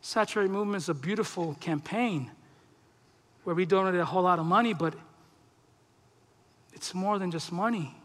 Saturate 0.01 0.49
Movement 0.49 0.83
is 0.83 0.89
a 0.89 0.93
beautiful 0.93 1.55
campaign 1.55 2.29
where 3.45 3.55
we 3.55 3.65
donated 3.65 4.01
a 4.01 4.05
whole 4.05 4.23
lot 4.23 4.39
of 4.39 4.45
money, 4.45 4.73
but 4.73 4.95
it's 6.73 6.93
more 6.93 7.17
than 7.19 7.31
just 7.31 7.51
money. 7.51 7.95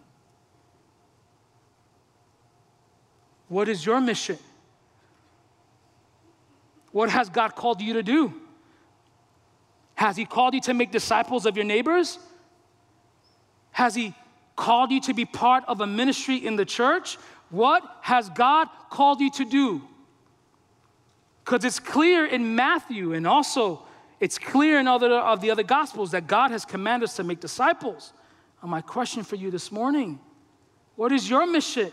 What 3.49 3.68
is 3.68 3.84
your 3.84 4.01
mission? 4.01 4.38
What 6.93 7.11
has 7.11 7.28
God 7.28 7.57
called 7.57 7.80
you 7.80 7.95
to 7.95 8.03
do? 8.03 8.34
Has 9.95 10.16
He 10.16 10.24
called 10.24 10.55
you 10.55 10.61
to 10.62 10.74
make 10.74 10.93
disciples 10.93 11.47
of 11.47 11.57
your 11.57 11.64
neighbors? 11.64 12.18
Has 13.72 13.95
He 13.95 14.14
called 14.57 14.91
you 14.93 15.01
to 15.01 15.14
be 15.14 15.24
part 15.24 15.64
of 15.66 15.80
a 15.80 15.86
ministry 15.86 16.36
in 16.36 16.57
the 16.57 16.66
church? 16.66 17.16
What 17.49 17.82
has 18.03 18.28
God 18.28 18.68
called 18.91 19.20
you 19.20 19.30
to 19.32 19.45
do? 19.45 19.82
Because 21.45 21.64
it's 21.64 21.80
clear 21.80 22.26
in 22.26 22.55
Matthew 22.55 23.14
and 23.14 23.26
also 23.26 23.82
it's 24.20 24.38
clear 24.38 24.78
in 24.78 24.86
other 24.86 25.10
of 25.14 25.40
the 25.40 25.50
other 25.50 25.62
gospels 25.62 26.10
that 26.10 26.26
God 26.26 26.50
has 26.50 26.66
commanded 26.66 27.08
us 27.08 27.16
to 27.16 27.24
make 27.24 27.40
disciples. 27.40 28.12
And 28.60 28.70
my 28.70 28.82
question 28.82 29.24
for 29.24 29.36
you 29.36 29.50
this 29.50 29.72
morning 29.72 30.20
what 30.96 31.12
is 31.12 31.30
your 31.30 31.46
mission? 31.46 31.90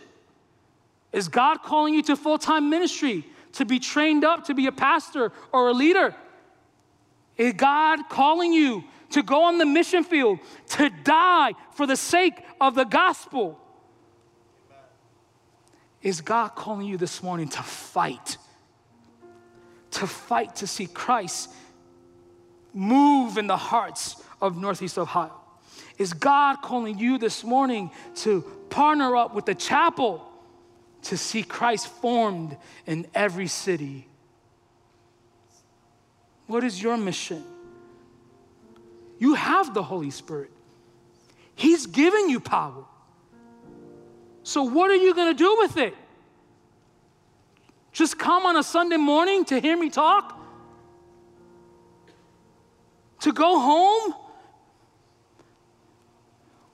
Is 1.13 1.29
God 1.29 1.63
calling 1.63 1.93
you 1.93 2.03
to 2.03 2.17
full 2.17 2.37
time 2.37 2.69
ministry, 2.69 3.25
to 3.53 3.63
be 3.63 3.79
trained 3.79 4.25
up 4.25 4.43
to 4.45 4.53
be 4.53 4.67
a 4.67 4.71
pastor 4.71 5.31
or 5.53 5.69
a 5.69 5.73
leader? 5.73 6.13
Is 7.37 7.53
God 7.53 8.09
calling 8.09 8.51
you 8.51 8.83
to 9.11 9.23
go 9.23 9.43
on 9.43 9.57
the 9.57 9.65
mission 9.65 10.03
field, 10.03 10.39
to 10.69 10.89
die 11.03 11.53
for 11.71 11.87
the 11.87 11.95
sake 11.95 12.43
of 12.59 12.75
the 12.75 12.83
gospel? 12.83 13.57
Is 16.01 16.19
God 16.19 16.49
calling 16.49 16.87
you 16.87 16.97
this 16.97 17.23
morning 17.23 17.47
to 17.49 17.63
fight? 17.63 18.37
To 19.91 20.07
fight 20.07 20.57
to 20.57 20.67
see 20.67 20.87
Christ 20.87 21.49
move 22.77 23.37
in 23.37 23.47
the 23.47 23.57
hearts 23.57 24.21
of 24.41 24.55
Northeast 24.55 24.97
Ohio? 24.97 25.33
Is 25.97 26.13
God 26.13 26.61
calling 26.61 26.99
you 26.99 27.17
this 27.17 27.43
morning 27.43 27.91
to 28.17 28.41
partner 28.69 29.15
up 29.15 29.33
with 29.33 29.45
the 29.45 29.55
chapel 29.55 30.23
to 31.03 31.17
see 31.17 31.41
Christ 31.41 31.87
formed 31.87 32.55
in 32.85 33.07
every 33.15 33.47
city? 33.47 34.07
What 36.45 36.63
is 36.63 36.81
your 36.81 36.97
mission? 36.97 37.43
You 39.17 39.33
have 39.33 39.73
the 39.73 39.83
Holy 39.83 40.11
Spirit, 40.11 40.51
He's 41.55 41.87
given 41.87 42.29
you 42.29 42.39
power. 42.39 42.85
So, 44.43 44.63
what 44.63 44.91
are 44.91 44.95
you 44.95 45.13
going 45.15 45.35
to 45.35 45.37
do 45.37 45.57
with 45.57 45.77
it? 45.77 45.95
Just 47.91 48.19
come 48.19 48.45
on 48.45 48.55
a 48.55 48.63
Sunday 48.63 48.97
morning 48.97 49.43
to 49.45 49.59
hear 49.59 49.75
me 49.75 49.89
talk? 49.89 50.36
To 53.27 53.33
go 53.33 53.59
home? 53.59 54.13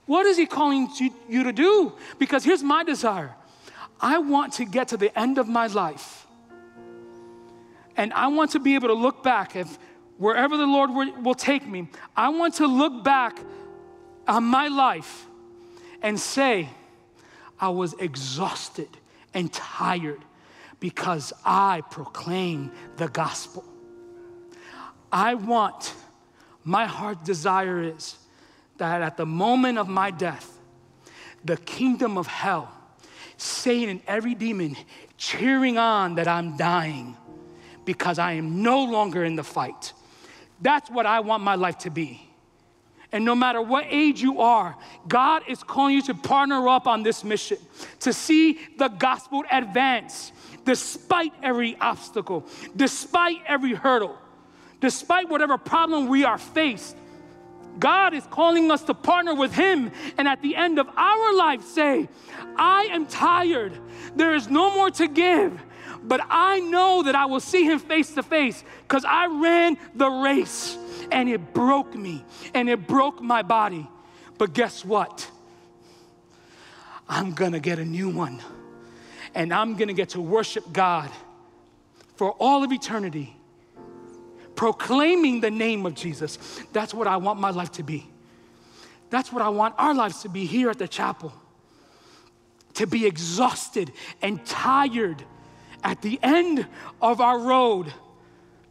What 0.05 0.25
is 0.25 0.37
He 0.37 0.45
calling 0.45 0.89
you 1.27 1.43
to 1.43 1.51
do? 1.51 1.93
Because 2.19 2.43
here's 2.43 2.63
my 2.63 2.83
desire 2.83 3.35
I 3.99 4.19
want 4.19 4.53
to 4.53 4.65
get 4.65 4.89
to 4.89 4.97
the 4.97 5.17
end 5.17 5.37
of 5.37 5.47
my 5.47 5.67
life. 5.67 6.27
And 7.95 8.11
I 8.13 8.27
want 8.27 8.51
to 8.51 8.59
be 8.59 8.75
able 8.75 8.89
to 8.89 8.93
look 8.95 9.23
back, 9.23 9.55
if 9.55 9.77
wherever 10.17 10.57
the 10.57 10.65
Lord 10.65 10.89
will 11.23 11.35
take 11.35 11.65
me, 11.67 11.87
I 12.15 12.29
want 12.29 12.55
to 12.55 12.67
look 12.67 13.03
back 13.03 13.39
on 14.27 14.43
my 14.43 14.67
life 14.67 15.25
and 16.01 16.19
say, 16.19 16.69
I 17.59 17.69
was 17.69 17.93
exhausted 17.93 18.89
and 19.33 19.51
tired 19.53 20.21
because 20.79 21.33
I 21.45 21.81
proclaimed 21.89 22.71
the 22.97 23.07
gospel. 23.07 23.63
I 25.11 25.35
want 25.35 25.93
my 26.63 26.85
heart 26.85 27.23
desire 27.23 27.81
is 27.81 28.15
that 28.77 29.01
at 29.01 29.17
the 29.17 29.25
moment 29.25 29.77
of 29.77 29.87
my 29.87 30.11
death, 30.11 30.59
the 31.43 31.57
kingdom 31.57 32.17
of 32.17 32.27
hell, 32.27 32.71
Satan 33.37 33.89
and 33.89 34.01
every 34.07 34.35
demon 34.35 34.75
cheering 35.17 35.77
on 35.77 36.15
that 36.15 36.27
I'm 36.27 36.55
dying 36.57 37.17
because 37.85 38.19
I 38.19 38.33
am 38.33 38.61
no 38.61 38.83
longer 38.83 39.23
in 39.23 39.35
the 39.35 39.43
fight. 39.43 39.93
That's 40.61 40.89
what 40.89 41.05
I 41.05 41.19
want 41.19 41.43
my 41.43 41.55
life 41.55 41.79
to 41.79 41.89
be. 41.89 42.29
And 43.11 43.25
no 43.25 43.35
matter 43.35 43.61
what 43.61 43.85
age 43.89 44.21
you 44.21 44.41
are, 44.41 44.75
God 45.07 45.43
is 45.47 45.61
calling 45.61 45.95
you 45.95 46.01
to 46.03 46.15
partner 46.15 46.67
up 46.67 46.87
on 46.87 47.03
this 47.03 47.23
mission, 47.23 47.57
to 47.99 48.11
see 48.11 48.59
the 48.77 48.87
gospel 48.87 49.43
advance 49.51 50.31
despite 50.65 51.33
every 51.43 51.77
obstacle, 51.79 52.47
despite 52.75 53.37
every 53.45 53.73
hurdle 53.73 54.17
despite 54.83 55.29
whatever 55.29 55.57
problem 55.57 56.07
we 56.07 56.25
are 56.25 56.37
faced, 56.37 56.97
God 57.79 58.13
is 58.13 58.27
calling 58.29 58.69
us 58.69 58.83
to 58.83 58.93
partner 58.93 59.33
with 59.33 59.53
Him 59.53 59.89
and 60.17 60.27
at 60.27 60.41
the 60.41 60.57
end 60.57 60.77
of 60.77 60.89
our 60.97 61.33
life 61.33 61.63
say, 61.63 62.09
I 62.57 62.89
am 62.91 63.05
tired. 63.05 63.71
There 64.17 64.35
is 64.35 64.49
no 64.49 64.75
more 64.75 64.91
to 64.91 65.07
give, 65.07 65.57
but 66.03 66.19
I 66.29 66.59
know 66.59 67.03
that 67.03 67.15
I 67.15 67.27
will 67.27 67.39
see 67.39 67.63
Him 67.63 67.79
face 67.79 68.13
to 68.15 68.23
face 68.23 68.61
because 68.81 69.05
I 69.05 69.27
ran 69.27 69.77
the 69.95 70.09
race 70.09 70.77
and 71.13 71.29
it 71.29 71.53
broke 71.53 71.95
me 71.95 72.25
and 72.53 72.69
it 72.69 72.85
broke 72.85 73.21
my 73.21 73.41
body. 73.41 73.87
But 74.37 74.51
guess 74.51 74.83
what? 74.83 75.31
I'm 77.07 77.31
gonna 77.31 77.61
get 77.61 77.79
a 77.79 77.85
new 77.85 78.09
one 78.09 78.41
and 79.33 79.53
I'm 79.53 79.77
gonna 79.77 79.93
get 79.93 80.09
to 80.09 80.19
worship 80.19 80.73
God 80.73 81.09
for 82.17 82.31
all 82.33 82.65
of 82.65 82.73
eternity 82.73 83.37
proclaiming 84.55 85.41
the 85.41 85.51
name 85.51 85.85
of 85.85 85.95
Jesus. 85.95 86.37
That's 86.71 86.93
what 86.93 87.07
I 87.07 87.17
want 87.17 87.39
my 87.39 87.49
life 87.49 87.71
to 87.73 87.83
be. 87.83 88.07
That's 89.09 89.31
what 89.31 89.41
I 89.41 89.49
want 89.49 89.75
our 89.77 89.93
lives 89.93 90.21
to 90.23 90.29
be 90.29 90.45
here 90.45 90.69
at 90.69 90.79
the 90.79 90.87
chapel. 90.87 91.33
To 92.75 92.87
be 92.87 93.05
exhausted 93.05 93.91
and 94.21 94.43
tired 94.45 95.23
at 95.83 96.01
the 96.01 96.19
end 96.23 96.65
of 97.01 97.21
our 97.21 97.39
road, 97.39 97.93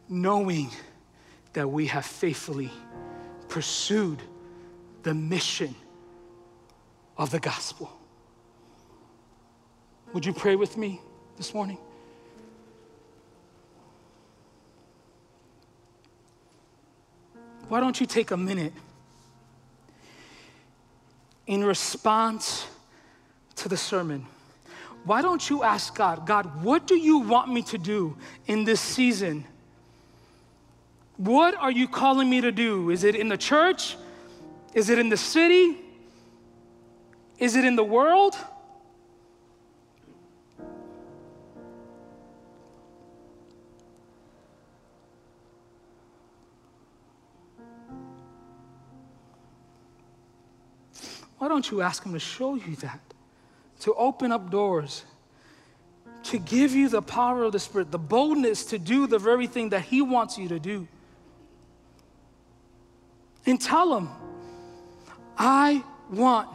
knowing 0.09 0.71
that 1.53 1.69
we 1.69 1.87
have 1.87 2.05
faithfully 2.05 2.71
pursued 3.49 4.21
the 5.03 5.15
mission 5.15 5.75
of 7.17 7.31
the 7.31 7.39
gospel. 7.39 7.93
Would 10.13 10.27
you 10.27 10.33
pray 10.33 10.57
with 10.57 10.77
me 10.77 11.01
this 11.37 11.55
morning? 11.55 11.79
why 17.73 17.81
don't 17.81 17.99
you 17.99 18.07
take 18.07 18.33
a 18.33 18.37
minute 18.37 18.75
in 21.47 21.65
response 21.65 22.67
to 23.57 23.67
the 23.67 23.79
sermon? 23.79 24.27
Why 25.05 25.23
don't 25.23 25.49
you 25.49 25.63
ask 25.63 25.95
God, 25.95 26.27
God, 26.27 26.63
what 26.63 26.87
do 26.87 26.97
you 26.97 27.21
want 27.21 27.51
me 27.51 27.63
to 27.63 27.79
do 27.79 28.15
in 28.47 28.65
this 28.65 28.79
season? 28.79 29.47
What 31.17 31.55
are 31.55 31.71
you 31.71 31.89
calling 31.89 32.29
me 32.29 32.43
to 32.43 32.53
do? 32.53 32.91
Is 32.91 33.05
it 33.05 33.15
in 33.17 33.31
the 33.31 33.39
church? 33.39 33.97
Is 34.75 34.91
it 34.91 34.99
in 34.99 35.09
the 35.09 35.17
city? 35.17 35.79
Is 37.39 37.57
it 37.57 37.65
in 37.65 37.77
the 37.77 37.85
world? 37.85 38.37
Don't 51.53 51.71
you 51.71 51.83
ask 51.83 52.03
Him 52.03 52.15
to 52.15 52.19
show 52.19 52.55
you 52.55 52.77
that? 52.77 53.01
To 53.81 53.93
open 53.95 54.33
up 54.33 54.51
doors, 54.51 55.05
to 56.25 56.39
give 56.39 56.75
you 56.75 56.89
the 56.89 57.03
power 57.03 57.45
of 57.45 57.53
the 57.53 57.59
Spirit, 57.59 57.91
the 57.91 57.99
boldness 57.99 58.65
to 58.67 58.79
do 58.79 59.07
the 59.07 59.19
very 59.19 59.47
thing 59.47 59.69
that 59.69 59.83
He 59.83 60.01
wants 60.01 60.39
you 60.39 60.49
to 60.49 60.59
do. 60.59 60.89
And 63.45 63.61
tell 63.61 63.95
Him, 63.95 64.09
I 65.37 65.85
want 66.11 66.49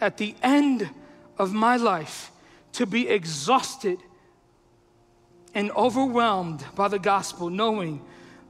at 0.00 0.16
the 0.16 0.34
end 0.42 0.90
of 1.38 1.52
my 1.52 1.76
life 1.76 2.32
to 2.72 2.84
be 2.84 3.08
exhausted 3.08 3.98
and 5.54 5.70
overwhelmed 5.72 6.64
by 6.74 6.88
the 6.88 6.98
gospel, 6.98 7.48
knowing 7.48 8.02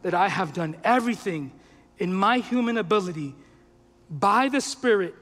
that 0.03 0.15
I 0.15 0.29
have 0.29 0.55
done 0.55 0.75
everything 0.85 1.53
in 1.99 2.15
my 2.15 2.39
human 2.39 2.79
ability 2.79 3.35
by 4.09 4.49
the 4.49 4.61
Spirit 4.63 5.17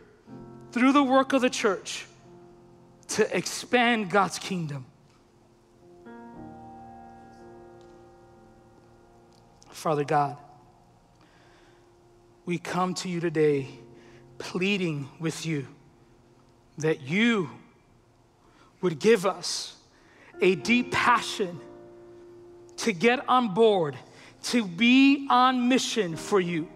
through 0.73 0.93
the 0.93 1.03
work 1.03 1.33
of 1.33 1.43
the 1.43 1.51
church 1.51 2.07
to 3.09 3.37
expand 3.37 4.11
God's 4.11 4.39
kingdom. 4.39 4.85
Father 9.71 10.05
God, 10.05 10.37
we 12.45 12.59
come 12.59 12.95
to 12.95 13.09
you 13.09 13.21
today 13.21 13.69
pleading 14.39 15.09
with 15.19 15.45
you 15.47 15.67
that 16.79 17.03
you 17.03 17.51
would 18.81 18.99
give 18.99 19.27
us 19.27 19.77
a 20.41 20.55
deep 20.55 20.93
passion 20.93 21.61
to 22.79 22.93
get 22.93 23.29
on 23.29 23.53
board, 23.53 23.97
to 24.43 24.65
be 24.65 25.27
on 25.29 25.69
mission 25.69 26.17
for 26.17 26.41
you. 26.41 26.69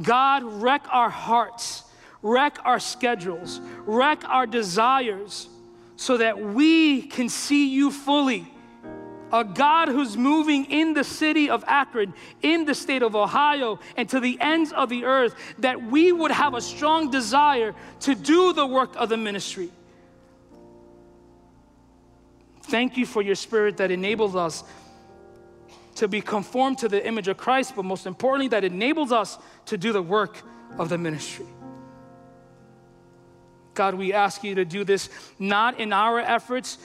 God, 0.00 0.42
wreck 0.44 0.84
our 0.90 1.10
hearts 1.10 1.84
wreck 2.22 2.58
our 2.64 2.78
schedules, 2.78 3.60
wreck 3.86 4.24
our 4.28 4.46
desires, 4.46 5.48
so 5.96 6.16
that 6.16 6.40
we 6.40 7.02
can 7.02 7.28
see 7.28 7.68
you 7.68 7.90
fully. 7.90 8.50
A 9.32 9.44
God 9.44 9.88
who's 9.88 10.16
moving 10.16 10.64
in 10.64 10.92
the 10.92 11.04
city 11.04 11.48
of 11.50 11.62
Akron, 11.66 12.14
in 12.42 12.64
the 12.64 12.74
state 12.74 13.02
of 13.02 13.14
Ohio, 13.14 13.78
and 13.96 14.08
to 14.08 14.18
the 14.18 14.36
ends 14.40 14.72
of 14.72 14.88
the 14.88 15.04
earth, 15.04 15.34
that 15.58 15.80
we 15.80 16.10
would 16.10 16.32
have 16.32 16.54
a 16.54 16.60
strong 16.60 17.10
desire 17.10 17.74
to 18.00 18.14
do 18.14 18.52
the 18.52 18.66
work 18.66 18.96
of 18.96 19.08
the 19.08 19.16
ministry. 19.16 19.70
Thank 22.62 22.96
you 22.96 23.06
for 23.06 23.22
your 23.22 23.36
spirit 23.36 23.76
that 23.76 23.90
enables 23.90 24.34
us 24.34 24.64
to 25.96 26.08
be 26.08 26.20
conformed 26.20 26.78
to 26.78 26.88
the 26.88 27.04
image 27.06 27.28
of 27.28 27.36
Christ, 27.36 27.74
but 27.76 27.84
most 27.84 28.06
importantly, 28.06 28.48
that 28.48 28.64
enables 28.64 29.12
us 29.12 29.38
to 29.66 29.76
do 29.76 29.92
the 29.92 30.02
work 30.02 30.42
of 30.78 30.88
the 30.88 30.98
ministry. 30.98 31.46
God, 33.74 33.94
we 33.94 34.12
ask 34.12 34.42
you 34.42 34.54
to 34.56 34.64
do 34.64 34.84
this 34.84 35.08
not 35.38 35.78
in 35.78 35.92
our 35.92 36.18
efforts, 36.20 36.78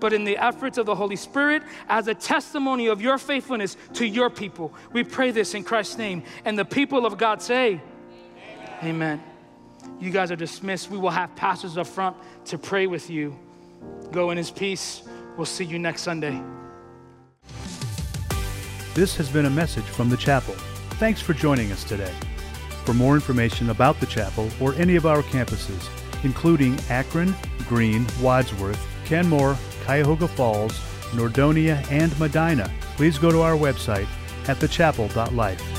but 0.00 0.12
in 0.12 0.24
the 0.24 0.36
efforts 0.36 0.78
of 0.78 0.86
the 0.86 0.94
Holy 0.94 1.16
Spirit 1.16 1.62
as 1.88 2.08
a 2.08 2.14
testimony 2.14 2.86
of 2.86 3.00
your 3.02 3.18
faithfulness 3.18 3.76
to 3.94 4.06
your 4.06 4.30
people. 4.30 4.72
We 4.92 5.04
pray 5.04 5.30
this 5.30 5.54
in 5.54 5.64
Christ's 5.64 5.98
name. 5.98 6.22
And 6.44 6.58
the 6.58 6.64
people 6.64 7.04
of 7.06 7.18
God 7.18 7.42
say, 7.42 7.80
Amen. 8.82 9.20
Amen. 9.20 9.22
You 9.98 10.10
guys 10.10 10.30
are 10.30 10.36
dismissed. 10.36 10.90
We 10.90 10.98
will 10.98 11.10
have 11.10 11.34
pastors 11.34 11.76
up 11.76 11.86
front 11.86 12.16
to 12.46 12.58
pray 12.58 12.86
with 12.86 13.10
you. 13.10 13.36
Go 14.12 14.30
in 14.30 14.38
his 14.38 14.50
peace. 14.50 15.02
We'll 15.36 15.46
see 15.46 15.64
you 15.64 15.78
next 15.78 16.02
Sunday. 16.02 16.40
This 18.94 19.16
has 19.16 19.28
been 19.28 19.46
a 19.46 19.50
message 19.50 19.84
from 19.84 20.08
the 20.08 20.16
chapel. 20.16 20.54
Thanks 20.98 21.20
for 21.20 21.32
joining 21.32 21.70
us 21.72 21.84
today. 21.84 22.12
For 22.84 22.94
more 22.94 23.14
information 23.14 23.70
about 23.70 24.00
the 24.00 24.06
chapel 24.06 24.48
or 24.60 24.74
any 24.74 24.96
of 24.96 25.06
our 25.06 25.22
campuses, 25.22 25.88
including 26.24 26.78
Akron, 26.90 27.34
Green, 27.68 28.06
Wadsworth, 28.20 28.84
Kenmore, 29.04 29.56
Cuyahoga 29.84 30.28
Falls, 30.28 30.78
Nordonia, 31.12 31.84
and 31.90 32.18
Medina, 32.18 32.70
please 32.96 33.18
go 33.18 33.30
to 33.30 33.40
our 33.40 33.54
website 33.54 34.06
at 34.48 34.58
thechapel.life. 34.58 35.77